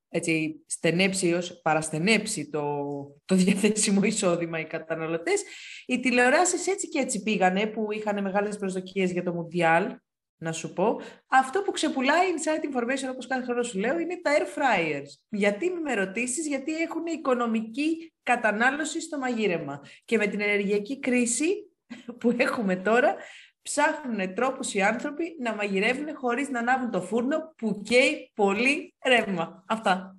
έτσι, 0.10 0.64
στενέψει 0.66 1.34
ως 1.34 1.62
παραστενέψει 1.62 2.50
το, 2.50 2.84
το 3.26 3.36
διαθέσιμο 3.36 4.04
εισόδημα 4.04 4.60
οι 4.60 4.66
καταναλωτές. 4.66 5.44
Οι 5.86 6.00
τηλεοράσεις 6.00 6.68
έτσι 6.68 6.88
και 6.88 7.00
έτσι 7.00 7.24
πήγανε 7.24 7.68
που 7.68 7.92
είχαν 7.92 8.22
μεγάλες 8.22 8.58
προσδοκίες 8.58 9.12
για 9.12 9.24
το 9.24 9.34
Μουντιάλ 9.34 9.96
να 10.40 10.52
σου 10.52 10.74
πω. 10.74 11.02
Αυτό 11.28 11.62
που 11.62 11.72
ξεπουλάει 11.72 12.28
inside 12.36 12.76
information, 12.76 13.10
όπως 13.12 13.28
κάθε 13.28 13.44
χρόνο 13.44 13.64
σου 13.64 13.80
λέω, 13.80 14.00
είναι 14.00 14.20
τα 14.22 14.32
air 14.38 14.60
fryers. 14.60 15.08
Γιατί 15.30 15.70
με 15.70 15.94
ρωτήσεις, 15.94 16.48
γιατί 16.48 16.76
έχουν 16.76 17.06
οικονομική 17.06 18.14
κατανάλωση 18.24 19.02
στο 19.02 19.18
μαγείρεμα. 19.18 19.82
Και 20.06 20.18
με 20.18 20.28
την 20.28 20.42
ενεργειακή 20.42 21.00
κρίση 21.00 21.72
που 22.20 22.36
έχουμε 22.38 22.76
τώρα, 22.76 23.16
ψάχνουν 23.62 24.34
τρόπους 24.34 24.74
οι 24.74 24.82
άνθρωποι 24.82 25.36
να 25.40 25.56
μαγειρεύουν 25.56 26.16
χωρίς 26.16 26.50
να 26.50 26.60
ανάβουν 26.60 26.92
το 26.92 27.02
φούρνο 27.02 27.54
που 27.58 27.82
καίει 27.84 28.32
πολύ 28.36 28.96
ρεύμα. 29.06 29.64
Αυτά. 29.68 30.18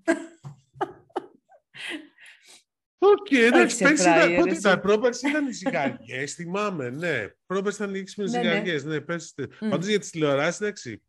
Οκ, 3.02 3.30
εντάξει, 3.30 3.84
πέρσι 3.84 4.08
ήταν, 4.08 4.34
πότε 4.34 4.54
ήταν, 4.54 4.80
πρόπερσι 4.80 5.28
ήταν 5.28 5.46
οι 5.46 5.52
ζυγαριές, 5.52 6.34
θυμάμαι, 6.34 6.90
ναι. 6.90 7.28
Πρόπερσι 7.46 7.82
ήταν 7.82 7.94
οι 7.94 8.04
με 8.16 8.24
ναι, 8.24 8.30
ναι. 8.30 8.42
ζυγαριές, 8.42 8.84
ναι, 8.84 9.00
πέρσι. 9.00 9.34
Πάντως 9.58 9.86
για 9.86 9.98
τις 9.98 10.10
τηλεοράσεις, 10.10 10.60
εντάξει, 10.60 11.02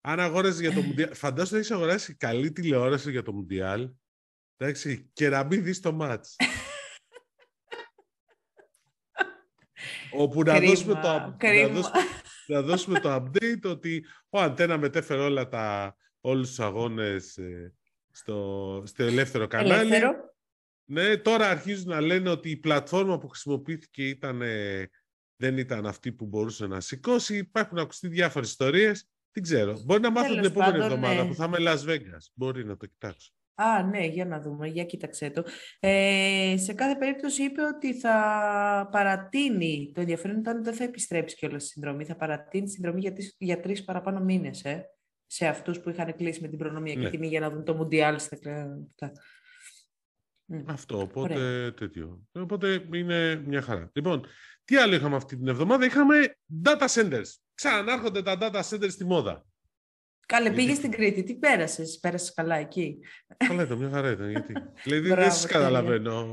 αν 0.00 0.20
αγόρασες 0.20 0.60
για 0.60 0.72
το 0.72 0.80
Μουντιάλ, 0.80 1.14
φαντάζομαι 1.14 1.46
ότι 1.46 1.56
έχεις 1.56 1.70
αγοράσει 1.70 2.16
καλή 2.16 2.52
τηλεόραση 2.52 3.10
για 3.10 3.22
το 3.22 3.32
Μουντιάλ, 3.32 3.90
εντάξει, 4.56 5.10
και 5.12 5.28
να 5.28 5.44
μην 5.44 5.64
δεις 5.64 5.80
το 5.80 5.92
ματς. 5.92 6.36
Όπου 10.18 10.42
να 10.42 10.60
δώσουμε, 10.60 10.94
το, 10.94 11.36
να, 11.38 11.68
δώσουμε, 11.68 12.00
να 12.46 12.62
δώσουμε 12.62 13.00
το 13.00 13.14
update 13.14 13.62
ότι 13.64 14.04
ο 14.28 14.40
Antenna 14.40 14.78
μετέφερε 14.78 15.20
όλα 15.20 15.48
τα, 15.48 15.96
όλους 16.20 16.48
τους 16.48 16.60
αγώνες 16.60 17.36
ε, 17.36 17.74
στο, 18.10 18.82
στο 18.86 19.04
ελεύθερο 19.04 19.46
κανάλι. 19.46 19.72
Ελεύθερο. 19.72 20.35
Ναι, 20.88 21.16
τώρα 21.16 21.48
αρχίζουν 21.48 21.88
να 21.88 22.00
λένε 22.00 22.30
ότι 22.30 22.50
η 22.50 22.56
πλατφόρμα 22.56 23.18
που 23.18 23.28
χρησιμοποιήθηκε 23.28 24.08
ήταν, 24.08 24.42
δεν 25.36 25.58
ήταν 25.58 25.86
αυτή 25.86 26.12
που 26.12 26.26
μπορούσε 26.26 26.66
να 26.66 26.80
σηκώσει. 26.80 27.36
Υπάρχουν 27.36 27.78
ακουστεί 27.78 28.08
διάφορες 28.08 28.48
ιστορίες. 28.48 29.08
Δεν 29.32 29.42
ξέρω. 29.42 29.82
Μπορεί 29.84 30.00
να 30.00 30.10
μάθω 30.10 30.34
την 30.34 30.44
επόμενη 30.44 30.84
εβδομάδα 30.84 31.22
ναι. 31.22 31.28
που 31.28 31.34
θα 31.34 31.44
είμαι 31.44 31.56
Las 31.60 31.88
Vegas. 31.88 32.26
Μπορεί 32.34 32.64
να 32.64 32.76
το 32.76 32.86
κοιτάξω. 32.86 33.30
Α, 33.54 33.82
ναι, 33.82 34.06
για 34.06 34.24
να 34.24 34.40
δούμε, 34.40 34.68
για 34.68 34.84
κοίταξέ 34.84 35.30
το. 35.30 35.44
Ε, 35.80 36.54
σε 36.56 36.72
κάθε 36.72 36.96
περίπτωση 36.96 37.42
είπε 37.42 37.62
ότι 37.62 37.94
θα 37.94 38.88
παρατείνει, 38.92 39.90
το 39.94 40.00
ενδιαφέρον 40.00 40.38
ήταν 40.38 40.54
ότι 40.56 40.64
δεν 40.64 40.74
θα 40.74 40.84
επιστρέψει 40.84 41.36
κιόλας 41.36 41.62
στη 41.62 41.72
συνδρομή, 41.72 42.04
θα 42.04 42.16
παρατείνει 42.16 42.64
τη 42.64 42.70
συνδρομή 42.70 43.00
για, 43.00 43.12
τις, 43.12 43.34
για 43.38 43.60
τρεις 43.60 43.84
παραπάνω 43.84 44.20
μήνες, 44.20 44.64
ε, 44.64 44.86
σε 45.26 45.46
αυτούς 45.46 45.80
που 45.80 45.90
είχαν 45.90 46.16
κλείσει 46.16 46.40
με 46.40 46.48
την 46.48 46.58
προνομία 46.58 46.94
ναι. 46.94 47.02
και 47.02 47.10
τιμή 47.10 47.26
για 47.26 47.40
να 47.40 47.50
δουν 47.50 47.64
το 47.64 47.74
Μουντιάλ 47.74 48.18
στα 48.18 48.38
αυτό, 50.66 51.00
οπότε 51.00 51.72
τέτοιο. 51.76 52.22
Οπότε 52.32 52.86
είναι 52.92 53.42
μια 53.46 53.62
χαρά. 53.62 53.90
Λοιπόν, 53.92 54.26
τι 54.64 54.76
άλλο 54.76 54.94
είχαμε 54.94 55.16
αυτή 55.16 55.36
την 55.36 55.48
εβδομάδα; 55.48 55.84
Είχαμε 55.84 56.36
data 56.64 56.86
centers. 56.88 57.28
Ξανάρχονται 57.54 58.22
τα 58.22 58.38
data 58.40 58.60
centers 58.70 58.90
στη 58.90 59.04
μόδα. 59.04 59.46
Καλέ, 60.26 60.52
πήγες 60.52 60.76
στην 60.76 60.90
Κρήτη. 60.90 61.22
Τι 61.22 61.34
πέρασες, 61.34 61.98
πέρασες 61.98 62.34
καλά 62.34 62.56
εκεί; 62.56 62.98
Καλά 63.36 63.62
ήταν, 63.62 63.78
μια 63.78 63.90
χαρά 63.90 64.10
ήταν. 64.10 64.30
Γιατί. 64.30 64.52
δηλαδή 64.84 65.08
δεν 65.08 65.30
σας 65.32 65.46
καταλαβαίνω. 65.46 66.24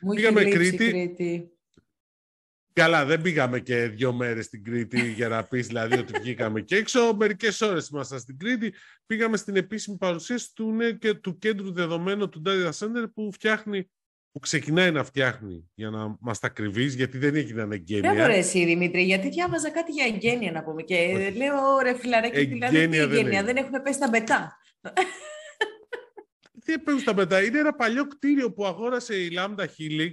Μου 0.00 0.14
Πήγαμε 0.14 0.44
Κρήτη. 0.44 0.76
Κρήτη. 0.76 1.52
Καλά, 2.72 3.04
δεν 3.04 3.22
πήγαμε 3.22 3.60
και 3.60 3.86
δύο 3.86 4.12
μέρες 4.12 4.44
στην 4.44 4.64
Κρήτη 4.64 5.12
για 5.12 5.28
να 5.28 5.44
πεις 5.44 5.66
δηλαδή 5.66 5.98
ότι 5.98 6.18
βγήκαμε 6.20 6.60
και 6.60 6.76
έξω. 6.76 7.14
Μερικές 7.14 7.60
ώρες 7.60 7.88
ήμασταν 7.88 8.18
στην 8.18 8.38
Κρήτη. 8.38 8.74
Πήγαμε 9.06 9.36
στην 9.36 9.56
επίσημη 9.56 9.96
παρουσίαση 9.96 10.54
του, 10.54 10.76
και 10.98 11.14
του 11.14 11.38
κέντρου 11.38 11.72
δεδομένου 11.72 12.28
του 12.28 12.42
Data 12.46 12.70
Center 12.70 13.04
που 13.14 13.32
φτιάχνει 13.32 13.90
που 14.32 14.38
ξεκινάει 14.38 14.90
να 14.90 15.04
φτιάχνει 15.04 15.70
για 15.74 15.90
να 15.90 16.16
μας 16.20 16.38
τα 16.38 16.48
κρυβείς, 16.48 16.94
γιατί 16.94 17.18
δεν 17.18 17.34
έγιναν 17.34 17.72
εγγένεια. 17.72 18.14
Δεν 18.14 18.30
εσύ, 18.30 18.64
Δημήτρη, 18.64 19.02
γιατί 19.02 19.28
διάβαζα 19.28 19.70
κάτι 19.70 19.92
για 19.92 20.04
εγγένεια 20.04 20.52
να 20.52 20.62
πούμε. 20.62 20.82
Και 20.82 20.94
Όχι. 20.94 21.36
λέω 21.36 21.78
ρε 21.82 21.98
φιλαράκι, 21.98 22.44
δηλαδή 22.44 22.88
τι 22.88 22.98
εγγένεια, 22.98 23.42
δεν, 23.44 23.56
έχουν 23.56 23.82
πέσει 23.82 23.98
τα 23.98 24.08
μπετά. 24.08 24.58
τι 26.64 26.78
πέσουν 26.78 27.04
τα 27.04 27.12
μπετά, 27.12 27.42
είναι 27.44 27.58
ένα 27.58 27.74
παλιό 27.74 28.06
κτίριο 28.06 28.52
που 28.52 28.66
αγόρασε 28.66 29.16
η 29.16 29.30
Lambda 29.36 29.64
Helix 29.64 30.12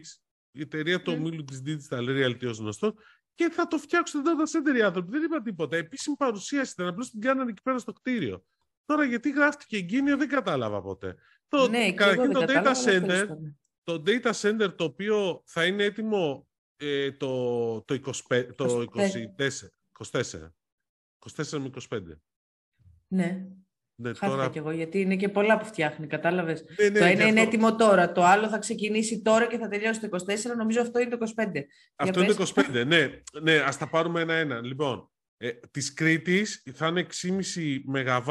η 0.52 0.62
εταιρεία 0.62 1.02
του 1.02 1.14
ομίλου 1.18 1.44
της 1.44 1.62
Digital 1.66 2.04
Reality 2.10 2.48
ως 2.48 2.58
γνωστό 2.58 2.96
και 3.36 3.50
θα 3.50 3.68
το 3.68 3.78
φτιάξουν 3.78 4.22
data 4.26 4.72
center 4.72 4.78
οι 4.78 4.82
άνθρωποι. 4.82 5.12
Δεν 5.12 5.24
είπα 5.24 5.42
τίποτα. 5.42 5.78
Επίσημη 5.78 6.16
παρουσίαση 6.16 6.72
ήταν. 6.72 6.88
Απλώς 6.88 7.10
την 7.10 7.22
κάνανε 7.22 7.50
εκεί 7.50 7.62
πέρα 7.62 7.78
στο 7.78 7.94
κτίριο. 7.94 8.44
Τώρα 8.86 9.04
γιατί 9.04 9.32
γράφτηκε 9.32 9.78
εγκίνια 9.78 10.18
δεν 10.18 10.28
κατάλαβα 10.28 10.82
ποτέ. 10.82 11.16
Το, 11.48 11.68
ναι, 11.68 11.94
καταρχήν 11.94 12.32
το 12.32 12.46
data 12.48 12.74
center, 12.86 13.28
το 13.84 14.04
data 14.06 14.32
center 14.32 14.76
το 14.76 14.84
οποίο 14.84 15.44
θα 15.46 15.66
είναι 15.66 15.84
έτοιμο 15.84 16.48
ε, 16.78 17.12
το, 17.12 17.82
το, 17.82 18.00
25, 18.30 18.50
το 18.56 18.86
24, 18.96 19.10
24, 20.12 20.22
24 21.36 21.60
με 21.60 21.70
25. 21.90 22.02
Ναι. 23.08 23.48
Ναι, 24.02 24.10
Χάθηκα 24.10 24.28
τώρα... 24.28 24.50
κι 24.50 24.58
εγώ, 24.58 24.72
γιατί 24.72 25.00
είναι 25.00 25.16
και 25.16 25.30
πολλά 25.30 25.58
που 25.58 25.66
φτιάχνει, 25.66 26.08
κατάλαβες; 26.08 26.64
Ναι, 26.80 26.90
ναι, 26.90 27.00
το 27.00 27.06
ένα 27.06 27.28
είναι 27.28 27.42
έτοιμο 27.42 27.76
τώρα, 27.76 28.12
το 28.12 28.24
άλλο 28.24 28.50
θα 28.50 28.58
ξεκινήσει 28.58 29.22
τώρα 29.22 29.48
και 29.48 29.58
θα 29.58 29.68
τελειώσει 29.68 30.00
το 30.00 30.08
24, 30.52 30.56
νομίζω 30.58 30.82
αυτό 30.82 31.00
είναι 31.00 31.18
το 31.18 31.32
25. 31.36 31.44
Αυτό 31.96 32.24
είναι 32.24 32.34
το 32.34 32.52
25, 32.56 32.86
ναι. 32.86 33.10
ναι. 33.42 33.56
Ας 33.56 33.78
τα 33.78 33.90
πάρουμε 33.90 34.22
ένα-ένα. 34.22 34.62
Λοιπόν, 34.62 35.12
ε, 35.38 35.52
της 35.72 35.94
Κρήτης 35.94 36.64
θα 36.74 36.88
είναι 36.88 37.06
6,5 37.22 37.82
ΜΒ 37.86 38.30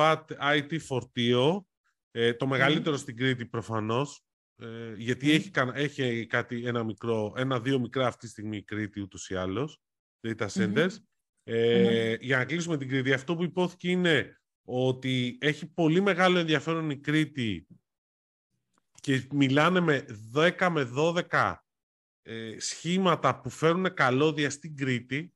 IT 0.52 0.80
φορτίο, 0.80 1.66
ε, 2.10 2.34
το 2.34 2.46
μεγαλύτερο 2.46 2.96
στην 2.96 3.16
Κρήτη 3.16 3.46
προφανώς, 3.46 4.24
ε, 4.56 4.94
γιατί 4.96 5.30
έχει, 5.30 5.50
έχει 5.74 6.26
κάτι, 6.26 6.66
ένα 6.66 6.84
μικρό, 6.84 7.34
ένα-δύο 7.36 7.80
μικρά 7.80 8.06
αυτή 8.06 8.24
τη 8.24 8.30
στιγμή 8.30 8.56
η 8.56 8.62
Κρήτη 8.62 9.00
ούτως 9.00 9.28
ή 9.28 9.34
άλλως, 9.34 9.80
data 10.28 10.46
centers. 10.46 10.96
Ε, 11.42 12.14
Για 12.20 12.36
να 12.36 12.44
κλείσουμε 12.44 12.76
την 12.76 12.88
Κρήτη, 12.88 13.12
αυτό 13.12 13.36
που 13.36 13.44
υπόθηκε 13.44 13.90
είναι 13.90 14.38
ότι 14.70 15.38
έχει 15.40 15.66
πολύ 15.66 16.00
μεγάλο 16.00 16.38
ενδιαφέρον 16.38 16.90
η 16.90 16.96
Κρήτη 16.96 17.66
και 19.00 19.26
μιλάνε 19.30 19.80
με 19.80 20.06
10 20.34 20.68
με 20.70 20.90
12 21.30 21.54
ε, 22.22 22.54
σχήματα 22.58 23.40
που 23.40 23.50
φέρουν 23.50 23.94
καλώδια 23.94 24.50
στην 24.50 24.76
Κρήτη. 24.76 25.32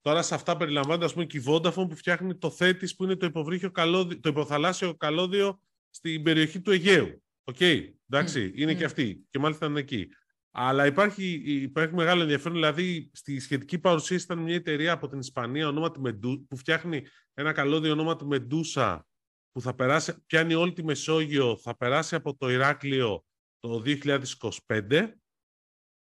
Τώρα 0.00 0.22
σε 0.22 0.34
αυτά 0.34 0.56
περιλαμβάνεται 0.56 1.04
ας 1.04 1.12
πούμε 1.12 1.24
και 1.24 1.38
η 1.38 1.44
Vodafone 1.46 1.88
που 1.88 1.96
φτιάχνει 1.96 2.36
το 2.36 2.56
Thetis 2.58 2.96
που 2.96 3.04
είναι 3.04 3.16
το, 3.16 3.26
υποβρύχιο 3.26 3.70
καλώδιο, 3.70 4.20
το 4.20 4.28
υποθαλάσσιο 4.28 4.94
καλώδιο 4.94 5.60
στην 5.90 6.22
περιοχή 6.22 6.60
του 6.60 6.70
Αιγαίου. 6.70 7.22
OK, 7.44 7.56
okay, 7.58 7.92
εντάξει, 8.10 8.52
είναι 8.54 8.74
και 8.74 8.84
αυτή 8.84 9.26
και 9.30 9.38
μάλιστα 9.38 9.66
είναι 9.66 9.80
εκεί. 9.80 10.08
Αλλά 10.54 10.86
υπάρχει, 10.86 11.42
υπάρχει 11.44 11.94
μεγάλο 11.94 12.22
ενδιαφέρον. 12.22 12.52
Δηλαδή, 12.52 13.10
στη 13.12 13.40
σχετική 13.40 13.78
παρουσίαση 13.78 14.24
ήταν 14.24 14.38
μια 14.38 14.54
εταιρεία 14.54 14.92
από 14.92 15.08
την 15.08 15.18
Ισπανία 15.18 15.68
ονόματι 15.68 16.00
Μεντού, 16.00 16.46
που 16.46 16.56
φτιάχνει 16.56 17.02
ένα 17.34 17.52
καλώδιο 17.52 17.92
ονόματι 17.92 18.24
Medusa, 18.26 19.06
που 19.52 19.60
θα 19.60 19.74
περάσει, 19.74 20.24
πιάνει 20.26 20.54
όλη 20.54 20.72
τη 20.72 20.84
Μεσόγειο, 20.84 21.56
θα 21.56 21.76
περάσει 21.76 22.14
από 22.14 22.36
το 22.36 22.50
Ηράκλειο 22.50 23.24
το 23.58 23.82
2025. 23.86 25.12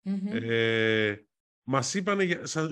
Mm-hmm. 0.05 0.41
Ε, 0.41 1.15
μας 1.63 1.93
είπαν, 1.93 2.19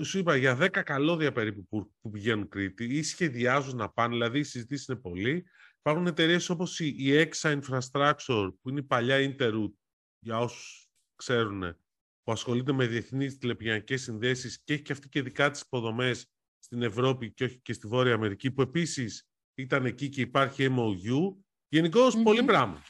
σου 0.04 0.18
είπα, 0.18 0.36
για 0.36 0.58
10 0.60 0.68
καλώδια 0.68 1.32
περίπου 1.32 1.66
που, 1.66 1.92
που 2.00 2.10
πηγαίνουν 2.10 2.48
Κρήτη 2.48 2.84
ή 2.84 3.02
σχεδιάζουν 3.02 3.76
να 3.76 3.88
πάνε, 3.88 4.12
δηλαδή 4.14 4.38
οι 4.38 4.42
συζητήσεις 4.42 4.86
είναι 4.86 4.98
πολλοί. 4.98 5.46
Υπάρχουν 5.78 6.06
εταιρείες 6.06 6.48
όπως 6.48 6.80
η, 6.80 6.94
η 6.98 7.28
Exa 7.28 7.60
Infrastructure, 7.60 8.48
που 8.60 8.68
είναι 8.68 8.80
η 8.80 8.82
παλιά 8.82 9.36
Interroot, 9.36 9.72
για 10.18 10.38
όσους 10.38 10.87
ξέρουν, 11.18 11.76
που 12.22 12.32
ασχολείται 12.32 12.72
με 12.72 12.86
διεθνείς 12.86 13.38
τηλεπικοινωνικές 13.38 14.02
συνδέσεις 14.02 14.62
και 14.64 14.72
έχει 14.72 14.82
και 14.82 14.92
αυτή 14.92 15.08
και 15.08 15.22
δικά 15.22 15.50
της 15.50 15.60
υποδομές 15.60 16.26
στην 16.58 16.82
Ευρώπη 16.82 17.32
και 17.32 17.44
όχι 17.44 17.58
και 17.60 17.72
στη 17.72 17.86
Βόρεια 17.86 18.14
Αμερική, 18.14 18.50
που 18.50 18.62
επίσης 18.62 19.28
ήταν 19.54 19.84
εκεί 19.84 20.08
και 20.08 20.20
υπάρχει 20.20 20.68
MOU. 20.70 21.36
γενικω 21.68 22.06
mm-hmm. 22.06 22.22
πολύ 22.22 22.42
πράγμα. 22.42 22.82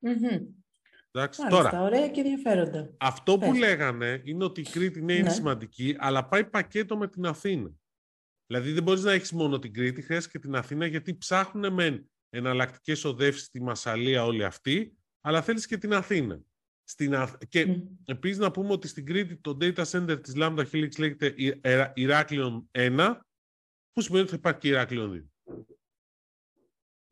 Mm-hmm. 0.00 0.40
Εντάξει, 1.10 1.46
τώρα, 1.48 1.82
ωραία 1.82 2.08
και 2.08 2.20
ενδιαφέροντα. 2.20 2.94
Αυτό 2.98 3.38
που 3.38 3.52
λέγανε 3.52 4.22
είναι 4.24 4.44
ότι 4.44 4.60
η 4.60 4.64
Κρήτη 4.64 5.02
ναι, 5.02 5.12
είναι 5.12 5.22
ναι. 5.22 5.30
σημαντική, 5.30 5.96
αλλά 5.98 6.28
πάει 6.28 6.44
πακέτο 6.44 6.96
με 6.96 7.08
την 7.08 7.26
Αθήνα. 7.26 7.70
Δηλαδή 8.46 8.72
δεν 8.72 8.82
μπορείς 8.82 9.02
να 9.02 9.12
έχεις 9.12 9.32
μόνο 9.32 9.58
την 9.58 9.72
Κρήτη, 9.72 10.02
χρειάζεται 10.02 10.38
και 10.38 10.44
την 10.44 10.54
Αθήνα, 10.54 10.86
γιατί 10.86 11.16
ψάχνουν 11.16 11.72
με 11.72 12.06
εναλλακτικές 12.30 13.04
οδεύσεις 13.04 13.44
στη 13.44 13.62
Μασαλία 13.62 14.24
όλοι 14.24 14.44
αυτοί, 14.44 14.96
αλλά 15.20 15.42
θέλεις 15.42 15.66
και 15.66 15.78
την 15.78 15.94
Αθήνα. 15.94 16.40
Στην 16.84 17.14
Και 17.48 17.66
mm. 17.68 17.82
επίσης 18.04 18.38
να 18.38 18.50
πούμε 18.50 18.72
ότι 18.72 18.88
στην 18.88 19.06
Κρήτη 19.06 19.36
το 19.36 19.56
data 19.60 19.84
center 19.84 20.22
της 20.22 20.34
Lambda 20.36 20.64
Helix 20.72 20.98
λέγεται 20.98 21.34
Ηράκλειον 21.94 22.70
1, 22.72 23.16
που 23.92 24.00
σημαίνει 24.00 24.22
ότι 24.22 24.30
θα 24.30 24.36
υπάρχει 24.36 24.58
και 24.58 24.68
Ηράκλειον 24.68 25.32
2. 25.46 25.54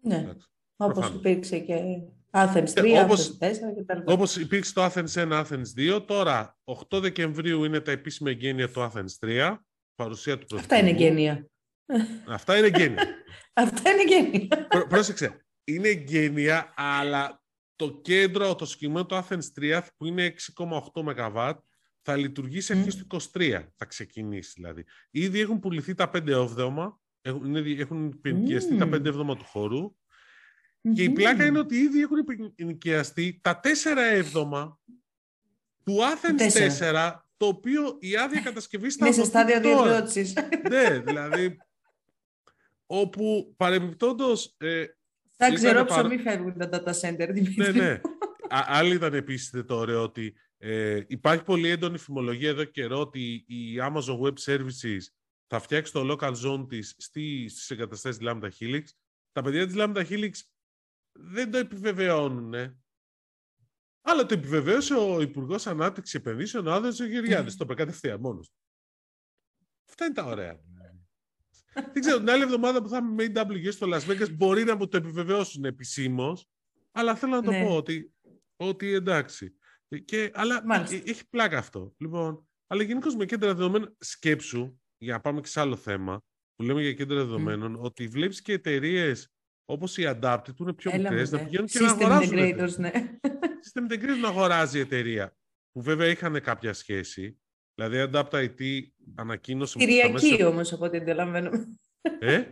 Ναι, 0.04 0.16
Εντάξει, 0.16 0.48
όπως 0.76 1.08
υπήρξε 1.08 1.58
και 1.58 2.02
Athens 2.30 2.72
3, 2.74 2.84
ε, 2.84 3.00
όπως, 3.00 3.38
Athens 3.40 3.46
4 3.46 3.54
κτλ. 3.76 4.12
Όπως 4.12 4.36
υπήρξε 4.36 4.72
το 4.72 4.84
Athens 4.84 5.12
1, 5.14 5.44
Athens 5.44 5.96
2, 5.96 6.04
τώρα 6.06 6.58
8 6.64 7.00
Δεκεμβρίου 7.00 7.64
είναι 7.64 7.80
τα 7.80 7.90
επίσημα 7.90 8.30
εγγένεια 8.30 8.70
του 8.70 8.90
Athens 8.92 9.26
3, 9.26 9.56
παρουσία 9.94 10.38
του 10.38 10.56
Αυτά 10.56 10.78
είναι 10.78 10.90
εγγένεια. 10.90 11.46
Αυτά 12.26 12.56
είναι 12.56 12.66
εγγένεια. 12.66 13.06
Αυτά 13.52 13.90
είναι 13.90 14.00
εγγένεια. 14.00 14.66
πρόσεξε, 14.88 15.46
είναι 15.64 15.88
εγγένεια, 15.88 16.72
αλλά 16.76 17.41
το 17.82 18.00
κέντρο, 18.02 18.54
το 18.54 18.64
συγκεκριμένο 18.64 19.06
το 19.06 19.18
Athens 19.18 19.60
3 19.60 19.80
που 19.96 20.06
είναι 20.06 20.34
6,8 20.56 21.02
ΜΒ 21.02 21.36
θα 22.02 22.16
λειτουργήσει 22.16 22.72
αρχές 22.72 22.96
του 22.96 23.06
23, 23.32 23.64
θα 23.76 23.84
ξεκινήσει 23.84 24.52
δηλαδή. 24.54 24.84
Ήδη 25.10 25.40
έχουν 25.40 25.60
πουληθεί 25.60 25.94
τα 25.94 26.10
5 26.14 26.26
έβδομα, 26.26 27.00
έχουν, 27.20 27.56
έχουν 27.56 28.20
ενοικιαστεί 28.22 28.76
τα 28.76 28.86
5 28.86 29.04
έβδομα 29.04 29.36
του 29.36 29.44
χώρου. 29.44 29.96
Και 30.94 31.02
η 31.02 31.10
πλάκα 31.10 31.44
είναι 31.44 31.58
ότι 31.58 31.76
ήδη 31.76 32.00
έχουν 32.00 32.18
ενοικιαστεί 32.54 33.40
τα 33.42 33.60
4 33.62 33.66
έβδομα 34.12 34.80
του 35.84 35.96
Athens 35.96 36.80
4, 36.80 37.12
το 37.36 37.46
οποίο 37.46 37.96
η 38.00 38.16
άδεια 38.16 38.40
κατασκευής 38.40 38.94
θα 38.94 39.06
Είναι 39.06 39.14
σε 39.14 39.24
στάδιο 39.24 39.60
διαδότησης. 39.60 40.34
ναι, 40.70 40.98
δηλαδή, 40.98 41.58
όπου 42.86 43.54
παρεμπιπτόντως... 43.56 44.54
Ε, 44.58 44.84
θα 45.36 45.52
ξέρω 45.54 45.84
ψωμί 45.84 46.18
φεύγουν 46.18 46.58
τα 46.58 46.68
data 46.72 47.00
center. 47.00 47.28
Ναι, 47.56 47.68
ναι. 47.68 48.00
Άλλη 48.48 48.94
ήταν 48.94 49.14
επίσης 49.14 49.64
το 49.66 49.76
ωραίο 49.76 50.02
ότι 50.02 50.34
ε, 50.58 51.02
υπάρχει 51.06 51.42
πολύ 51.42 51.68
έντονη 51.68 51.98
φημολογία 51.98 52.48
εδώ 52.48 52.64
καιρό 52.64 53.00
ότι 53.00 53.44
η 53.46 53.76
Amazon 53.80 54.20
Web 54.20 54.34
Services 54.44 55.00
θα 55.46 55.58
φτιάξει 55.60 55.92
το 55.92 56.16
local 56.18 56.34
zone 56.44 56.68
της 56.68 56.94
στις 56.98 57.70
εγκαταστάσεις 57.70 58.20
Lambda 58.22 58.48
Helix. 58.60 58.82
Τα 59.32 59.42
παιδιά 59.42 59.66
της 59.66 59.74
Lambda 59.78 60.06
Helix 60.08 60.32
δεν 61.12 61.50
το 61.50 61.58
επιβεβαιώνουν. 61.58 62.54
Αλλά 64.00 64.26
το 64.26 64.34
επιβεβαίωσε 64.34 64.94
ο 64.94 65.20
Υπουργός 65.20 65.66
Ανάπτυξης 65.66 66.14
Επενδύσεων, 66.14 66.66
ο 66.66 66.72
Άδωνο 66.72 66.92
Γεωργιάδη. 66.92 67.56
Το 67.56 67.64
είπε 67.64 67.74
κατευθείαν 67.74 68.20
μόνος. 68.20 68.52
Αυτά 69.88 70.04
είναι 70.04 70.14
τα 70.14 70.24
ωραία. 70.24 70.60
Δεν 71.74 72.00
ξέρω, 72.00 72.18
την 72.18 72.30
άλλη 72.30 72.42
εβδομάδα 72.42 72.82
που 72.82 72.88
θα 72.88 72.96
είμαι 72.96 73.28
με 73.28 73.42
AWS 73.42 73.72
στο 73.72 73.88
Las 73.90 74.10
Vegas 74.10 74.32
μπορεί 74.32 74.64
να 74.64 74.76
μου 74.76 74.88
το 74.88 74.96
επιβεβαιώσουν 74.96 75.64
επισήμως. 75.64 76.46
Αλλά 76.92 77.14
θέλω 77.14 77.34
να 77.34 77.42
το 77.42 77.50
ναι. 77.50 77.64
πω 77.64 77.76
ότι, 77.76 78.12
ότι 78.56 78.92
εντάξει. 78.92 79.56
Και, 80.04 80.30
αλλά 80.34 80.64
ε, 80.90 80.94
έχει 81.04 81.28
πλάκα 81.28 81.58
αυτό. 81.58 81.94
Λοιπόν, 81.98 82.48
αλλά 82.66 82.82
γενικώ 82.82 83.14
με 83.16 83.24
κέντρα 83.24 83.54
δεδομένων, 83.54 83.96
σκέψου, 83.98 84.80
για 84.98 85.12
να 85.12 85.20
πάμε 85.20 85.40
και 85.40 85.48
σε 85.48 85.60
άλλο 85.60 85.76
θέμα, 85.76 86.22
που 86.54 86.62
λέμε 86.62 86.82
για 86.82 86.92
κέντρα 86.92 87.16
δεδομένων, 87.16 87.76
ότι 87.80 88.06
βλέπεις 88.06 88.42
και 88.42 88.52
εταιρείες 88.52 89.32
όπως 89.64 89.96
η 89.96 90.02
Adapted 90.06 90.56
που 90.56 90.62
είναι 90.62 90.72
πιο 90.72 90.92
μικρές 90.92 91.30
να 91.30 91.38
πηγαίνουν 91.38 91.66
και 91.66 91.80
να 91.80 91.90
αγοράζουν. 91.90 92.36
Integrators, 92.38 92.76
ναι. 92.76 92.90
System 93.64 93.92
integrators 93.92 94.20
να 94.20 94.28
αγοράζει 94.28 94.78
η 94.78 94.80
εταιρεία. 94.80 95.36
Που 95.72 95.82
βέβαια 95.82 96.06
είχαν 96.06 96.40
κάποια 96.40 96.72
σχέση. 96.72 97.40
Δηλαδή 97.74 97.96
η 97.96 98.10
Adapt 98.12 98.30
IT 98.30 98.82
ανακοίνωσε. 99.14 99.78
Κτηριακή 99.78 100.30
μέσα... 100.30 100.48
όμως 100.48 100.72
από 100.72 100.84
ό,τι 100.84 100.96
αντιλαμβάνομαι. 100.96 101.66
Ε; 102.18 102.44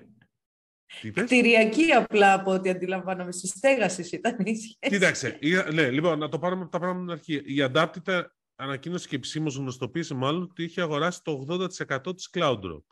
Κτηριακή 1.14 1.92
απλά 1.92 2.32
από 2.32 2.52
ό,τι 2.52 2.70
αντιλαμβάνομαι. 2.70 3.32
Στη 3.32 3.46
στέγασης 3.46 4.12
ήταν 4.12 4.36
η 4.38 4.56
σχέση. 4.56 4.76
Κοίταξε. 4.78 5.38
Ναι, 5.72 5.90
λοιπόν, 5.90 6.18
να 6.18 6.28
το 6.28 6.38
πάρουμε 6.38 6.62
από 6.62 6.70
τα 6.70 6.78
πράγματα 6.78 7.04
την 7.04 7.12
αρχή. 7.12 7.54
Η 7.54 7.70
Adapted 7.72 8.24
ανακοίνωσε 8.56 9.08
και 9.08 9.16
επισήμως 9.16 9.56
γνωστοποίησε 9.56 10.14
μάλλον 10.14 10.42
ότι 10.42 10.62
είχε 10.62 10.80
αγοράσει 10.80 11.22
το 11.22 11.46
80% 11.48 12.16
της 12.16 12.30
CloudDrop. 12.32 12.82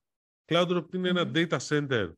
CloudDrop 0.47 0.95
είναι 0.95 1.09
ένα 1.09 1.31
data 1.35 1.59
center 1.69 2.13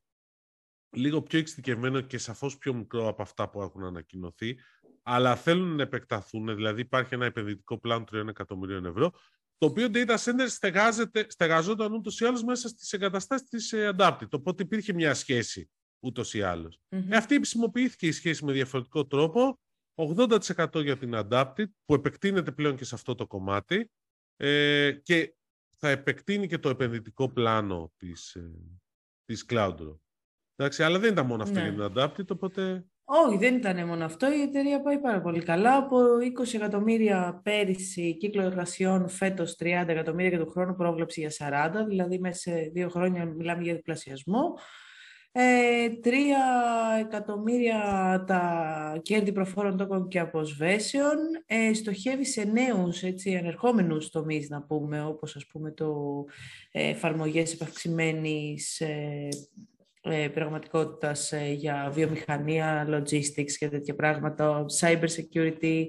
λίγο 0.91 1.23
πιο 1.23 1.39
εξειδικευμένο 1.39 2.01
και 2.01 2.19
σαφώς 2.19 2.59
πιο 2.59 2.75
μικρό 2.75 3.09
από 3.09 3.23
αυτά 3.23 3.51
που 3.51 3.63
έχουν 3.63 3.85
ανακοινωθεί, 3.85 4.59
αλλά 5.03 5.37
θέλουν 5.37 5.77
να 5.77 5.83
επεκταθούν, 5.83 6.55
δηλαδή 6.55 6.81
υπάρχει 6.81 7.15
ένα 7.15 7.25
επενδυτικό 7.25 7.79
πλάνο 7.79 8.05
3 8.13 8.29
εκατομμυρίων 8.29 8.85
ευρώ, 8.85 9.13
το 9.61 9.67
οποίο 9.67 9.89
data 9.93 10.17
center 10.17 10.47
στεγάζεται, 10.47 11.27
στεγαζόταν 11.29 11.93
ούτως 11.93 12.21
ή 12.21 12.25
άλλως 12.25 12.43
μέσα 12.43 12.69
στις 12.69 12.93
εγκαταστάσεις 12.93 13.49
της 13.49 13.73
ε, 13.73 13.95
Adapted, 13.97 14.31
οπότε 14.31 14.63
υπήρχε 14.63 14.93
μια 14.93 15.15
σχέση 15.15 15.71
ούτως 16.01 16.35
ή 16.35 16.43
άλλως. 16.43 16.81
Mm-hmm. 16.89 17.13
αυτή 17.13 17.35
επισημοποιήθηκε 17.35 18.07
η 18.07 18.13
σχέση 18.13 18.45
με 18.45 18.53
διαφορετικό 18.53 19.07
τρόπο, 19.07 19.61
80% 19.95 20.83
για 20.83 20.97
την 20.97 21.13
Adapted, 21.15 21.67
που 21.85 21.95
επεκτείνεται 21.95 22.53
πλέον 22.53 22.77
και 22.77 22.85
σε 22.85 22.95
αυτό 22.95 23.15
το 23.15 23.27
κομμάτι, 23.27 23.91
ε, 24.37 24.93
και 25.03 25.35
θα 25.77 25.89
επεκτείνει 25.89 26.47
και 26.47 26.59
το 26.59 26.69
επενδυτικό 26.69 27.33
πλάνο 27.33 27.93
της, 27.97 28.35
ε, 28.35 28.51
της 29.25 29.45
CloudRock. 29.49 29.99
Εντάξει, 30.57 30.83
αλλά 30.83 30.99
δεν 30.99 31.13
ήταν 31.13 31.27
μόνο 31.27 31.43
αυτό 31.43 31.61
ναι. 31.61 31.69
για 31.69 31.73
την 31.73 31.93
Adapted, 31.95 32.31
οπότε... 32.31 32.85
Όχι, 33.13 33.37
δεν 33.37 33.55
ήταν 33.55 33.87
μόνο 33.87 34.05
αυτό. 34.05 34.33
Η 34.33 34.41
εταιρεία 34.41 34.81
πάει 34.81 34.99
πάρα 34.99 35.21
πολύ 35.21 35.43
καλά. 35.43 35.77
Από 35.77 35.97
20 36.43 36.55
εκατομμύρια 36.55 37.41
πέρυσι 37.43 38.17
κύκλο 38.17 38.43
εργασιών, 38.43 39.09
φέτος 39.09 39.57
30 39.61 39.65
εκατομμύρια 39.89 40.31
και 40.31 40.45
του 40.45 40.51
χρόνου 40.51 40.75
πρόβλεψη 40.75 41.21
για 41.21 41.31
40, 41.31 41.87
δηλαδή 41.89 42.19
μέσα 42.19 42.41
σε 42.41 42.71
δύο 42.73 42.89
χρόνια 42.89 43.25
μιλάμε 43.25 43.63
για 43.63 43.75
διπλασιασμό. 43.75 44.55
Ε, 45.33 45.89
3 46.05 46.09
εκατομμύρια 47.01 47.79
τα 48.27 49.01
κέρδη 49.03 49.33
προφόρων 49.33 49.77
τόκων 49.77 50.09
και 50.09 50.19
αποσβέσεων. 50.19 51.17
Ε, 51.47 51.75
στοχεύει 51.75 52.25
σε 52.25 52.45
νέους 52.45 53.03
έτσι, 53.03 53.37
ανερχόμενους 53.37 54.11
τομείς, 54.11 54.49
να 54.49 54.63
πούμε, 54.63 55.05
όπως 55.05 55.37
ας 55.37 55.47
πούμε 55.47 55.71
το 55.71 56.25
ε, 56.73 56.89
εφαρμογές 56.89 57.53
επαυξημένης 57.53 58.81
ε, 58.81 59.29
ε, 59.29 59.80
πραγματικότητας 60.35 61.33
ε, 61.33 61.53
για 61.53 61.91
βιομηχανία, 61.93 62.87
logistics 62.89 63.53
και 63.59 63.69
τέτοια 63.69 63.95
πράγματα, 63.95 64.65
cyber 64.81 65.07
security 65.09 65.87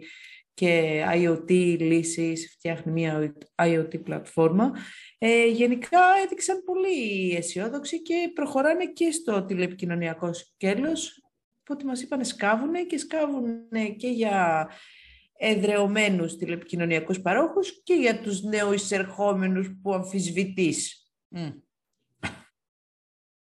και 0.54 1.04
IoT 1.14 1.78
λύσεις, 1.80 2.52
φτιάχνει 2.52 2.92
μια 2.92 3.34
IoT 3.56 4.04
πλατφόρμα. 4.04 4.72
Ε, 5.18 5.48
γενικά 5.48 6.00
έδειξαν 6.24 6.64
πολύ 6.64 7.36
αισιόδοξοι 7.36 8.02
και 8.02 8.32
προχωράνε 8.34 8.86
και 8.86 9.12
στο 9.12 9.46
τηλεπικοινωνιακό 9.46 10.34
σκέλος, 10.34 11.22
που 11.64 11.74
ό,τι 11.74 11.86
μας 11.86 12.02
είπαν 12.02 12.26
σκάβουν 12.26 12.88
και 12.88 12.98
σκάβουν 12.98 13.46
και 13.98 14.08
για 14.08 14.70
εδρεωμένους 15.38 16.36
τηλεπικοινωνιακούς 16.36 17.22
παρόχους 17.22 17.84
και 17.84 17.94
για 17.94 18.22
τους 18.22 18.42
νεοεισερχόμενους 18.42 19.70
που 19.82 19.94
αμφισβητείς. 19.94 21.06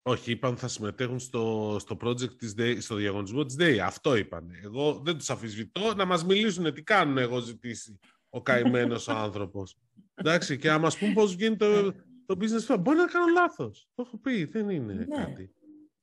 Όχι, 0.06 0.32
είπαν 0.32 0.58
θα 0.58 0.68
συμμετέχουν 0.68 1.20
στο, 1.20 1.76
στο 1.80 1.98
project 2.02 2.38
της 2.38 2.56
Day, 2.58 2.78
στο 2.80 2.96
διαγωνισμό 2.96 3.46
της 3.46 3.56
DAY. 3.60 3.78
Αυτό 3.78 4.16
είπαν. 4.16 4.52
Εγώ 4.64 5.02
δεν 5.04 5.18
τους 5.18 5.30
αφισβητώ 5.30 5.94
να 5.96 6.06
μας 6.06 6.26
μιλήσουν 6.26 6.74
τι 6.74 6.84
κάνουν 6.84 7.18
εγώ 7.18 7.40
ζητήσει 7.40 8.00
ο 8.30 8.42
καημένος 8.42 9.08
ο 9.08 9.14
άνθρωπος. 9.26 9.78
Εντάξει, 10.16 10.58
και 10.58 10.68
να 10.68 10.78
μας 10.78 10.98
πούν 10.98 11.14
πώς 11.14 11.36
βγαίνει 11.36 11.56
το, 11.56 11.92
το 12.26 12.38
business 12.40 12.74
plan. 12.74 12.80
Μπορεί 12.80 12.98
να 12.98 13.06
κάνω 13.06 13.26
λάθος. 13.34 13.88
Το 13.96 14.04
έχω 14.06 14.18
πει, 14.18 14.46
δεν 14.46 14.70
είναι 14.70 14.94
ναι. 14.94 15.06
κάτι. 15.06 15.54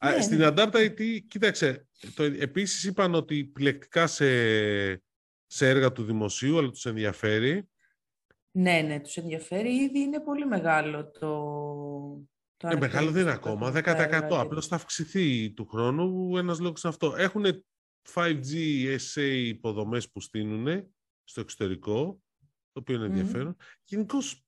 Ναι, 0.04 0.10
Α, 0.10 0.22
στην 0.22 0.38
ναι. 0.38 0.46
Adapt 0.48 0.72
IT, 0.72 1.18
κοίταξε, 1.28 1.88
το, 2.14 2.22
επίσης 2.22 2.84
είπαν 2.84 3.14
ότι 3.14 3.38
επιλεκτικά 3.38 4.06
σε, 4.06 4.26
σε 5.46 5.68
έργα 5.68 5.92
του 5.92 6.04
δημοσίου, 6.04 6.58
αλλά 6.58 6.70
τους 6.70 6.86
ενδιαφέρει. 6.86 7.68
Ναι, 8.50 8.80
ναι, 8.80 9.00
τους 9.00 9.16
ενδιαφέρει. 9.16 9.70
Ήδη 9.70 9.98
είναι 9.98 10.20
πολύ 10.20 10.46
μεγάλο 10.46 11.10
το, 11.10 11.28
ε, 12.62 12.76
μεγάλο 12.76 13.10
δεν 13.10 13.22
είναι 13.22 13.32
ακόμα, 13.32 13.72
10%. 13.74 14.28
Απλώς 14.30 14.66
θα 14.66 14.76
αυξηθεί 14.76 15.50
του 15.52 15.66
χρόνου. 15.66 16.36
Ένας 16.36 16.60
λόγος 16.60 16.82
είναι 16.82 16.92
αυτό. 16.92 17.14
Έχουν 17.16 17.44
5G 18.14 18.54
SA 19.14 19.42
υποδομές 19.46 20.10
που 20.10 20.20
στείλουν 20.20 20.92
στο 21.24 21.40
εξωτερικό, 21.40 22.20
το 22.72 22.80
οποίο 22.80 22.94
είναι 22.94 23.04
ενδιαφέρον. 23.04 23.56
Mm. 23.58 23.64
Γενικώς 23.84 24.44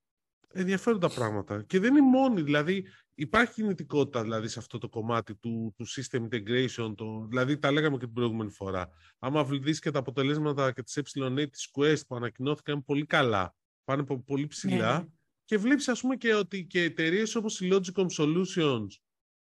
ενδιαφέροντα 0.52 1.08
πράγματα. 1.08 1.62
Και 1.62 1.78
δεν 1.78 1.96
είναι 1.96 2.06
μόνοι, 2.06 2.42
δηλαδή 2.42 2.86
υπάρχει 3.14 3.52
κινητικότητα 3.52 4.22
δηλαδή, 4.22 4.48
σε 4.48 4.58
αυτό 4.58 4.78
το 4.78 4.88
κομμάτι 4.88 5.34
του, 5.34 5.74
του 5.76 5.86
system 5.88 6.28
integration, 6.28 6.92
το, 6.96 7.26
δηλαδή 7.28 7.58
τα 7.58 7.72
λέγαμε 7.72 7.96
και 7.96 8.04
την 8.04 8.14
προηγούμενη 8.14 8.50
φορά. 8.50 8.88
Άμα 9.18 9.44
δεις 9.44 9.78
και 9.78 9.90
τα 9.90 9.98
αποτελέσματα 9.98 10.72
και 10.72 10.82
τις 10.82 10.96
ε 10.96 11.48
της 11.48 11.70
Quest 11.72 12.06
που 12.08 12.16
ανακοινώθηκαν 12.16 12.84
πολύ 12.84 13.06
καλά, 13.06 13.54
πάνε 13.84 14.04
πολύ 14.24 14.46
ψηλά, 14.46 14.98
ναι. 14.98 15.06
Και 15.44 15.58
βλέπεις 15.58 15.88
ας 15.88 16.00
πούμε 16.00 16.16
και 16.16 16.34
ότι 16.34 16.64
και 16.66 16.82
εταιρείες 16.82 17.34
όπως 17.34 17.60
η 17.60 17.68
Logicom 17.72 18.06
Solutions 18.18 18.86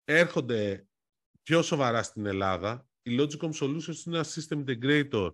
έρχονται 0.04 0.86
πιο 1.42 1.62
σοβαρά 1.62 2.02
στην 2.02 2.26
Ελλάδα. 2.26 2.88
Η 3.02 3.16
Logicom 3.20 3.50
Solutions 3.52 4.04
είναι 4.06 4.16
ένα 4.16 4.24
system 4.24 4.64
integrator 4.64 5.30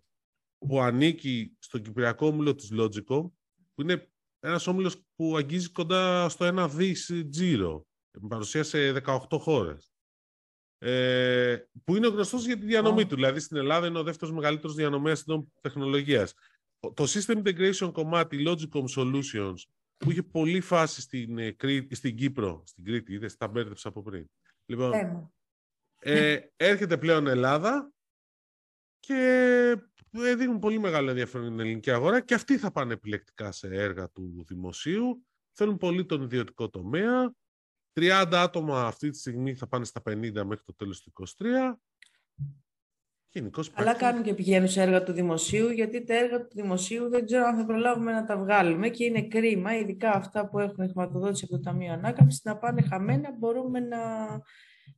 που 0.58 0.80
ανήκει 0.80 1.56
στον 1.58 1.82
κυπριακό 1.82 2.26
όμιλο 2.26 2.54
της 2.54 2.70
Logicom, 2.72 3.30
που 3.74 3.82
είναι 3.82 4.10
ένας 4.40 4.66
όμιλος 4.66 4.96
που 5.16 5.36
αγγίζει 5.36 5.68
κοντά 5.68 6.28
στο 6.28 6.44
ένα 6.44 6.68
δις 6.68 7.12
τζίρο, 7.30 7.86
με 8.20 8.28
παρουσία 8.28 8.62
σε 8.62 8.92
18 8.92 9.38
χώρες. 9.38 9.92
Ε, 10.78 11.56
που 11.84 11.96
είναι 11.96 12.08
γνωστός 12.08 12.46
για 12.46 12.58
τη 12.58 12.66
διανομή 12.66 13.06
του. 13.06 13.14
Δηλαδή 13.14 13.40
στην 13.40 13.56
Ελλάδα 13.56 13.86
είναι 13.86 13.98
ο 13.98 14.02
δεύτερος 14.02 14.34
μεγαλύτερος 14.34 14.74
διανομέας 14.74 15.24
τεχνολογίας. 15.60 16.34
Το 16.80 17.04
System 17.06 17.42
Integration 17.42 17.90
κομμάτι 17.92 18.44
Logicom 18.46 18.84
Solutions 18.96 19.54
που 20.04 20.10
είχε 20.10 20.22
πολύ 20.22 20.60
φάση 20.60 21.00
στην, 21.00 21.38
ε, 21.38 21.56
στην 21.90 22.16
Κύπρο, 22.16 22.62
στην 22.66 22.84
Κρήτη, 22.84 23.12
είδες, 23.12 23.36
τα 23.36 23.48
μπέρδεψα 23.48 23.88
από 23.88 24.02
πριν. 24.02 24.30
Λοιπόν, 24.66 24.92
ε, 25.98 26.38
έρχεται 26.56 26.98
πλέον 26.98 27.26
Ελλάδα 27.26 27.92
και 29.00 29.16
ε, 30.10 30.34
δίνουν 30.34 30.58
πολύ 30.58 30.78
μεγάλο 30.78 31.08
ενδιαφέρον 31.08 31.46
στην 31.46 31.60
ελληνική 31.60 31.90
αγορά 31.90 32.20
και 32.20 32.34
αυτοί 32.34 32.58
θα 32.58 32.70
πάνε 32.70 32.92
επιλεκτικά 32.92 33.52
σε 33.52 33.66
έργα 33.66 34.10
του 34.10 34.44
δημοσίου. 34.46 35.26
Θέλουν 35.52 35.76
πολύ 35.76 36.06
τον 36.06 36.22
ιδιωτικό 36.22 36.70
τομέα. 36.70 37.34
30 37.92 38.30
άτομα 38.32 38.86
αυτή 38.86 39.10
τη 39.10 39.18
στιγμή 39.18 39.54
θα 39.54 39.66
πάνε 39.66 39.84
στα 39.84 40.02
50 40.04 40.42
μέχρι 40.44 40.64
το 40.64 40.74
τέλος 40.76 41.00
του 41.00 41.12
2023. 41.38 41.74
Γενικώς 43.32 43.70
Αλλά 43.74 43.90
υπάρχει- 43.90 44.00
κάνουν 44.04 44.22
και 44.22 44.34
πηγαίνουν 44.34 44.68
σε 44.68 44.82
έργα 44.82 45.02
του 45.02 45.12
δημοσίου, 45.12 45.68
γιατί 45.70 46.04
τα 46.04 46.14
έργα 46.14 46.40
του 46.40 46.54
δημοσίου 46.54 47.08
δεν 47.08 47.26
ξέρω 47.26 47.44
αν 47.44 47.56
θα 47.56 47.64
προλάβουμε 47.66 48.12
να 48.12 48.24
τα 48.24 48.36
βγάλουμε 48.38 48.88
και 48.88 49.04
είναι 49.04 49.22
κρίμα, 49.22 49.76
ειδικά 49.76 50.10
αυτά 50.12 50.48
που 50.48 50.58
έχουν 50.58 50.84
χρηματοδότηση 50.84 51.44
από 51.48 51.56
το 51.56 51.62
Ταμείο 51.70 51.92
Ανάκαμψης, 51.92 52.40
να 52.44 52.56
πάνε 52.56 52.82
χαμένα. 52.82 53.32
Μπορούμε 53.38 53.80
να, 53.80 53.98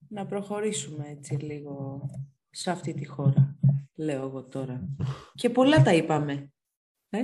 να 0.08 0.26
προχωρήσουμε 0.26 1.04
έτσι 1.08 1.34
λίγο 1.34 2.00
σε 2.50 2.70
αυτή 2.70 2.94
τη 2.94 3.06
χώρα, 3.06 3.56
λέω 3.94 4.22
εγώ 4.22 4.44
τώρα. 4.44 4.88
Και 5.34 5.50
πολλά 5.50 5.82
τα 5.82 5.94
είπαμε. 5.94 6.50
Ε; 7.10 7.22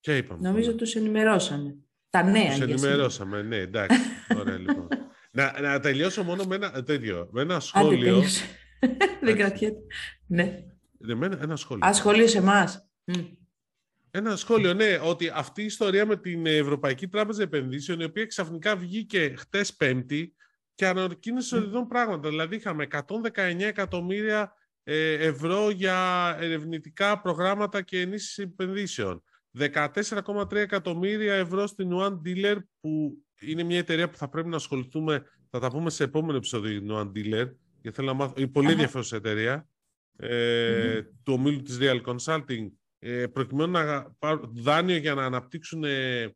Και 0.00 0.16
είπαμε. 0.16 0.48
Νομίζω 0.48 0.74
τους 0.74 0.94
ενημερώσαμε. 0.94 1.76
Τα 2.10 2.22
νέα. 2.22 2.32
Τους 2.46 2.56
για 2.56 2.66
σήμερα. 2.66 2.74
ενημερώσαμε, 2.74 3.42
ναι, 3.42 3.56
εντάξει. 3.56 3.98
Ωραία, 4.38 4.58
λοιπόν. 4.58 4.88
να, 5.38 5.60
να 5.60 5.80
τελειώσω 5.80 6.22
μόνο 6.22 6.44
με 6.44 6.54
ένα, 6.54 6.82
τέτοιο, 6.82 7.28
με 7.30 7.40
ένα 7.40 7.54
Άντε, 7.54 7.64
σχόλιο. 7.64 8.12
τέλειωσε. 8.14 8.44
δεν 9.24 9.36
κρατιέται. 9.36 9.80
Ναι. 10.26 10.64
Ναι, 10.98 11.14
με 11.14 11.26
ένα, 11.26 11.38
ένα 11.42 11.56
σχόλιο. 11.56 11.86
Α, 11.86 11.92
σχολείο 11.92 12.26
σε 12.26 12.38
εμάς. 12.38 12.88
Μμ. 13.04 13.22
Ένα 14.10 14.36
σχόλιο, 14.36 14.74
ναι, 14.74 14.98
ότι 15.02 15.30
αυτή 15.34 15.62
η 15.62 15.64
ιστορία 15.64 16.06
με 16.06 16.16
την 16.16 16.46
Ευρωπαϊκή 16.46 17.08
Τράπεζα 17.08 17.42
Επενδύσεων, 17.42 18.00
η 18.00 18.04
οποία 18.04 18.26
ξαφνικά 18.26 18.76
βγήκε 18.76 19.34
χτες 19.36 19.76
Πέμπτη 19.76 20.34
και 20.74 20.86
ανακοίνωσε 20.86 21.56
ορισμένα 21.56 21.86
πράγματα. 21.86 22.28
Δηλαδή, 22.28 22.56
είχαμε 22.56 22.86
119 22.90 23.60
εκατομμύρια 23.60 24.52
ε, 24.82 25.12
ευρώ 25.12 25.70
για 25.70 26.36
ερευνητικά 26.40 27.20
προγράμματα 27.20 27.82
και 27.82 28.00
ενίσχυση 28.00 28.42
επενδύσεων. 28.42 29.22
14,3 29.58 30.52
εκατομμύρια 30.52 31.34
ευρώ 31.34 31.66
στην 31.66 31.90
One 31.92 32.18
Dealer, 32.24 32.56
που 32.80 33.18
είναι 33.40 33.62
μια 33.62 33.78
εταιρεία 33.78 34.08
που 34.08 34.16
θα 34.16 34.28
πρέπει 34.28 34.48
να 34.48 34.56
ασχοληθούμε, 34.56 35.22
θα 35.50 35.58
τα 35.58 35.70
πούμε 35.70 35.90
σε 35.90 36.04
επόμενο 36.04 36.36
επεισόδιο 36.36 36.70
για 36.70 36.80
την 36.80 36.90
One 36.92 37.18
Dealer, 37.18 37.50
γιατί 37.86 38.00
θέλω 38.00 38.12
να 38.12 38.18
μάθω, 38.18 38.34
είναι 38.36 38.48
πολύ 38.48 38.66
Αχα. 38.66 38.74
ενδιαφέρουσα 38.74 39.16
εταιρεία, 39.16 39.68
ε, 40.16 41.02
του 41.02 41.32
ομίλου 41.32 41.62
της 41.62 41.78
Real 41.80 42.02
Consulting, 42.02 42.70
ε, 42.98 43.26
προκειμένου 43.26 43.70
να 43.72 44.10
πάρουν 44.18 44.50
δάνειο 44.54 44.96
για 44.96 45.14
να 45.14 45.24
αναπτύξουν 45.24 45.84
ε, 45.84 46.34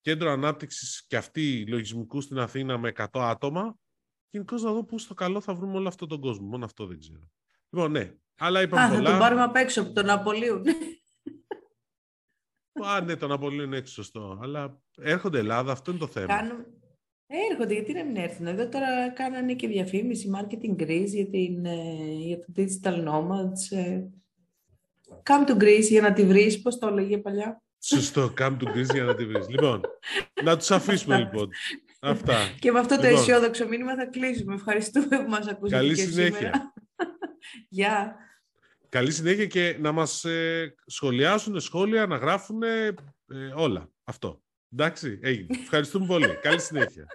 κέντρο 0.00 0.30
ανάπτυξης 0.30 1.04
και 1.06 1.16
αυτοί 1.16 1.66
λογισμικούς 1.68 2.24
στην 2.24 2.38
Αθήνα 2.38 2.78
με 2.78 2.92
100 2.96 3.06
άτομα. 3.12 3.78
Γενικώς 4.30 4.62
να 4.62 4.72
δω 4.72 4.84
πού 4.84 4.98
στο 4.98 5.14
καλό 5.14 5.40
θα 5.40 5.54
βρούμε 5.54 5.76
όλο 5.76 5.88
αυτόν 5.88 6.08
τον 6.08 6.20
κόσμο. 6.20 6.46
Μόνο 6.46 6.64
αυτό 6.64 6.86
δεν 6.86 6.98
ξέρω. 6.98 7.30
Λοιπόν, 7.70 7.90
ναι. 7.90 8.14
Αλλά 8.38 8.62
είπαμε 8.62 8.82
Α, 8.82 8.88
θα 8.88 8.94
πολλά. 8.94 9.10
τον 9.10 9.18
πάρουμε 9.18 9.42
απ' 9.42 9.56
έξω 9.56 9.82
από 9.82 9.92
τον 9.92 10.08
Απολίου. 10.08 10.62
Α, 12.84 13.00
ναι, 13.00 13.16
τον 13.16 13.32
Απολύο 13.32 13.62
είναι 13.62 13.76
έξω 13.76 13.92
σωστό. 13.92 14.38
Αλλά 14.42 14.80
έρχονται 14.96 15.38
Ελλάδα, 15.38 15.72
αυτό 15.72 15.90
είναι 15.90 16.00
το 16.00 16.06
θέμα. 16.06 16.26
Κάνουμε... 16.26 16.66
Έρχονται, 17.50 17.72
γιατί 17.72 17.92
να 17.92 18.04
μην 18.04 18.16
έρθουν; 18.16 18.46
Εδώ 18.46 18.68
τώρα 18.68 19.10
κάνανε 19.10 19.54
και 19.54 19.68
διαφήμιση, 19.68 20.30
marketing 20.34 20.82
Greece 20.82 21.06
για, 21.06 21.26
την, 21.28 21.64
ε, 21.64 21.74
για 22.18 22.38
το 22.38 22.44
digital 22.56 23.08
nomads. 23.08 23.76
ε. 23.78 24.02
Come 25.22 25.48
to 25.50 25.62
Greece 25.62 25.86
για 25.88 26.00
να 26.02 26.12
τη 26.12 26.24
βρεις, 26.24 26.62
πώς 26.62 26.78
το 26.78 26.86
έλεγε 26.86 27.18
παλιά; 27.18 27.62
Σωστό, 27.82 28.32
come 28.38 28.56
to 28.60 28.64
Greece 28.64 28.92
για 28.92 29.04
να 29.04 29.14
τη 29.14 29.26
βρεις. 29.26 29.48
Λοιπόν, 29.48 29.80
να 30.44 30.56
τους 30.56 30.70
αφήσουμε 30.70 31.14
Αυτά. 31.14 31.26
λοιπόν. 31.30 31.48
Αυτά. 32.00 32.34
Και 32.58 32.72
με 32.72 32.78
αυτό 32.78 32.96
το 32.96 33.02
Λοιπόν. 33.02 33.18
αισιόδοξο 33.18 33.68
μήνυμα 33.68 33.94
θα 33.96 34.06
κλείσουμε. 34.06 34.54
Ευχαριστούμε 34.54 35.06
που 35.24 35.30
μας 35.30 35.46
ακούσατε 35.48 35.82
Καλή 35.82 35.94
και 35.94 36.02
συνέχεια. 36.02 36.36
σήμερα. 36.36 36.72
Γεια. 37.68 38.16
Καλή 38.88 39.12
συνέχεια 39.12 39.46
και 39.46 39.76
να 39.80 39.92
μας 39.92 40.24
ε, 40.24 40.74
σχολιάσουν 40.86 41.60
σχόλια, 41.60 42.06
να 42.06 42.16
γράφουν 42.16 42.62
ε, 42.62 42.94
όλα. 43.54 43.90
Αυτό. 44.04 44.42
Εντάξει, 44.72 45.18
έγινε. 45.22 45.58
Ευχαριστούμε 45.60 46.06
πολύ. 46.06 46.36
Καλή 46.36 46.60
συνέχεια. 46.60 47.06